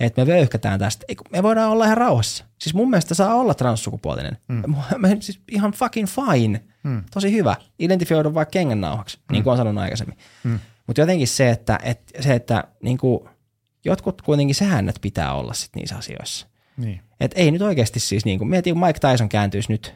että 0.00 0.24
me 0.24 0.32
vöyhkätään 0.32 0.78
tästä. 0.78 1.04
Ei, 1.08 1.16
Me 1.32 1.42
voidaan 1.42 1.70
olla 1.70 1.84
ihan 1.84 1.96
rauhassa. 1.96 2.44
Siis 2.58 2.74
mun 2.74 2.90
mielestä 2.90 3.14
saa 3.14 3.34
olla 3.34 3.54
transsukupuolinen. 3.54 4.38
Mm. 4.48 4.74
Me, 4.98 5.16
siis 5.20 5.40
ihan 5.50 5.72
fucking 5.72 6.08
fine. 6.08 6.60
Mm. 6.82 7.04
Tosi 7.14 7.32
hyvä. 7.32 7.56
Identifioidu 7.78 8.34
vaikka 8.34 8.50
kengännauhaksi, 8.50 9.18
mm. 9.18 9.32
niin 9.32 9.42
kuin 9.44 9.50
olen 9.50 9.58
sanonut 9.58 9.82
aikaisemmin. 9.82 10.18
Mm. 10.44 10.58
Mutta 10.86 11.00
jotenkin 11.00 11.28
se, 11.28 11.50
että, 11.50 11.78
et, 11.82 12.00
se, 12.20 12.34
että 12.34 12.64
niin 12.82 12.98
kuin, 12.98 13.28
jotkut 13.84 14.22
kuitenkin 14.22 14.54
säännöt 14.54 14.98
pitää 15.00 15.34
olla 15.34 15.52
sit 15.54 15.70
niissä 15.76 15.96
asioissa. 15.96 16.46
Niin. 16.76 17.00
Et 17.20 17.32
ei 17.34 17.50
nyt 17.50 17.62
oikeasti 17.62 18.00
siis, 18.00 18.24
niin 18.24 18.38
kuin, 18.38 18.48
mietin, 18.48 18.74
kun 18.74 18.86
Mike 18.86 18.98
Tyson 19.08 19.28
kääntyisi 19.28 19.72
nyt 19.72 19.94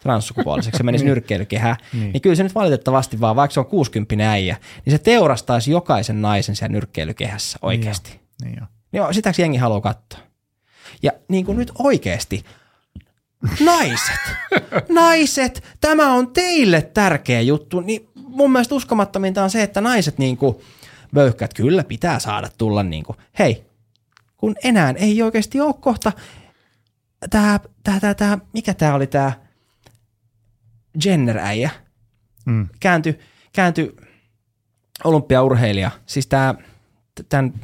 transsukupuoliseksi, 0.00 0.78
se 0.78 0.82
menisi 0.82 1.04
Niin. 1.04 1.08
nyrkkeilykehään, 1.08 1.76
Niin. 1.92 2.00
niin. 2.02 2.12
niin 2.12 2.20
kyllä 2.20 2.36
se 2.36 2.42
nyt 2.42 2.54
valitettavasti 2.54 3.20
vaan, 3.20 3.36
vaikka 3.36 3.52
se 3.54 3.60
on 3.60 3.66
60 3.66 4.30
äijä, 4.30 4.56
niin 4.84 4.92
se 4.92 4.98
teurastaisi 4.98 5.70
jokaisen 5.70 6.22
naisen 6.22 6.56
siellä 6.56 6.72
nyrkkeilykehässä 6.72 7.58
oikeasti. 7.62 8.20
Niin 8.44 8.56
joo. 8.56 8.66
Niin 8.66 8.81
joo, 8.92 9.12
sitäksi 9.12 9.42
jengi 9.42 9.58
haluaa 9.58 9.80
katsoa. 9.80 10.20
Ja 11.02 11.12
niin 11.28 11.46
kuin 11.46 11.58
nyt 11.58 11.72
oikeasti, 11.78 12.44
naiset, 13.60 14.20
naiset, 14.88 15.64
tämä 15.80 16.12
on 16.12 16.32
teille 16.32 16.82
tärkeä 16.82 17.40
juttu, 17.40 17.80
niin 17.80 18.08
mun 18.14 18.52
mielestä 18.52 18.74
uskomattominta 18.74 19.42
on 19.42 19.50
se, 19.50 19.62
että 19.62 19.80
naiset 19.80 20.18
niin 20.18 20.36
kuin, 20.36 20.56
vöyhkät 21.14 21.54
kyllä 21.54 21.84
pitää 21.84 22.18
saada 22.18 22.48
tulla 22.58 22.82
niin 22.82 23.04
kuin, 23.04 23.16
hei, 23.38 23.66
kun 24.36 24.56
enää 24.64 24.94
ei 24.96 25.22
oikeasti 25.22 25.60
ole 25.60 25.74
kohta 25.80 26.12
tämä, 27.30 27.60
tämä, 27.84 28.00
tämä, 28.00 28.14
tämä 28.14 28.38
mikä 28.52 28.74
tämä 28.74 28.94
oli 28.94 29.06
tämä 29.06 29.32
Jenner-äijä, 31.04 31.70
Mm. 32.46 32.68
kääntyi 32.80 33.18
käänty 33.52 33.96
olympiaurheilija, 35.04 35.90
siis 36.06 36.26
tämä, 36.26 36.54
tämän, 37.28 37.54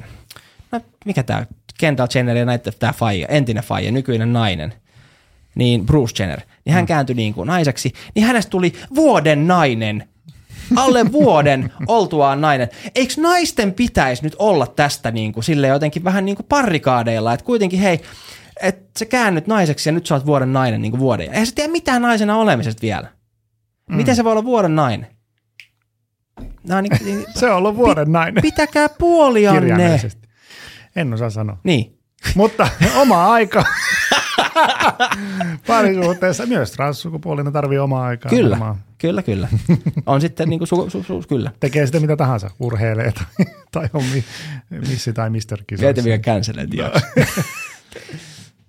mikä 1.09 1.23
tämä, 1.23 1.47
Kendall 1.79 2.09
Jenner 2.15 2.37
ja 2.37 2.45
näitä 2.45 2.73
tämä 2.73 2.93
faija, 2.93 3.27
entinen 3.27 3.63
faija, 3.63 3.93
nykyinen 3.93 4.33
nainen, 4.33 4.75
niin 5.55 5.87
Bruce 5.87 6.23
Jenner, 6.23 6.41
niin 6.65 6.75
hän 6.75 6.87
kääntyi 6.87 7.15
niin 7.15 7.35
kuin 7.35 7.47
naiseksi, 7.47 7.93
niin 8.15 8.27
hänestä 8.27 8.51
tuli 8.51 8.73
vuoden 8.95 9.47
nainen, 9.47 10.09
alle 10.77 11.13
vuoden 11.13 11.73
oltuaan 11.87 12.41
nainen. 12.41 12.69
Eikö 12.95 13.15
naisten 13.17 13.73
pitäisi 13.73 14.23
nyt 14.23 14.37
olla 14.39 14.67
tästä 14.67 15.11
niin 15.11 15.33
kuin, 15.33 15.45
sille 15.45 15.67
jotenkin 15.67 16.05
vähän 16.05 16.25
niin 16.25 16.37
kuin 16.37 16.47
parrikaadeilla, 16.49 17.33
että 17.33 17.47
kuitenkin 17.47 17.81
hei, 17.81 18.01
että 18.63 18.99
sä 18.99 19.05
käännyt 19.05 19.47
naiseksi 19.47 19.89
ja 19.89 19.93
nyt 19.93 20.07
sä 20.07 20.15
oot 20.15 20.27
vuoden 20.27 20.53
nainen 20.53 20.83
niin 20.83 20.93
kuin 20.93 21.01
vuoden. 21.01 21.31
Eihän 21.31 21.47
sä 21.47 21.53
tiedä 21.55 21.73
mitään 21.73 22.03
naisena 22.03 22.37
olemisesta 22.37 22.83
vielä. 22.83 23.09
Miten 23.89 24.17
se 24.17 24.25
voi 24.25 24.33
olla 24.33 24.45
vuoden 24.45 24.77
nainen? 24.77 25.07
No, 26.69 26.81
niin, 26.81 26.93
niin, 27.05 27.25
Se 27.39 27.51
on 27.51 27.57
ollut 27.57 27.77
vuoden 27.77 28.13
nainen 28.13 28.43
pitäkää 28.43 28.89
puolianne. 28.89 30.01
En 30.99 31.15
osaa 31.15 31.31
sanoa. 31.31 31.59
Niin. 31.65 31.99
Mutta 32.35 32.69
oma 32.97 33.33
aika. 33.33 33.65
Parisuhteessa 35.67 36.47
myös 36.47 36.73
transsukupuolinen 36.73 37.53
tarvii 37.53 37.79
omaa 37.79 38.07
aikaa. 38.07 38.31
Kyllä, 38.31 38.51
Varmaan. 38.51 38.77
kyllä, 38.99 39.23
kyllä. 39.23 39.49
On 40.07 40.21
sitten 40.21 40.49
niin 40.49 40.59
kuin 40.61 40.69
su, 40.69 40.91
su, 40.91 41.03
su, 41.03 41.25
kyllä. 41.29 41.53
Tekee 41.61 41.87
sitä 41.87 42.01
mitä 42.01 42.17
tahansa, 42.17 42.51
urheilee 42.61 43.13
tai, 43.13 43.47
tai 43.73 43.89
on 43.93 44.05
mi, 44.05 44.25
missi 44.71 45.13
tai 45.13 45.31
mister 45.31 45.59
kisoissa. 45.67 46.05
vielä 46.05 46.19
cancelet 46.19 46.71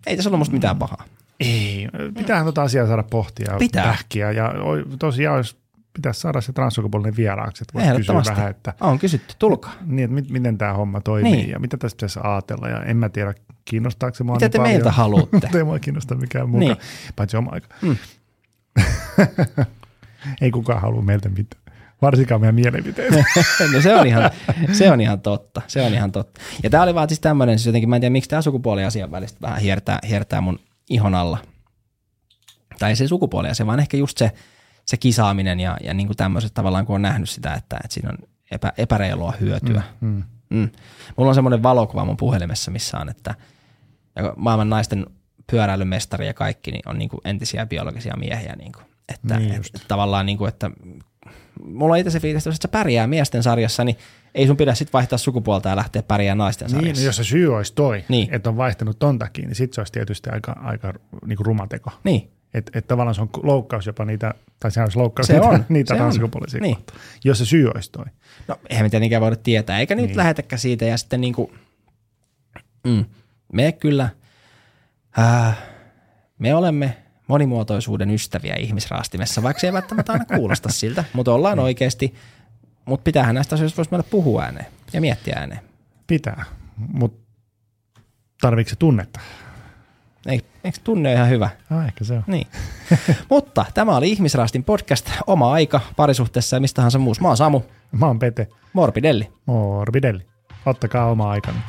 Ei 0.08 0.16
tässä 0.16 0.30
ollut 0.30 0.40
musta 0.40 0.54
mitään 0.54 0.78
pahaa. 0.78 1.04
Ei, 1.40 1.88
pitää 2.18 2.44
tota 2.44 2.64
asiaa 2.64 2.88
saada 2.88 3.04
pohtia 3.04 3.56
Pitää. 3.60 3.84
pähkiä. 3.84 4.32
Ja 4.32 4.54
tosiaan 5.00 5.38
jos 5.38 5.58
pitäisi 6.00 6.20
saada 6.20 6.42
se 6.42 6.54
transsukupuolinen 6.54 7.16
vieraaksi, 7.18 7.64
että 7.64 7.74
voisi 7.74 7.96
kysyä 7.98 8.36
vähän, 8.36 8.50
että, 8.52 8.74
On 8.82 9.00
kysytty, 9.00 9.36
tulkaa. 9.40 9.74
niin, 9.86 10.04
että 10.04 10.16
mit, 10.16 10.30
miten 10.30 10.58
tämä 10.58 10.74
homma 10.74 11.02
toimii 11.02 11.32
Niin. 11.32 11.50
ja 11.50 11.60
mitä 11.60 11.78
tästä 11.78 11.96
pitäisi 11.98 12.20
ajatella. 12.24 12.68
Ja 12.70 12.84
en 12.84 12.98
mä 12.98 13.10
tiedä, 13.10 13.34
kiinnostaako 13.66 14.16
se 14.16 14.24
mua 14.24 14.36
Mitä 14.36 14.46
niin 14.46 14.52
te 14.52 14.58
paljon. 14.58 14.74
meiltä 14.74 14.92
haluatte? 14.92 15.50
Ei 15.58 15.64
mua 15.64 15.80
kiinnosta 15.80 16.16
mikään 16.16 16.50
muuta, 16.50 16.66
Niin. 16.66 16.78
paitsi 17.16 17.38
oma 17.38 17.52
aika. 17.52 17.68
Mm. 17.82 17.96
ei 20.42 20.52
kukaan 20.52 20.82
halua 20.82 21.02
meiltä 21.02 21.30
mitään. 21.30 21.64
Varsinkaan 22.02 22.42
meidän 22.42 22.56
mielipiteitä. 22.56 23.16
no 23.74 23.82
se 23.82 23.96
on, 23.96 24.08
ihan, 24.08 24.30
se 24.72 24.92
on 24.92 25.02
ihan 25.02 25.22
totta. 25.22 25.62
Se 25.68 25.82
on 25.82 25.94
ihan 25.94 26.12
totta. 26.12 26.42
Ja 26.64 26.70
tämä 26.70 26.84
oli 26.84 26.96
vaan 26.96 27.10
siis 27.10 27.20
tämmöinen, 27.20 27.60
siis 27.60 27.66
jotenkin 27.66 27.90
mä 27.90 27.96
en 27.96 28.02
tiedä, 28.02 28.12
miksi 28.14 28.30
tämä 28.30 28.42
sukupuoliasian 28.42 29.12
välistä 29.12 29.38
vähän 29.42 29.60
hiertää, 29.60 30.00
hiertää 30.10 30.42
mun 30.42 30.60
ihon 30.90 31.16
alla. 31.16 31.38
Tai 32.80 32.90
ei 32.90 32.96
se 32.96 33.08
sukupuoliasia, 33.08 33.66
vaan 33.66 33.80
ehkä 33.80 33.98
just 33.98 34.18
se, 34.18 34.32
se 34.90 34.98
kisaaminen 34.98 35.60
ja, 35.60 35.78
ja 35.84 35.94
niin 35.94 36.08
kuin 36.08 36.18
tämmöiset 36.18 36.54
tavallaan, 36.54 36.86
kun 36.86 36.96
on 36.96 37.02
nähnyt 37.02 37.30
sitä, 37.30 37.54
että, 37.54 37.78
että 37.84 37.94
siinä 37.94 38.10
on 38.10 38.18
epä, 38.52 38.74
epäreilua 38.78 39.34
hyötyä. 39.42 39.82
Mm. 40.02 40.24
Mm. 40.50 40.70
Mulla 41.18 41.30
on 41.30 41.36
semmoinen 41.36 41.64
valokuva 41.64 42.06
mun 42.06 42.18
puhelimessa, 42.18 42.72
missä 42.72 42.98
on, 42.98 43.10
että 43.10 43.36
maailman 44.38 44.70
naisten 44.70 45.06
pyöräilymestari 45.52 46.28
ja 46.28 46.34
kaikki 46.34 46.72
niin 46.72 46.82
on 46.90 46.98
niin 46.98 47.10
kuin 47.10 47.22
entisiä 47.26 47.66
biologisia 47.66 48.18
miehiä. 48.18 48.56
Niin 48.56 48.72
kuin, 48.72 48.86
että, 49.10 49.38
Niin 49.38 49.48
niin 49.50 49.58
just. 49.58 49.76
että 49.76 49.88
tavallaan, 49.88 50.26
niin 50.26 50.38
kuin, 50.38 50.50
että 50.50 50.72
mulla 51.64 51.94
on 51.94 51.98
itse 52.00 52.10
se 52.12 52.20
fiilis, 52.20 52.48
että 52.48 52.58
sä 52.62 52.68
pärjää 52.68 53.08
miesten 53.08 53.44
sarjassa, 53.44 53.84
niin 53.84 53.98
ei 54.36 54.48
sun 54.48 54.58
pidä 54.58 54.76
sitten 54.76 54.94
vaihtaa 54.94 55.18
sukupuolta 55.18 55.70
ja 55.70 55.76
lähteä 55.76 56.04
pärjää 56.04 56.36
naisten 56.36 56.66
Niin, 56.68 56.76
sarjassa. 56.76 57.02
no 57.02 57.06
jos 57.06 57.16
se 57.16 57.24
syy 57.24 57.56
olisi 57.56 57.74
toi, 57.74 57.98
Niin. 57.98 58.06
niin. 58.10 58.34
että 58.34 58.50
on 58.50 58.58
vaihtanut 58.58 59.00
ton 59.00 59.20
takia, 59.20 59.48
niin 59.48 59.56
sit 59.56 59.74
se 59.74 59.82
olisi 59.82 59.94
tietysti 59.94 60.30
aika, 60.30 60.52
aika 60.52 60.94
niin 61.26 61.38
kuin 61.38 61.46
rumateko. 61.46 61.92
Niin, 62.04 62.32
Että 62.54 62.80
et 62.80 62.88
tavallaan 62.88 63.16
se 63.16 63.22
on 63.22 63.30
loukkaus 63.44 63.86
jopa 63.86 64.06
niitä, 64.06 64.34
tai 64.60 64.72
se 64.72 64.82
olisi 64.82 64.98
loukkaus 64.98 65.28
Se 65.28 65.34
niitä, 65.34 65.48
on, 65.48 65.66
niitä 65.70 65.94
se 65.94 65.98
transsukupuolisia 65.98 66.62
Niin. 66.62 66.78
Jos 67.24 67.38
se 67.38 67.46
syy 67.46 67.68
olisi 67.76 67.92
toi. 67.92 68.06
no 68.48 68.56
eihän 68.70 68.86
me 68.86 68.90
tietenkään 68.90 69.22
voida 69.22 69.36
tietää, 69.36 69.80
eikä 69.80 69.96
nyt 69.96 70.06
Niin. 70.06 70.18
lähetäkään 70.18 70.60
siitä 70.60 70.86
ja 70.86 70.98
sitten 70.98 71.22
niin 71.22 71.34
kuin, 71.34 71.52
mm, 72.88 73.06
me 73.54 73.72
kyllä, 73.72 74.10
äh, 75.20 75.58
me 76.40 76.56
olemme 76.56 76.98
monimuotoisuuden 77.28 78.10
ystäviä 78.12 78.56
ihmisraastimessa, 78.56 79.44
vaikka 79.44 79.60
se 79.60 79.68
ei 79.68 79.74
välttämättä 79.74 80.12
aina 80.14 80.26
kuulosta 80.36 80.70
siltä, 80.70 81.04
mutta 81.14 81.34
ollaan 81.34 81.60
oikeasti, 81.60 82.14
mutta 82.86 83.04
pitäähän 83.04 83.36
näistä 83.36 83.56
asioista 83.56 83.78
voisi 83.78 83.92
meillä 83.92 84.08
puhua 84.12 84.44
ääneen 84.44 84.66
ja 84.94 85.02
miettiä 85.02 85.36
ääneen. 85.38 85.62
Pitää, 86.08 86.46
mutta 86.78 87.20
tarviiko 88.42 88.70
se 88.70 88.76
tunnetta? 88.76 89.20
Ei, 90.26 90.42
eikö 90.64 90.78
tunne 90.84 91.14
ihan 91.14 91.30
hyvä? 91.30 91.50
Ah, 91.72 91.86
ehkä 91.86 92.04
se 92.04 92.14
on. 92.14 92.24
Niin. 92.28 92.48
mutta 93.30 93.66
tämä 93.74 93.98
oli 93.98 94.12
Ihmisraastin 94.12 94.64
podcast, 94.64 95.10
oma 95.28 95.52
aika 95.52 95.82
parisuhteessa 95.96 96.56
ja 96.56 96.60
mistähän 96.60 96.92
muussa. 97.00 97.22
Mä 97.22 97.28
oon 97.28 97.38
Samu, 97.38 97.62
Mä 97.92 98.06
oon 98.06 98.20
Pete, 98.20 98.48
Morbidelli. 98.74 99.28
morbidelli. 99.46 100.26
Ottakaa 100.66 101.12
oma 101.12 101.30
aikanne. 101.32 101.62